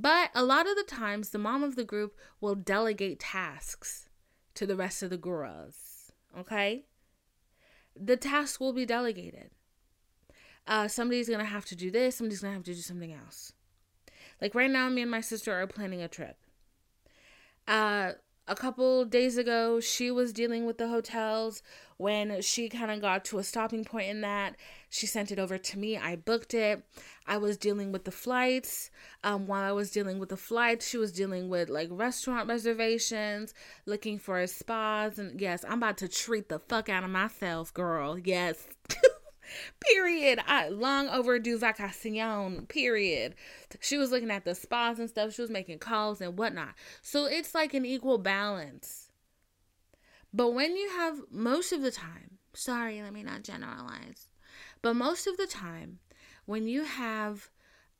But 0.00 0.30
a 0.32 0.44
lot 0.44 0.68
of 0.68 0.76
the 0.76 0.84
times, 0.84 1.30
the 1.30 1.38
mom 1.38 1.64
of 1.64 1.74
the 1.74 1.82
group 1.82 2.16
will 2.40 2.54
delegate 2.54 3.18
tasks 3.18 4.08
to 4.54 4.64
the 4.64 4.76
rest 4.76 5.02
of 5.02 5.10
the 5.10 5.16
girls. 5.16 6.12
Okay? 6.38 6.84
The 7.96 8.16
tasks 8.16 8.60
will 8.60 8.72
be 8.72 8.86
delegated. 8.86 9.50
Uh, 10.68 10.86
somebody's 10.86 11.26
to 11.26 11.44
have 11.44 11.64
to 11.64 11.74
do 11.74 11.90
this, 11.90 12.14
somebody's 12.14 12.42
to 12.42 12.50
have 12.52 12.62
to 12.62 12.74
do 12.74 12.80
something 12.80 13.12
else. 13.12 13.54
Like 14.40 14.54
right 14.54 14.70
now, 14.70 14.88
me 14.88 15.02
and 15.02 15.10
my 15.10 15.20
sister 15.20 15.52
are 15.52 15.66
planning 15.66 16.00
a 16.00 16.06
trip. 16.06 16.36
Uh, 17.66 18.12
a 18.46 18.54
couple 18.54 19.04
days 19.04 19.36
ago, 19.36 19.80
she 19.80 20.12
was 20.12 20.32
dealing 20.32 20.64
with 20.64 20.78
the 20.78 20.86
hotels. 20.86 21.60
When 21.98 22.40
she 22.42 22.68
kind 22.68 22.92
of 22.92 23.00
got 23.00 23.24
to 23.26 23.38
a 23.38 23.44
stopping 23.44 23.84
point 23.84 24.08
in 24.08 24.20
that, 24.22 24.54
she 24.88 25.06
sent 25.06 25.32
it 25.32 25.38
over 25.38 25.58
to 25.58 25.78
me. 25.78 25.98
I 25.98 26.14
booked 26.16 26.54
it. 26.54 26.82
I 27.26 27.38
was 27.38 27.56
dealing 27.56 27.90
with 27.90 28.04
the 28.04 28.12
flights. 28.12 28.90
Um, 29.24 29.48
while 29.48 29.64
I 29.64 29.72
was 29.72 29.90
dealing 29.90 30.20
with 30.20 30.28
the 30.28 30.36
flights, 30.36 30.88
she 30.88 30.96
was 30.96 31.12
dealing 31.12 31.48
with 31.48 31.68
like 31.68 31.88
restaurant 31.90 32.48
reservations, 32.48 33.52
looking 33.84 34.18
for 34.18 34.46
spas. 34.46 35.18
And 35.18 35.40
yes, 35.40 35.64
I'm 35.68 35.78
about 35.78 35.98
to 35.98 36.08
treat 36.08 36.48
the 36.48 36.60
fuck 36.60 36.88
out 36.88 37.04
of 37.04 37.10
myself, 37.10 37.74
girl. 37.74 38.16
Yes. 38.16 38.66
period. 39.80 40.40
I, 40.46 40.68
long 40.68 41.08
overdue 41.08 41.58
vacation, 41.58 42.66
period. 42.66 43.34
She 43.80 43.96
was 43.96 44.10
looking 44.10 44.30
at 44.30 44.44
the 44.44 44.54
spas 44.54 44.98
and 44.98 45.08
stuff. 45.08 45.34
She 45.34 45.42
was 45.42 45.50
making 45.50 45.78
calls 45.78 46.20
and 46.20 46.38
whatnot. 46.38 46.74
So 47.02 47.26
it's 47.26 47.54
like 47.54 47.74
an 47.74 47.84
equal 47.84 48.18
balance. 48.18 49.07
But 50.32 50.50
when 50.50 50.76
you 50.76 50.90
have 50.90 51.20
most 51.30 51.72
of 51.72 51.82
the 51.82 51.90
time, 51.90 52.38
sorry, 52.52 53.02
let 53.02 53.12
me 53.12 53.22
not 53.22 53.44
generalize, 53.44 54.28
but 54.82 54.94
most 54.94 55.26
of 55.26 55.36
the 55.36 55.46
time, 55.46 56.00
when 56.44 56.66
you 56.66 56.84
have 56.84 57.50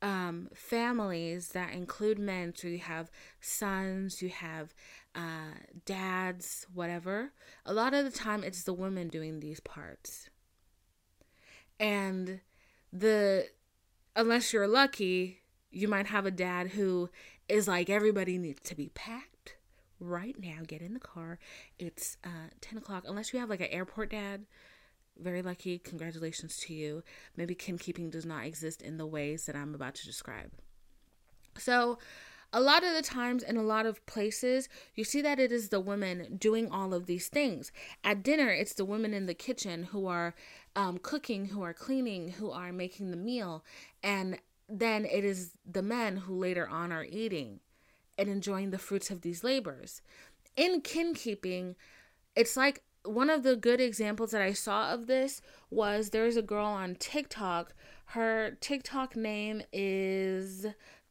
um, 0.01 0.49
families 0.53 1.49
that 1.49 1.73
include 1.73 2.19
men, 2.19 2.53
so 2.55 2.67
you 2.67 2.79
have 2.79 3.11
sons, 3.41 4.21
you 4.21 4.29
have 4.29 4.73
uh, 5.15 5.53
dads, 5.85 6.65
whatever, 6.73 7.33
a 7.65 7.73
lot 7.73 7.93
of 7.93 8.05
the 8.05 8.11
time 8.11 8.43
it's 8.43 8.63
the 8.63 8.73
women 8.73 9.07
doing 9.07 9.39
these 9.39 9.59
parts. 9.59 10.29
And 11.79 12.41
the 12.91 13.47
unless 14.15 14.53
you're 14.53 14.67
lucky, 14.67 15.41
you 15.71 15.87
might 15.87 16.07
have 16.07 16.25
a 16.25 16.31
dad 16.31 16.69
who 16.69 17.09
is 17.47 17.67
like 17.67 17.89
everybody 17.89 18.37
needs 18.37 18.61
to 18.61 18.75
be 18.75 18.89
packed 18.89 19.38
right 19.99 20.35
now. 20.39 20.59
Get 20.65 20.81
in 20.81 20.93
the 20.93 20.99
car. 20.99 21.39
It's 21.77 22.17
uh, 22.23 22.49
ten 22.61 22.77
o'clock. 22.77 23.03
Unless 23.07 23.33
you 23.33 23.39
have 23.39 23.49
like 23.49 23.61
an 23.61 23.67
airport 23.67 24.11
dad, 24.11 24.45
very 25.17 25.41
lucky. 25.41 25.79
Congratulations 25.79 26.57
to 26.67 26.73
you. 26.73 27.03
Maybe 27.35 27.55
kin 27.55 27.77
keeping 27.77 28.09
does 28.09 28.25
not 28.25 28.45
exist 28.45 28.81
in 28.81 28.97
the 28.97 29.05
ways 29.05 29.45
that 29.45 29.55
I'm 29.55 29.75
about 29.75 29.95
to 29.95 30.05
describe. 30.05 30.51
So 31.57 31.97
a 32.51 32.61
lot 32.61 32.83
of 32.83 32.93
the 32.93 33.01
times 33.01 33.43
in 33.43 33.57
a 33.57 33.63
lot 33.63 33.85
of 33.85 34.03
places, 34.05 34.69
you 34.95 35.03
see 35.03 35.21
that 35.21 35.39
it 35.39 35.51
is 35.51 35.69
the 35.69 35.79
women 35.79 36.37
doing 36.37 36.71
all 36.71 36.93
of 36.93 37.05
these 37.05 37.27
things. 37.27 37.71
At 38.03 38.23
dinner, 38.23 38.49
it's 38.49 38.73
the 38.73 38.85
women 38.85 39.13
in 39.13 39.27
the 39.27 39.33
kitchen 39.33 39.83
who 39.83 40.07
are 40.07 40.33
um, 40.75 40.97
cooking, 40.97 41.45
who 41.45 41.61
are 41.61 41.73
cleaning, 41.73 42.31
who 42.31 42.49
are 42.49 42.71
making 42.71 43.11
the 43.11 43.17
meal. 43.17 43.63
And 44.01 44.39
then 44.67 45.05
it 45.05 45.23
is 45.23 45.51
the 45.69 45.83
men 45.83 46.17
who 46.17 46.35
later 46.35 46.67
on 46.67 46.91
are 46.91 47.03
eating 47.03 47.59
and 48.19 48.29
enjoying 48.29 48.69
the 48.69 48.77
fruits 48.77 49.09
of 49.09 49.21
these 49.21 49.43
labors. 49.43 50.01
In 50.57 50.81
kin 50.81 51.13
keeping, 51.13 51.75
it's 52.35 52.57
like 52.57 52.83
one 53.03 53.29
of 53.29 53.43
the 53.43 53.55
good 53.55 53.79
examples 53.79 54.31
that 54.31 54.41
I 54.41 54.51
saw 54.51 54.93
of 54.93 55.07
this 55.07 55.41
was 55.71 56.09
there's 56.09 56.35
a 56.35 56.41
girl 56.41 56.65
on 56.65 56.95
TikTok. 56.95 57.73
Her 58.07 58.57
TikTok 58.59 59.15
name 59.15 59.61
is 59.71 60.65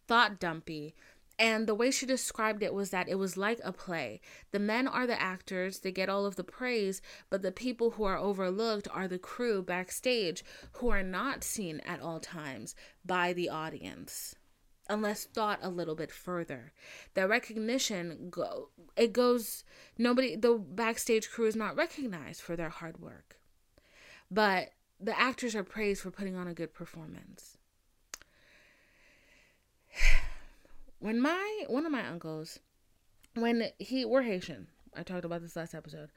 Thought 0.06 0.38
Dumpy. 0.38 0.94
And 1.40 1.68
the 1.68 1.74
way 1.74 1.92
she 1.92 2.04
described 2.04 2.64
it 2.64 2.74
was 2.74 2.90
that 2.90 3.08
it 3.08 3.14
was 3.14 3.36
like 3.36 3.60
a 3.62 3.72
play. 3.72 4.20
The 4.50 4.58
men 4.58 4.88
are 4.88 5.06
the 5.06 5.20
actors, 5.20 5.78
they 5.78 5.92
get 5.92 6.08
all 6.08 6.26
of 6.26 6.34
the 6.34 6.42
praise, 6.44 7.00
but 7.30 7.42
the 7.42 7.52
people 7.52 7.92
who 7.92 8.04
are 8.04 8.18
overlooked 8.18 8.88
are 8.90 9.06
the 9.06 9.20
crew 9.20 9.62
backstage 9.62 10.44
who 10.72 10.88
are 10.88 11.04
not 11.04 11.44
seen 11.44 11.80
at 11.86 12.00
all 12.00 12.18
times 12.18 12.74
by 13.06 13.32
the 13.32 13.48
audience 13.48 14.34
unless 14.88 15.24
thought 15.24 15.58
a 15.62 15.68
little 15.68 15.94
bit 15.94 16.10
further. 16.10 16.72
The 17.14 17.28
recognition 17.28 18.28
go 18.30 18.70
it 18.96 19.12
goes 19.12 19.64
nobody 19.96 20.36
the 20.36 20.54
backstage 20.54 21.30
crew 21.30 21.46
is 21.46 21.56
not 21.56 21.76
recognized 21.76 22.40
for 22.40 22.56
their 22.56 22.70
hard 22.70 23.00
work. 23.00 23.38
But 24.30 24.70
the 25.00 25.18
actors 25.18 25.54
are 25.54 25.64
praised 25.64 26.02
for 26.02 26.10
putting 26.10 26.36
on 26.36 26.48
a 26.48 26.54
good 26.54 26.74
performance. 26.74 27.56
when 30.98 31.20
my 31.20 31.64
one 31.68 31.86
of 31.86 31.92
my 31.92 32.06
uncles 32.06 32.58
when 33.34 33.70
he 33.78 34.04
we're 34.04 34.22
Haitian. 34.22 34.68
I 34.96 35.02
talked 35.02 35.24
about 35.24 35.42
this 35.42 35.56
last 35.56 35.74
episode. 35.74 36.10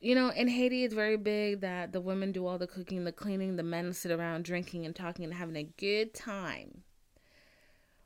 You 0.00 0.16
know, 0.16 0.30
in 0.30 0.48
Haiti 0.48 0.84
it's 0.84 0.94
very 0.94 1.16
big 1.16 1.60
that 1.60 1.92
the 1.92 2.00
women 2.00 2.32
do 2.32 2.46
all 2.46 2.58
the 2.58 2.66
cooking, 2.66 3.04
the 3.04 3.12
cleaning, 3.12 3.54
the 3.54 3.62
men 3.62 3.92
sit 3.92 4.10
around 4.10 4.44
drinking 4.44 4.84
and 4.84 4.94
talking 4.94 5.24
and 5.24 5.34
having 5.34 5.56
a 5.56 5.62
good 5.62 6.12
time. 6.12 6.82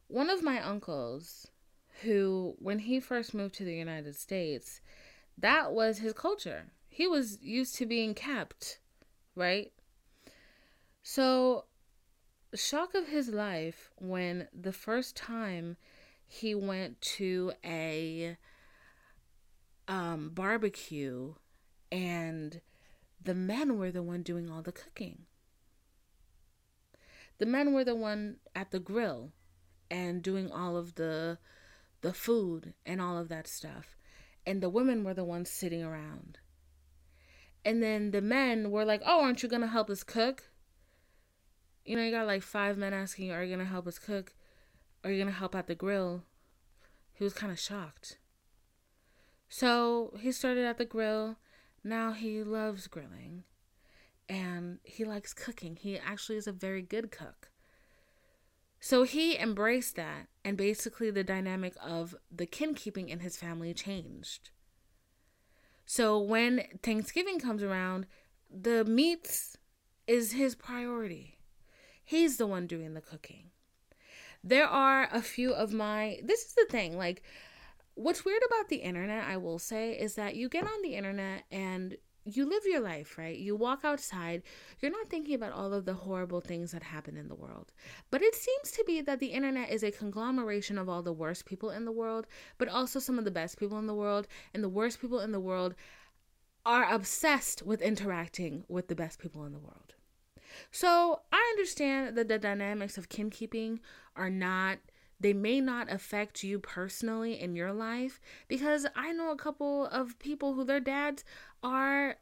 One 0.08 0.30
of 0.30 0.42
my 0.42 0.62
uncles 0.62 1.48
who 2.02 2.54
when 2.58 2.80
he 2.80 3.00
first 3.00 3.34
moved 3.34 3.54
to 3.56 3.64
the 3.64 3.74
United 3.74 4.16
States, 4.16 4.80
that 5.38 5.72
was 5.72 5.98
his 5.98 6.12
culture. 6.12 6.66
He 6.88 7.06
was 7.06 7.42
used 7.42 7.74
to 7.76 7.86
being 7.86 8.14
kept, 8.14 8.78
right? 9.34 9.72
So 11.02 11.64
shock 12.54 12.94
of 12.94 13.08
his 13.08 13.28
life 13.28 13.90
when 13.96 14.48
the 14.52 14.72
first 14.72 15.16
time 15.16 15.76
he 16.26 16.54
went 16.54 17.00
to 17.00 17.52
a 17.64 18.36
um, 19.88 20.30
barbecue 20.30 21.34
and 21.92 22.60
the 23.22 23.34
men 23.34 23.78
were 23.78 23.90
the 23.90 24.02
one 24.02 24.22
doing 24.22 24.50
all 24.50 24.62
the 24.62 24.72
cooking. 24.72 25.26
The 27.38 27.46
men 27.46 27.72
were 27.72 27.84
the 27.84 27.94
one 27.94 28.36
at 28.54 28.70
the 28.70 28.80
grill 28.80 29.32
and 29.90 30.22
doing 30.22 30.50
all 30.50 30.76
of 30.76 30.94
the 30.94 31.38
the 32.02 32.12
food 32.12 32.74
and 32.84 33.00
all 33.00 33.18
of 33.18 33.28
that 33.28 33.46
stuff. 33.46 33.96
And 34.46 34.62
the 34.62 34.68
women 34.68 35.02
were 35.02 35.14
the 35.14 35.24
ones 35.24 35.50
sitting 35.50 35.82
around. 35.82 36.38
And 37.64 37.82
then 37.82 38.12
the 38.12 38.20
men 38.20 38.70
were 38.70 38.84
like, 38.84 39.02
"Oh, 39.04 39.22
aren't 39.22 39.42
you 39.42 39.48
going 39.48 39.62
to 39.62 39.68
help 39.68 39.90
us 39.90 40.04
cook?" 40.04 40.50
you 41.86 41.96
know, 41.96 42.02
you 42.02 42.10
got 42.10 42.26
like 42.26 42.42
five 42.42 42.76
men 42.76 42.92
asking, 42.92 43.30
Are 43.30 43.42
you 43.42 43.54
going 43.54 43.64
to 43.64 43.72
help 43.72 43.86
us 43.86 43.98
cook? 43.98 44.34
Are 45.04 45.10
you 45.10 45.16
going 45.22 45.32
to 45.32 45.38
help 45.38 45.54
at 45.54 45.68
the 45.68 45.74
grill? 45.74 46.24
He 47.12 47.24
was 47.24 47.32
kind 47.32 47.52
of 47.52 47.58
shocked. 47.58 48.18
So 49.48 50.12
he 50.20 50.32
started 50.32 50.64
at 50.64 50.78
the 50.78 50.84
grill. 50.84 51.36
Now 51.84 52.12
he 52.12 52.42
loves 52.42 52.88
grilling 52.88 53.44
and 54.28 54.78
he 54.82 55.04
likes 55.04 55.32
cooking. 55.32 55.76
He 55.76 55.96
actually 55.96 56.36
is 56.36 56.48
a 56.48 56.52
very 56.52 56.82
good 56.82 57.12
cook. 57.12 57.50
So 58.80 59.02
he 59.02 59.36
embraced 59.36 59.96
that, 59.96 60.28
and 60.44 60.56
basically 60.56 61.10
the 61.10 61.24
dynamic 61.24 61.74
of 61.82 62.14
the 62.30 62.46
kin 62.46 62.74
keeping 62.74 63.08
in 63.08 63.20
his 63.20 63.36
family 63.36 63.74
changed. 63.74 64.50
So 65.84 66.18
when 66.18 66.64
Thanksgiving 66.82 67.40
comes 67.40 67.62
around, 67.62 68.06
the 68.50 68.84
meats 68.84 69.56
is 70.06 70.32
his 70.32 70.54
priority. 70.54 71.38
He's 72.04 72.36
the 72.36 72.46
one 72.46 72.66
doing 72.66 72.94
the 72.94 73.00
cooking. 73.00 73.50
There 74.44 74.66
are 74.66 75.08
a 75.12 75.22
few 75.22 75.52
of 75.52 75.72
my, 75.72 76.20
this 76.22 76.44
is 76.44 76.54
the 76.54 76.66
thing, 76.70 76.96
like, 76.96 77.22
what's 77.94 78.24
weird 78.24 78.42
about 78.46 78.68
the 78.68 78.76
internet, 78.76 79.24
I 79.24 79.38
will 79.38 79.58
say, 79.58 79.92
is 79.92 80.14
that 80.14 80.36
you 80.36 80.48
get 80.48 80.64
on 80.64 80.82
the 80.82 80.94
internet 80.94 81.44
and 81.50 81.96
you 82.26 82.44
live 82.48 82.64
your 82.66 82.80
life, 82.80 83.16
right? 83.16 83.38
You 83.38 83.54
walk 83.54 83.80
outside, 83.84 84.42
you're 84.80 84.90
not 84.90 85.08
thinking 85.08 85.34
about 85.34 85.52
all 85.52 85.72
of 85.72 85.84
the 85.84 85.94
horrible 85.94 86.40
things 86.40 86.72
that 86.72 86.82
happen 86.82 87.16
in 87.16 87.28
the 87.28 87.34
world. 87.34 87.72
But 88.10 88.22
it 88.22 88.34
seems 88.34 88.72
to 88.72 88.84
be 88.86 89.00
that 89.02 89.20
the 89.20 89.28
internet 89.28 89.70
is 89.70 89.82
a 89.82 89.92
conglomeration 89.92 90.76
of 90.76 90.88
all 90.88 91.02
the 91.02 91.12
worst 91.12 91.46
people 91.46 91.70
in 91.70 91.84
the 91.84 91.92
world, 91.92 92.26
but 92.58 92.68
also 92.68 92.98
some 92.98 93.18
of 93.18 93.24
the 93.24 93.30
best 93.30 93.58
people 93.58 93.78
in 93.78 93.86
the 93.86 93.94
world. 93.94 94.26
And 94.52 94.62
the 94.62 94.68
worst 94.68 95.00
people 95.00 95.20
in 95.20 95.32
the 95.32 95.40
world 95.40 95.74
are 96.64 96.92
obsessed 96.92 97.62
with 97.62 97.80
interacting 97.80 98.64
with 98.68 98.88
the 98.88 98.96
best 98.96 99.20
people 99.20 99.44
in 99.44 99.52
the 99.52 99.58
world. 99.58 99.94
So 100.70 101.20
I 101.32 101.54
understand 101.56 102.16
that 102.16 102.28
the 102.28 102.38
dynamics 102.38 102.98
of 102.98 103.08
kin 103.08 103.30
keeping 103.30 103.80
are 104.16 104.30
not 104.30 104.78
they 105.20 105.32
may 105.32 105.60
not 105.60 105.90
affect 105.90 106.42
you 106.42 106.58
personally 106.58 107.40
in 107.40 107.56
your 107.56 107.72
life 107.72 108.20
because 108.48 108.86
I 108.94 109.12
know 109.12 109.30
a 109.30 109.36
couple 109.36 109.86
of 109.86 110.18
people 110.18 110.54
who 110.54 110.64
their 110.64 110.80
dads 110.80 111.24
are 111.62 112.16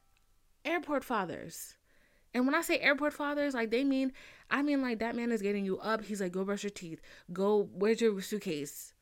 airport 0.64 1.04
fathers. 1.04 1.74
And 2.32 2.46
when 2.46 2.54
I 2.54 2.62
say 2.62 2.78
airport 2.78 3.12
fathers, 3.12 3.54
like 3.54 3.70
they 3.70 3.84
mean, 3.84 4.12
I 4.50 4.62
mean 4.62 4.82
like 4.82 4.98
that 4.98 5.16
man 5.16 5.32
is 5.32 5.42
getting 5.42 5.64
you 5.64 5.78
up. 5.78 6.04
He's 6.04 6.20
like, 6.20 6.32
go 6.32 6.44
brush 6.44 6.64
your 6.64 6.70
teeth. 6.70 7.00
Go, 7.32 7.68
where's 7.72 8.00
your 8.00 8.20
suitcase? 8.20 8.92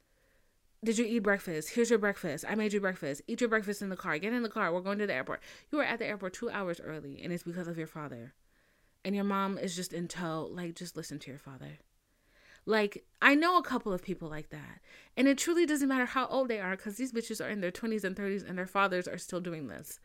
Did 0.84 0.98
you 0.98 1.04
eat 1.04 1.20
breakfast? 1.20 1.70
Here's 1.70 1.90
your 1.90 1.98
breakfast. 1.98 2.44
I 2.48 2.56
made 2.56 2.72
you 2.72 2.80
breakfast. 2.80 3.22
Eat 3.28 3.40
your 3.40 3.48
breakfast 3.48 3.82
in 3.82 3.88
the 3.88 3.96
car. 3.96 4.18
Get 4.18 4.32
in 4.32 4.42
the 4.42 4.48
car. 4.48 4.72
We're 4.72 4.80
going 4.80 4.98
to 4.98 5.06
the 5.06 5.14
airport. 5.14 5.40
You 5.70 5.78
were 5.78 5.84
at 5.84 5.98
the 5.98 6.06
airport 6.06 6.34
two 6.34 6.50
hours 6.50 6.80
early, 6.80 7.20
and 7.22 7.32
it's 7.32 7.44
because 7.44 7.68
of 7.68 7.78
your 7.78 7.86
father 7.86 8.34
and 9.04 9.14
your 9.14 9.24
mom 9.24 9.58
is 9.58 9.74
just 9.74 9.92
in 9.92 10.08
tow, 10.08 10.48
like 10.50 10.74
just 10.74 10.96
listen 10.96 11.18
to 11.20 11.30
your 11.30 11.38
father. 11.38 11.78
Like, 12.64 13.04
I 13.20 13.34
know 13.34 13.58
a 13.58 13.62
couple 13.62 13.92
of 13.92 14.02
people 14.02 14.28
like 14.28 14.50
that. 14.50 14.80
And 15.16 15.28
it 15.28 15.38
truly 15.38 15.66
doesn't 15.66 15.88
matter 15.88 16.06
how 16.06 16.26
old 16.26 16.48
they 16.48 16.60
are 16.60 16.76
because 16.76 16.96
these 16.96 17.12
bitches 17.12 17.44
are 17.44 17.50
in 17.50 17.60
their 17.60 17.72
20s 17.72 18.04
and 18.04 18.16
30s 18.16 18.48
and 18.48 18.56
their 18.56 18.66
fathers 18.66 19.08
are 19.08 19.18
still 19.18 19.40
doing 19.40 19.68
this. 19.68 20.00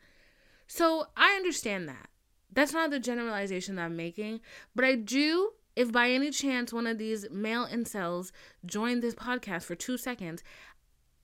So 0.66 1.06
I 1.16 1.34
understand 1.34 1.88
that. 1.88 2.08
That's 2.52 2.72
not 2.72 2.90
the 2.90 3.00
generalization 3.00 3.76
that 3.76 3.82
I'm 3.82 3.96
making. 3.96 4.40
But 4.74 4.84
I 4.84 4.96
do, 4.96 5.52
if 5.76 5.92
by 5.92 6.10
any 6.10 6.30
chance 6.30 6.72
one 6.72 6.86
of 6.86 6.98
these 6.98 7.30
male 7.30 7.66
incels 7.66 8.32
join 8.66 9.00
this 9.00 9.14
podcast 9.14 9.62
for 9.62 9.74
two 9.74 9.96
seconds, 9.96 10.42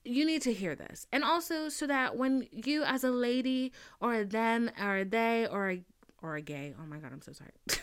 you 0.03 0.25
need 0.25 0.41
to 0.43 0.53
hear 0.53 0.75
this. 0.75 1.07
And 1.11 1.23
also 1.23 1.69
so 1.69 1.87
that 1.87 2.15
when 2.15 2.47
you 2.51 2.83
as 2.83 3.03
a 3.03 3.11
lady 3.11 3.73
or 3.99 4.13
a 4.13 4.25
them 4.25 4.69
or 4.79 4.97
a 4.97 5.05
they 5.05 5.47
or 5.47 5.71
a 5.71 5.83
or 6.21 6.35
a 6.35 6.41
gay, 6.41 6.73
oh 6.79 6.85
my 6.85 6.97
god, 6.97 7.11
I'm 7.11 7.21
so 7.21 7.33
sorry. 7.33 7.51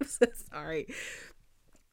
I'm 0.00 0.06
so 0.06 0.26
sorry. 0.52 0.86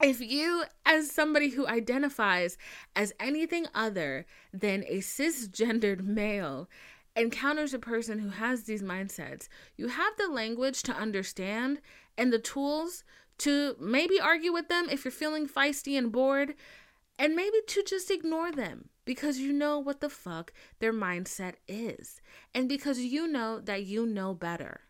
If 0.03 0.19
you, 0.19 0.65
as 0.85 1.09
somebody 1.09 1.51
who 1.51 1.65
identifies 1.65 2.57
as 2.93 3.13
anything 3.21 3.67
other 3.73 4.25
than 4.51 4.83
a 4.89 4.97
cisgendered 4.97 6.03
male, 6.03 6.69
encounters 7.15 7.73
a 7.73 7.79
person 7.79 8.19
who 8.19 8.27
has 8.27 8.63
these 8.63 8.83
mindsets, 8.83 9.47
you 9.77 9.87
have 9.87 10.17
the 10.17 10.27
language 10.27 10.83
to 10.83 10.93
understand 10.93 11.79
and 12.17 12.33
the 12.33 12.39
tools 12.39 13.05
to 13.37 13.77
maybe 13.79 14.19
argue 14.19 14.51
with 14.51 14.67
them 14.67 14.89
if 14.91 15.05
you're 15.05 15.11
feeling 15.13 15.47
feisty 15.47 15.97
and 15.97 16.11
bored, 16.11 16.53
and 17.17 17.33
maybe 17.33 17.59
to 17.67 17.81
just 17.81 18.11
ignore 18.11 18.51
them 18.51 18.89
because 19.05 19.39
you 19.39 19.53
know 19.53 19.79
what 19.79 20.01
the 20.01 20.09
fuck 20.09 20.51
their 20.79 20.93
mindset 20.93 21.53
is, 21.65 22.19
and 22.53 22.67
because 22.67 22.99
you 22.99 23.25
know 23.25 23.61
that 23.61 23.85
you 23.85 24.05
know 24.05 24.33
better. 24.33 24.81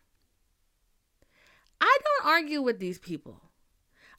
I 1.80 1.98
don't 2.02 2.28
argue 2.28 2.60
with 2.62 2.80
these 2.80 2.98
people. 2.98 3.43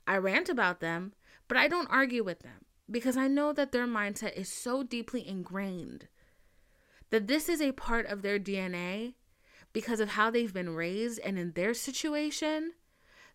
I 0.08 0.18
rant 0.18 0.50
about 0.50 0.80
them, 0.80 1.14
but 1.48 1.58
I 1.58 1.68
don't 1.68 1.90
argue 1.90 2.24
with 2.24 2.40
them 2.40 2.66
because 2.90 3.18
I 3.18 3.28
know 3.28 3.54
that 3.54 3.72
their 3.72 3.88
mindset 3.88 4.34
is 4.34 4.50
so 4.50 4.84
deeply 4.84 5.28
ingrained 5.28 6.08
that 7.10 7.28
this 7.28 7.50
is 7.50 7.62
a 7.62 7.72
part 7.72 8.06
of 8.08 8.22
their 8.22 8.40
DNA 8.40 9.14
because 9.74 10.00
of 10.00 10.10
how 10.10 10.30
they've 10.30 10.54
been 10.54 10.76
raised 10.76 11.20
and 11.20 11.38
in 11.38 11.52
their 11.54 11.74
situation 11.74 12.74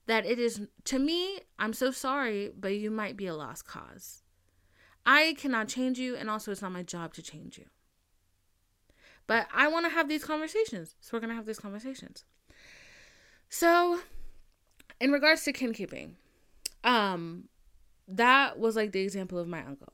that 0.06 0.26
it 0.26 0.38
is 0.38 0.62
to 0.84 0.98
me 0.98 1.40
I'm 1.58 1.72
so 1.72 1.90
sorry 1.90 2.50
but 2.58 2.74
you 2.74 2.90
might 2.90 3.16
be 3.16 3.26
a 3.26 3.34
lost 3.34 3.66
cause. 3.66 4.22
I 5.04 5.34
cannot 5.38 5.68
change 5.68 5.98
you 5.98 6.16
and 6.16 6.30
also 6.30 6.52
it's 6.52 6.62
not 6.62 6.72
my 6.72 6.82
job 6.82 7.14
to 7.14 7.22
change 7.22 7.58
you. 7.58 7.66
But 9.26 9.46
I 9.54 9.68
want 9.68 9.86
to 9.86 9.92
have 9.92 10.08
these 10.08 10.24
conversations. 10.24 10.96
So 11.00 11.10
we're 11.12 11.20
going 11.20 11.30
to 11.30 11.36
have 11.36 11.46
these 11.46 11.60
conversations. 11.60 12.24
So 13.48 14.00
in 15.00 15.12
regards 15.12 15.44
to 15.44 15.52
kin 15.52 15.72
keeping, 15.72 16.16
um 16.84 17.44
that 18.08 18.58
was 18.58 18.76
like 18.76 18.92
the 18.92 19.00
example 19.00 19.38
of 19.38 19.48
my 19.48 19.64
uncle. 19.64 19.92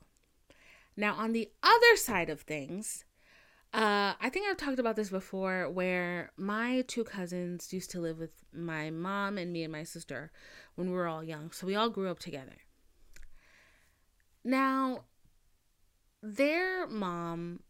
Now 0.96 1.14
on 1.14 1.32
the 1.32 1.50
other 1.62 1.96
side 1.96 2.30
of 2.30 2.40
things, 2.40 3.04
uh, 3.74 4.14
I 4.18 4.30
think 4.30 4.48
I've 4.48 4.56
talked 4.56 4.78
about 4.78 4.96
this 4.96 5.10
before 5.10 5.68
where 5.68 6.32
my 6.36 6.82
two 6.88 7.04
cousins 7.04 7.72
used 7.72 7.90
to 7.90 8.00
live 8.00 8.18
with 8.18 8.32
my 8.52 8.90
mom 8.90 9.36
and 9.36 9.52
me 9.52 9.64
and 9.64 9.72
my 9.72 9.82
sister 9.82 10.32
when 10.76 10.88
we 10.88 10.96
were 10.96 11.06
all 11.06 11.22
young. 11.22 11.50
So 11.50 11.66
we 11.66 11.74
all 11.74 11.90
grew 11.90 12.08
up 12.08 12.18
together. 12.18 12.56
Now, 14.44 15.04
their 16.22 16.86
mom 16.86 17.60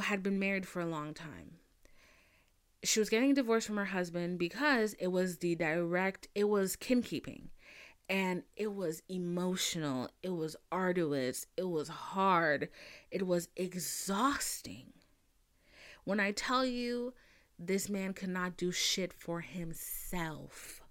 had 0.00 0.22
been 0.22 0.38
married 0.38 0.66
for 0.66 0.80
a 0.80 0.86
long 0.86 1.14
time. 1.14 1.58
She 2.82 2.98
was 2.98 3.08
getting 3.08 3.34
divorced 3.34 3.66
from 3.66 3.76
her 3.76 3.84
husband 3.84 4.38
because 4.38 4.94
it 4.94 5.08
was 5.08 5.38
the 5.38 5.54
direct, 5.54 6.28
it 6.34 6.48
was 6.48 6.76
kin 6.76 7.02
keeping. 7.02 7.50
And 8.08 8.42
it 8.54 8.74
was 8.74 9.02
emotional, 9.08 10.10
it 10.22 10.34
was 10.34 10.56
arduous, 10.70 11.46
it 11.56 11.68
was 11.68 11.88
hard, 11.88 12.68
it 13.10 13.26
was 13.26 13.48
exhausting. 13.56 14.92
When 16.04 16.20
I 16.20 16.32
tell 16.32 16.66
you 16.66 17.14
this 17.58 17.88
man 17.88 18.12
could 18.12 18.28
not 18.28 18.58
do 18.58 18.70
shit 18.70 19.12
for 19.12 19.40
himself, 19.40 20.82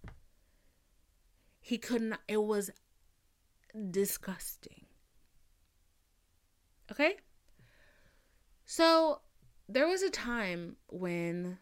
he 1.62 1.78
couldn't, 1.78 2.16
it 2.28 2.44
was 2.44 2.72
disgusting. 3.92 4.86
Okay? 6.92 7.18
So 8.66 9.22
there 9.70 9.88
was 9.88 10.02
a 10.02 10.10
time 10.10 10.78
when 10.90 11.58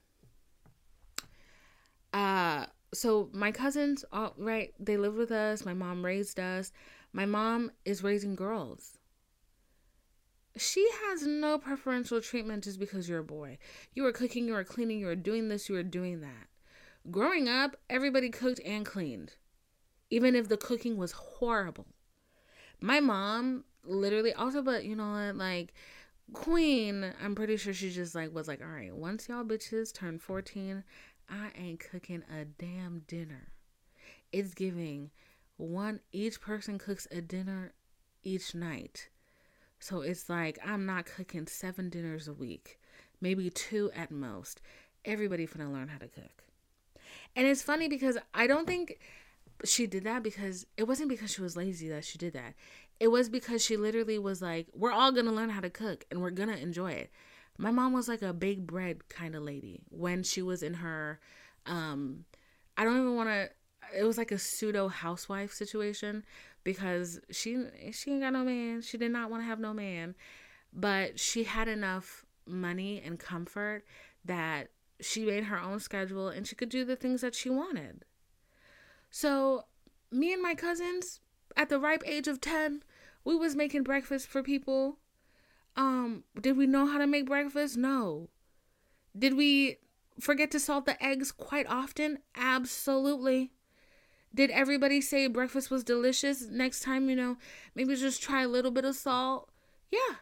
uh 2.14 2.66
so 2.94 3.30
my 3.34 3.52
cousins 3.52 4.04
all 4.12 4.34
right 4.38 4.74
they 4.80 4.98
live 4.98 5.16
with 5.16 5.32
us 5.32 5.66
my 5.66 5.74
mom 5.74 6.04
raised 6.04 6.40
us 6.40 6.72
my 7.14 7.26
mom 7.26 7.72
is 7.86 8.04
raising 8.04 8.36
girls 8.36 8.98
she 10.58 10.90
has 11.06 11.26
no 11.26 11.58
preferential 11.58 12.22
treatment 12.22 12.64
just 12.64 12.80
because 12.80 13.08
you're 13.08 13.20
a 13.20 13.24
boy. 13.24 13.58
You 13.94 14.04
were 14.04 14.12
cooking, 14.12 14.48
you 14.48 14.54
were 14.54 14.64
cleaning, 14.64 15.00
you 15.00 15.06
were 15.06 15.16
doing 15.16 15.48
this, 15.48 15.70
you 15.70 15.76
were 15.76 15.84
doing 15.84 16.22
that. 16.22 16.48
Growing 17.10 17.48
up, 17.48 17.78
everybody 17.90 18.30
cooked 18.30 18.60
and 18.66 18.86
cleaned, 18.86 19.34
even 20.10 20.36
if 20.36 20.50
the 20.50 20.58
cooking 20.58 20.98
was 20.98 21.14
horrible. 21.14 21.88
My 22.80 23.00
mom 23.00 23.64
literally 23.84 24.34
also, 24.34 24.62
but 24.62 24.84
you 24.84 24.96
know 24.96 25.12
what, 25.12 25.36
like, 25.36 25.74
Queen, 26.34 27.14
I'm 27.22 27.36
pretty 27.36 27.58
sure 27.58 27.74
she 27.74 27.90
just 27.90 28.16
like 28.16 28.34
was 28.34 28.48
like, 28.48 28.62
all 28.62 28.72
right, 28.72 28.96
once 28.96 29.28
y'all 29.28 29.44
bitches 29.44 29.94
turn 29.94 30.18
14, 30.20 30.84
I 31.32 31.52
ain't 31.58 31.80
cooking 31.80 32.24
a 32.30 32.46
damn 32.46 33.04
dinner. 33.08 33.48
It's 34.32 34.54
giving 34.54 35.10
one, 35.58 36.02
each 36.12 36.42
person 36.42 36.78
cooks 36.78 37.08
a 37.12 37.22
dinner 37.22 37.74
each 38.24 38.54
night 38.54 39.10
so 39.82 40.02
it's 40.02 40.30
like 40.30 40.60
I'm 40.64 40.86
not 40.86 41.08
cooking 41.08 41.48
seven 41.48 41.90
dinners 41.90 42.28
a 42.28 42.34
week, 42.34 42.80
maybe 43.20 43.50
two 43.50 43.90
at 43.96 44.12
most. 44.12 44.62
Everybody 45.04 45.48
finna 45.48 45.74
learn 45.74 45.88
how 45.88 45.98
to 45.98 46.08
cook. 46.08 46.44
And 47.36 47.48
it's 47.48 47.64
funny 47.64 47.88
because 47.88 48.16
I 48.32 48.46
don't 48.46 48.68
think 48.68 49.00
she 49.66 49.88
did 49.88 50.04
that 50.04 50.22
because 50.22 50.68
it 50.78 50.88
wasn't 50.88 51.10
because 51.10 51.32
she 51.32 51.42
was 51.42 51.58
lazy 51.58 51.90
that 51.90 52.06
she 52.06 52.20
did 52.20 52.34
that. 52.34 52.54
It 53.00 53.08
was 53.08 53.28
because 53.28 53.66
she 53.66 53.76
literally 53.76 54.20
was 54.20 54.40
like, 54.40 54.68
we're 54.76 54.92
all 54.92 55.12
gonna 55.12 55.32
learn 55.32 55.50
how 55.50 55.62
to 55.62 55.70
cook 55.72 56.06
and 56.12 56.22
we're 56.22 56.30
gonna 56.30 56.58
enjoy 56.58 56.92
it. 56.92 57.12
My 57.58 57.72
mom 57.72 57.94
was 57.94 58.08
like 58.08 58.22
a 58.22 58.34
big 58.34 58.66
bread 58.66 59.08
kind 59.10 59.36
of 59.36 59.44
lady 59.44 59.82
when 59.90 60.24
she 60.24 60.42
was 60.42 60.64
in 60.64 60.76
her 60.76 61.20
um 61.66 62.26
I 62.78 62.84
don't 62.84 62.98
even 62.98 63.16
want 63.16 63.30
to 63.30 63.50
it 63.98 64.04
was 64.04 64.18
like 64.18 64.32
a 64.32 64.38
pseudo 64.38 64.88
housewife 64.88 65.52
situation 65.52 66.24
because 66.64 67.20
she 67.30 67.66
she 67.92 68.12
ain't 68.12 68.22
got 68.22 68.34
no 68.34 68.44
man. 68.44 68.82
She 68.82 68.98
did 68.98 69.12
not 69.12 69.30
want 69.30 69.44
to 69.44 69.48
have 69.48 69.60
no 69.60 69.74
man, 69.74 70.16
but 70.74 71.20
she 71.20 71.44
had 71.44 71.68
enough 71.68 72.26
money 72.46 73.02
and 73.04 73.20
comfort 73.20 73.84
that 74.26 74.70
she 75.00 75.26
made 75.26 75.46
her 75.46 75.60
own 75.60 75.80
schedule 75.80 76.30
and 76.30 76.46
she 76.48 76.56
could 76.56 76.70
do 76.70 76.86
the 76.86 76.96
things 76.96 77.22
that 77.22 77.36
she 77.36 77.50
wanted. 77.50 78.06
So, 79.10 79.66
me 80.12 80.32
and 80.32 80.42
my 80.42 80.56
cousins 80.56 81.20
at 81.58 81.70
the 81.70 81.80
ripe 81.80 82.04
age 82.06 82.28
of 82.28 82.40
10, 82.40 82.84
we 83.24 83.36
was 83.36 83.56
making 83.56 83.84
breakfast 83.84 84.28
for 84.28 84.44
people. 84.44 84.98
Um, 85.76 86.24
did 86.40 86.58
we 86.58 86.68
know 86.68 86.86
how 86.86 86.98
to 86.98 87.08
make 87.08 87.26
breakfast? 87.26 87.78
No. 87.78 88.30
Did 89.18 89.36
we 89.36 89.78
forget 90.20 90.52
to 90.52 90.60
salt 90.60 90.86
the 90.86 91.02
eggs 91.04 91.32
quite 91.32 91.68
often? 91.68 92.20
Absolutely. 92.36 93.52
Did 94.34 94.50
everybody 94.52 95.02
say 95.02 95.28
breakfast 95.28 95.70
was 95.70 95.84
delicious? 95.84 96.48
Next 96.50 96.82
time, 96.82 97.10
you 97.10 97.16
know, 97.16 97.38
maybe 97.76 97.96
just 97.96 98.22
try 98.22 98.44
a 98.44 98.48
little 98.48 98.72
bit 98.72 98.86
of 98.86 98.96
salt. 98.96 99.50
Yeah. 99.92 100.16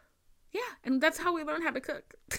Yeah. 0.51 0.61
And 0.83 1.01
that's 1.01 1.19
how 1.19 1.33
we 1.33 1.43
learn 1.43 1.61
how 1.61 1.71
to 1.71 1.81
cook. 1.81 2.15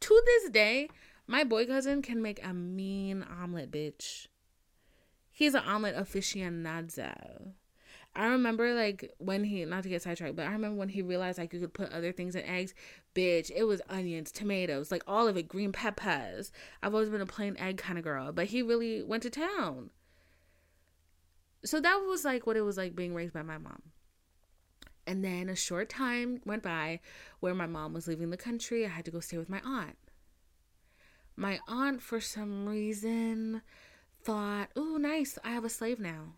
to 0.00 0.22
this 0.26 0.50
day, 0.50 0.88
my 1.26 1.44
boy 1.44 1.66
cousin 1.66 2.02
can 2.02 2.20
make 2.20 2.44
a 2.44 2.52
mean 2.52 3.24
omelet, 3.40 3.70
bitch. 3.70 4.26
He's 5.30 5.54
an 5.54 5.62
omelet 5.66 5.96
aficionado. 5.96 7.52
I 8.16 8.26
remember 8.26 8.74
like 8.74 9.12
when 9.18 9.44
he 9.44 9.64
not 9.64 9.82
to 9.82 9.88
get 9.88 10.02
sidetracked, 10.02 10.36
but 10.36 10.46
I 10.46 10.52
remember 10.52 10.78
when 10.78 10.88
he 10.88 11.02
realized 11.02 11.38
like 11.38 11.52
you 11.52 11.60
could 11.60 11.74
put 11.74 11.92
other 11.92 12.12
things 12.12 12.36
in 12.36 12.44
eggs. 12.44 12.74
Bitch, 13.14 13.50
it 13.54 13.64
was 13.64 13.82
onions, 13.88 14.30
tomatoes, 14.30 14.90
like 14.92 15.02
all 15.06 15.26
of 15.26 15.36
it, 15.36 15.48
green 15.48 15.72
peppers. 15.72 16.52
I've 16.82 16.94
always 16.94 17.10
been 17.10 17.20
a 17.20 17.26
plain 17.26 17.56
egg 17.58 17.78
kind 17.78 17.98
of 17.98 18.04
girl, 18.04 18.32
but 18.32 18.46
he 18.46 18.62
really 18.62 19.02
went 19.02 19.24
to 19.24 19.30
town 19.30 19.90
so 21.64 21.80
that 21.80 21.96
was 22.06 22.24
like 22.24 22.46
what 22.46 22.56
it 22.56 22.62
was 22.62 22.76
like 22.76 22.94
being 22.94 23.14
raised 23.14 23.32
by 23.32 23.42
my 23.42 23.58
mom. 23.58 23.82
And 25.06 25.24
then 25.24 25.48
a 25.48 25.56
short 25.56 25.88
time 25.88 26.40
went 26.44 26.62
by 26.62 27.00
where 27.40 27.54
my 27.54 27.66
mom 27.66 27.92
was 27.92 28.06
leaving 28.06 28.30
the 28.30 28.36
country. 28.36 28.84
I 28.84 28.88
had 28.88 29.04
to 29.06 29.10
go 29.10 29.20
stay 29.20 29.38
with 29.38 29.48
my 29.48 29.60
aunt. 29.64 29.96
My 31.36 31.58
aunt, 31.66 32.00
for 32.00 32.20
some 32.20 32.66
reason, 32.66 33.62
thought, 34.22 34.68
oh, 34.76 34.96
nice, 34.96 35.38
I 35.44 35.50
have 35.50 35.64
a 35.64 35.68
slave 35.68 35.98
now. 35.98 36.34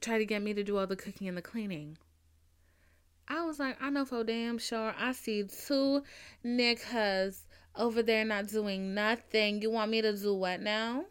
Tried 0.00 0.18
to 0.18 0.26
get 0.26 0.42
me 0.42 0.54
to 0.54 0.62
do 0.62 0.76
all 0.76 0.86
the 0.86 0.96
cooking 0.96 1.28
and 1.28 1.36
the 1.36 1.42
cleaning. 1.42 1.96
I 3.26 3.44
was 3.44 3.58
like, 3.58 3.76
I 3.80 3.90
know 3.90 4.04
for 4.04 4.22
damn 4.22 4.58
sure 4.58 4.94
I 4.98 5.12
see 5.12 5.44
two 5.44 6.02
niggas 6.44 7.40
over 7.74 8.02
there 8.02 8.24
not 8.24 8.48
doing 8.48 8.94
nothing. 8.94 9.62
You 9.62 9.70
want 9.70 9.90
me 9.90 10.02
to 10.02 10.16
do 10.16 10.34
what 10.34 10.60
now? 10.60 11.06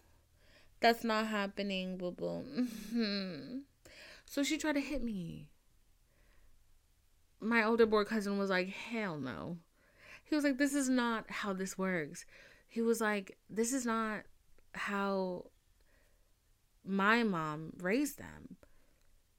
That's 0.79 1.03
not 1.03 1.27
happening, 1.27 1.97
boo 1.97 2.11
boo. 2.11 2.43
Mm-hmm. 2.57 3.59
So 4.25 4.43
she 4.43 4.57
tried 4.57 4.73
to 4.73 4.81
hit 4.81 5.03
me. 5.03 5.49
My 7.39 7.63
older 7.63 7.85
boy 7.85 8.03
cousin 8.03 8.37
was 8.37 8.49
like, 8.49 8.69
hell 8.69 9.17
no. 9.17 9.57
He 10.23 10.35
was 10.35 10.43
like, 10.43 10.57
this 10.57 10.73
is 10.73 10.89
not 10.89 11.29
how 11.29 11.53
this 11.53 11.77
works. 11.77 12.25
He 12.67 12.81
was 12.81 13.01
like, 13.01 13.37
this 13.49 13.73
is 13.73 13.85
not 13.85 14.21
how 14.73 15.45
my 16.85 17.23
mom 17.23 17.73
raised 17.79 18.17
them. 18.17 18.57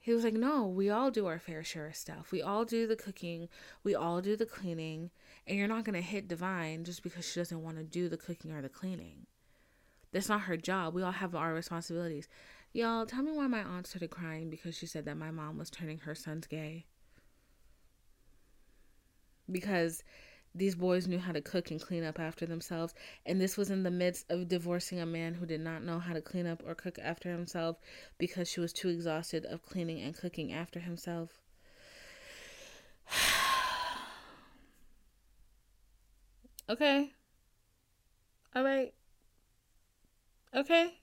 He 0.04 0.12
was 0.12 0.22
like, 0.22 0.34
no, 0.34 0.66
we 0.66 0.90
all 0.90 1.10
do 1.10 1.24
our 1.24 1.38
fair 1.38 1.64
share 1.64 1.86
of 1.86 1.96
stuff. 1.96 2.30
We 2.30 2.42
all 2.42 2.66
do 2.66 2.86
the 2.86 2.94
cooking, 2.94 3.48
we 3.82 3.94
all 3.94 4.20
do 4.20 4.36
the 4.36 4.44
cleaning, 4.44 5.10
and 5.46 5.56
you're 5.56 5.66
not 5.66 5.84
going 5.84 5.94
to 5.94 6.02
hit 6.02 6.28
Divine 6.28 6.84
just 6.84 7.02
because 7.02 7.26
she 7.26 7.40
doesn't 7.40 7.62
want 7.62 7.78
to 7.78 7.84
do 7.84 8.10
the 8.10 8.18
cooking 8.18 8.52
or 8.52 8.60
the 8.60 8.68
cleaning. 8.68 9.24
That's 10.12 10.28
not 10.28 10.42
her 10.42 10.58
job. 10.58 10.92
We 10.92 11.02
all 11.02 11.10
have 11.10 11.34
our 11.34 11.54
responsibilities. 11.54 12.28
Y'all, 12.74 13.06
tell 13.06 13.22
me 13.22 13.32
why 13.32 13.46
my 13.46 13.62
aunt 13.62 13.86
started 13.86 14.10
crying 14.10 14.50
because 14.50 14.76
she 14.76 14.84
said 14.84 15.06
that 15.06 15.16
my 15.16 15.30
mom 15.30 15.56
was 15.56 15.70
turning 15.70 16.00
her 16.00 16.14
sons 16.14 16.46
gay. 16.46 16.84
Because 19.50 20.04
these 20.54 20.74
boys 20.74 21.08
knew 21.08 21.18
how 21.18 21.32
to 21.32 21.40
cook 21.40 21.70
and 21.70 21.80
clean 21.80 22.04
up 22.04 22.20
after 22.20 22.46
themselves, 22.46 22.94
and 23.26 23.40
this 23.40 23.56
was 23.56 23.70
in 23.70 23.82
the 23.82 23.90
midst 23.90 24.30
of 24.30 24.48
divorcing 24.48 25.00
a 25.00 25.06
man 25.06 25.34
who 25.34 25.46
did 25.46 25.60
not 25.60 25.82
know 25.82 25.98
how 25.98 26.12
to 26.12 26.20
clean 26.20 26.46
up 26.46 26.62
or 26.64 26.74
cook 26.74 26.98
after 27.02 27.30
himself 27.30 27.76
because 28.18 28.48
she 28.48 28.60
was 28.60 28.72
too 28.72 28.88
exhausted 28.88 29.44
of 29.46 29.62
cleaning 29.62 30.00
and 30.00 30.16
cooking 30.16 30.52
after 30.52 30.80
himself. 30.80 31.40
okay. 36.68 37.12
All 38.54 38.62
right. 38.64 38.94
Okay. 40.54 41.00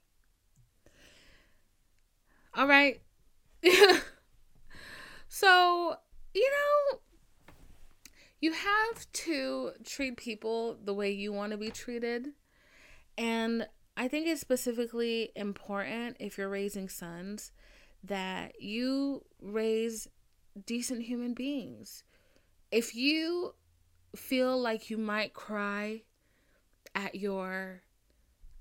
All 2.53 2.67
right. 2.67 3.01
so, 5.27 5.95
you 6.33 6.49
know, 6.51 6.99
you 8.41 8.53
have 8.53 9.11
to 9.13 9.71
treat 9.85 10.17
people 10.17 10.75
the 10.83 10.93
way 10.93 11.11
you 11.11 11.31
want 11.31 11.51
to 11.51 11.57
be 11.57 11.69
treated. 11.69 12.29
And 13.17 13.67
I 13.95 14.07
think 14.07 14.27
it's 14.27 14.41
specifically 14.41 15.31
important 15.35 16.17
if 16.19 16.37
you're 16.37 16.49
raising 16.49 16.89
sons 16.89 17.51
that 18.03 18.59
you 18.59 19.23
raise 19.39 20.07
decent 20.65 21.03
human 21.03 21.35
beings. 21.35 22.03
If 22.71 22.95
you 22.95 23.53
feel 24.15 24.59
like 24.59 24.89
you 24.89 24.97
might 24.97 25.33
cry 25.33 26.01
at 26.95 27.15
your 27.15 27.83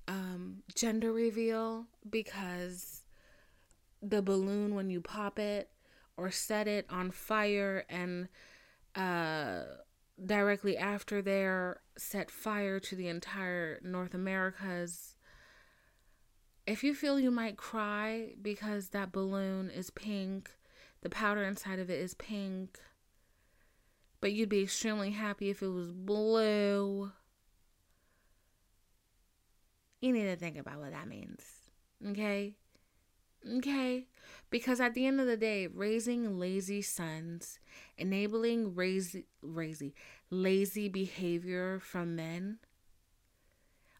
um, 0.06 0.62
gender 0.74 1.12
reveal 1.12 1.86
because 2.08 3.02
the 4.02 4.20
balloon, 4.20 4.74
when 4.74 4.90
you 4.90 5.00
pop 5.00 5.38
it 5.38 5.70
or 6.16 6.30
set 6.30 6.68
it 6.68 6.86
on 6.90 7.10
fire 7.10 7.84
and 7.88 8.28
uh, 8.94 9.62
directly 10.24 10.76
after 10.76 11.22
there 11.22 11.80
set 11.96 12.30
fire 12.30 12.80
to 12.80 12.96
the 12.96 13.08
entire 13.08 13.80
North 13.82 14.14
Americas. 14.14 15.16
If 16.66 16.84
you 16.84 16.94
feel 16.94 17.18
you 17.18 17.30
might 17.30 17.56
cry 17.56 18.34
because 18.40 18.88
that 18.88 19.12
balloon 19.12 19.70
is 19.70 19.90
pink, 19.90 20.50
the 21.02 21.10
powder 21.10 21.42
inside 21.44 21.78
of 21.78 21.90
it 21.90 22.00
is 22.00 22.14
pink, 22.14 22.78
but 24.20 24.32
you'd 24.32 24.48
be 24.48 24.62
extremely 24.62 25.10
happy 25.10 25.50
if 25.50 25.62
it 25.62 25.68
was 25.68 25.92
blue. 25.92 27.12
You 30.00 30.12
need 30.12 30.24
to 30.24 30.36
think 30.36 30.58
about 30.58 30.78
what 30.78 30.92
that 30.92 31.08
means. 31.08 31.42
Okay? 32.06 32.56
Okay? 33.58 34.06
Because 34.50 34.80
at 34.80 34.94
the 34.94 35.06
end 35.06 35.20
of 35.20 35.26
the 35.26 35.36
day, 35.36 35.66
raising 35.66 36.38
lazy 36.38 36.82
sons, 36.82 37.58
enabling 37.96 38.74
lazy, 38.74 39.26
lazy, 39.42 39.94
lazy 40.30 40.88
behavior 40.88 41.78
from 41.80 42.16
men, 42.16 42.58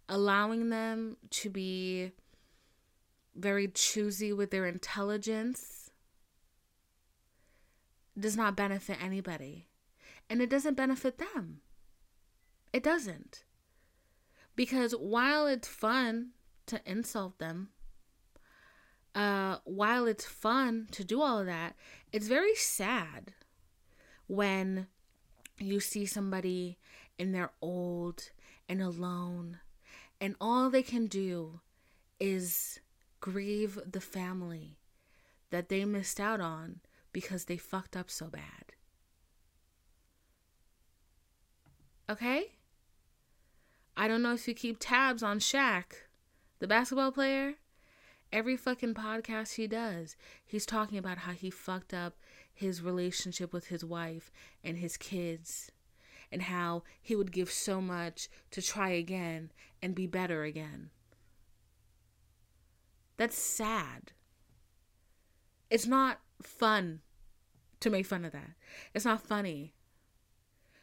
allowing 0.09 0.70
them 0.70 1.16
to 1.30 1.49
be 1.49 2.12
very 3.34 3.68
choosy 3.68 4.32
with 4.32 4.51
their 4.51 4.66
intelligence 4.66 5.91
does 8.18 8.36
not 8.36 8.57
benefit 8.57 9.03
anybody. 9.03 9.66
And 10.28 10.43
it 10.43 10.51
doesn't 10.51 10.76
benefit 10.76 11.18
them. 11.18 11.61
It 12.72 12.82
doesn't. 12.82 13.45
Because 14.55 14.93
while 14.93 15.47
it's 15.47 15.68
fun 15.68 16.30
to 16.66 16.80
insult 16.84 17.38
them, 17.38 17.70
uh, 19.14 19.56
while 19.64 20.06
it's 20.06 20.24
fun 20.24 20.88
to 20.92 21.04
do 21.04 21.20
all 21.20 21.38
of 21.38 21.46
that, 21.46 21.74
it's 22.12 22.28
very 22.28 22.54
sad 22.54 23.32
when 24.26 24.86
you 25.58 25.80
see 25.80 26.06
somebody 26.06 26.78
and 27.18 27.34
they're 27.34 27.52
old 27.61 28.30
and 28.68 28.80
alone, 28.80 29.58
and 30.20 30.36
all 30.40 30.70
they 30.70 30.82
can 30.82 31.06
do 31.06 31.61
is 32.18 32.80
grieve 33.20 33.78
the 33.90 34.00
family 34.00 34.78
that 35.50 35.68
they 35.68 35.84
missed 35.84 36.20
out 36.20 36.40
on 36.40 36.80
because 37.12 37.46
they 37.46 37.56
fucked 37.56 37.96
up 37.96 38.11
so 38.11 38.26
bad. 38.26 38.72
Okay? 42.08 42.52
I 43.96 44.08
don't 44.08 44.22
know 44.22 44.32
if 44.32 44.48
you 44.48 44.54
keep 44.54 44.78
tabs 44.78 45.22
on 45.22 45.40
Shaq, 45.40 45.84
the 46.58 46.66
basketball 46.66 47.12
player. 47.12 47.54
Every 48.33 48.57
fucking 48.57 48.95
podcast 48.95 49.55
he 49.55 49.66
does, 49.66 50.16
he's 50.47 50.64
talking 50.64 50.99
about 50.99 51.18
how 51.18 51.33
he 51.33 51.51
fucked 51.51 51.93
up 51.93 52.14
his 52.53 52.81
relationship 52.81 53.53
with 53.53 53.68
his 53.68 53.85
wife 53.85 54.31
and 54.62 54.78
his 54.78 54.97
kids, 54.97 55.72
and 56.31 56.43
how 56.43 56.85
he 57.01 57.16
would 57.16 57.33
give 57.33 57.51
so 57.51 57.81
much 57.81 58.28
to 58.53 58.62
try 58.62 58.91
again 58.91 59.51
and 59.83 59.95
be 59.95 60.07
better 60.07 60.45
again. 60.45 60.91
That's 63.16 63.37
sad. 63.37 64.12
It's 65.68 65.87
not 65.87 66.20
fun 66.41 67.01
to 67.81 67.91
make 67.91 68.07
fun 68.07 68.24
of 68.24 68.33
that. 68.33 68.53
It's 68.95 69.05
not 69.05 69.22
funny. 69.22 69.74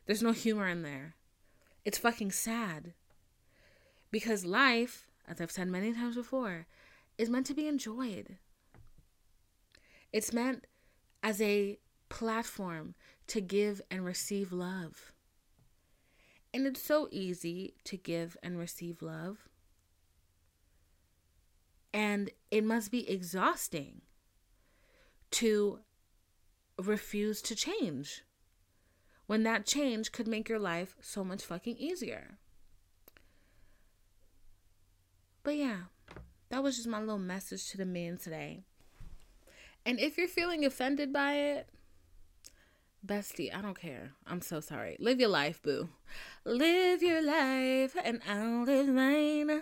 There's 0.06 0.24
no 0.24 0.32
humor 0.32 0.68
in 0.68 0.82
there. 0.82 1.16
It's 1.86 1.98
fucking 1.98 2.32
sad. 2.32 2.94
Because 4.12 4.46
life, 4.46 5.08
as 5.28 5.40
I've 5.40 5.52
said 5.52 5.68
many 5.68 5.94
times 5.94 6.16
before, 6.16 6.68
is 7.18 7.30
meant 7.30 7.46
to 7.48 7.54
be 7.54 7.68
enjoyed. 7.68 8.38
It's 10.14 10.34
meant 10.34 10.66
as 11.24 11.42
a 11.42 11.80
platform 12.10 12.96
to 13.28 13.42
give 13.42 13.82
and 13.92 14.06
receive 14.06 14.52
love. 14.52 15.14
And 16.54 16.66
it's 16.66 16.82
so 16.82 17.08
easy 17.12 17.76
to 17.84 17.98
give 17.98 18.38
and 18.42 18.58
receive 18.58 19.02
love. 19.02 19.50
And 21.94 22.30
it 22.52 22.64
must 22.64 22.92
be 22.92 23.10
exhausting 23.10 24.02
to 25.32 25.80
refuse 26.78 27.42
to 27.42 27.56
change 27.56 28.24
when 29.26 29.44
that 29.44 29.66
change 29.66 30.12
could 30.12 30.28
make 30.28 30.48
your 30.48 30.60
life 30.60 30.96
so 31.02 31.24
much 31.24 31.44
fucking 31.44 31.78
easier. 31.78 32.38
But 35.44 35.56
yeah, 35.58 35.78
that 36.50 36.64
was 36.64 36.76
just 36.76 36.88
my 36.88 37.00
little 37.00 37.20
message 37.20 37.70
to 37.70 37.78
the 37.78 37.86
men 37.86 38.18
today. 38.18 38.64
And 39.86 40.00
if 40.00 40.18
you're 40.18 40.28
feeling 40.28 40.66
offended 40.66 41.14
by 41.14 41.34
it, 41.34 41.70
bestie, 43.06 43.54
I 43.56 43.62
don't 43.62 43.80
care. 43.80 44.12
I'm 44.26 44.42
so 44.42 44.60
sorry. 44.60 44.98
Live 45.00 45.20
your 45.20 45.30
life, 45.30 45.62
boo. 45.62 45.90
Live 46.46 47.02
your 47.02 47.22
life, 47.22 47.96
and 48.04 48.22
I'll 48.30 48.64
live 48.64 48.88
mine. 48.88 49.62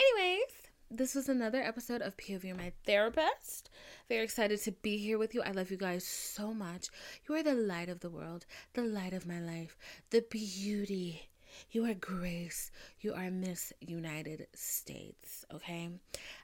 Anyways, 0.00 0.64
this 0.90 1.14
was 1.14 1.28
another 1.28 1.62
episode 1.62 2.02
of 2.02 2.16
POV 2.16 2.56
My 2.56 2.72
Therapist. 2.86 3.70
Very 4.08 4.24
excited 4.24 4.60
to 4.62 4.72
be 4.72 4.96
here 4.96 5.18
with 5.18 5.34
you. 5.34 5.42
I 5.42 5.50
love 5.50 5.70
you 5.70 5.76
guys 5.76 6.06
so 6.06 6.54
much. 6.54 6.88
You 7.28 7.34
are 7.34 7.42
the 7.42 7.54
light 7.54 7.88
of 7.88 8.00
the 8.00 8.10
world, 8.10 8.46
the 8.74 8.82
light 8.82 9.12
of 9.12 9.26
my 9.26 9.40
life, 9.40 9.76
the 10.10 10.24
beauty 10.30 11.28
you 11.70 11.84
are 11.84 11.94
Grace. 11.94 12.70
You 13.00 13.14
are 13.14 13.30
Miss 13.30 13.72
United 13.80 14.46
States. 14.54 15.44
Okay. 15.52 15.90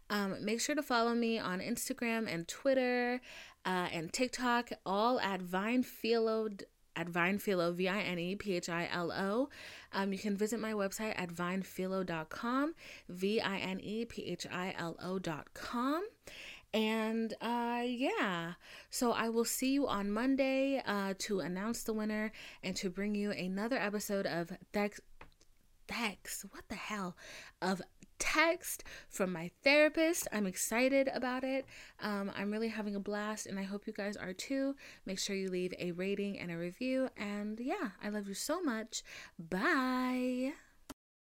Um, 0.08 0.44
make 0.44 0.60
sure 0.60 0.74
to 0.74 0.82
follow 0.82 1.14
me 1.14 1.38
on 1.38 1.60
Instagram 1.60 2.32
and 2.32 2.46
Twitter 2.48 3.20
uh, 3.64 3.88
and 3.92 4.12
TikTok, 4.12 4.70
all 4.84 5.20
at 5.20 5.40
VinePhilo 5.40 6.62
at 6.96 7.06
VinePhilo, 7.06 7.74
V 7.74 7.88
I 7.88 8.00
N 8.00 8.18
E 8.18 8.36
P 8.36 8.56
H 8.56 8.68
I 8.68 8.88
L 8.92 9.12
O. 9.12 9.48
Um, 9.92 10.12
you 10.12 10.18
can 10.18 10.36
visit 10.36 10.60
my 10.60 10.72
website 10.72 11.14
at 11.16 11.30
vinephilo.com, 11.30 12.74
V 13.08 13.40
I 13.40 13.58
N 13.58 13.80
E 13.80 14.04
P 14.04 14.24
H 14.26 14.46
I 14.52 14.74
L 14.78 14.96
O.com. 15.02 16.02
And 16.72 17.34
uh, 17.40 17.82
yeah, 17.84 18.52
so 18.90 19.12
I 19.12 19.28
will 19.28 19.44
see 19.44 19.72
you 19.72 19.88
on 19.88 20.10
Monday 20.10 20.82
uh, 20.86 21.14
to 21.18 21.40
announce 21.40 21.82
the 21.82 21.92
winner 21.92 22.30
and 22.62 22.76
to 22.76 22.90
bring 22.90 23.14
you 23.14 23.32
another 23.32 23.76
episode 23.76 24.26
of 24.26 24.52
Dex. 24.72 25.00
Dex, 25.88 26.44
what 26.52 26.68
the 26.68 26.76
hell? 26.76 27.16
Of 27.60 27.82
text 28.20 28.84
from 29.08 29.32
my 29.32 29.50
therapist. 29.64 30.28
I'm 30.30 30.46
excited 30.46 31.10
about 31.12 31.42
it. 31.42 31.66
Um, 32.00 32.30
I'm 32.36 32.52
really 32.52 32.68
having 32.68 32.94
a 32.94 33.00
blast, 33.00 33.46
and 33.46 33.58
I 33.58 33.64
hope 33.64 33.86
you 33.86 33.92
guys 33.92 34.16
are 34.16 34.32
too. 34.32 34.76
Make 35.04 35.18
sure 35.18 35.34
you 35.34 35.50
leave 35.50 35.74
a 35.78 35.90
rating 35.92 36.38
and 36.38 36.52
a 36.52 36.56
review. 36.56 37.08
And 37.16 37.58
yeah, 37.58 37.90
I 38.02 38.10
love 38.10 38.28
you 38.28 38.34
so 38.34 38.62
much. 38.62 39.02
Bye. 39.38 40.52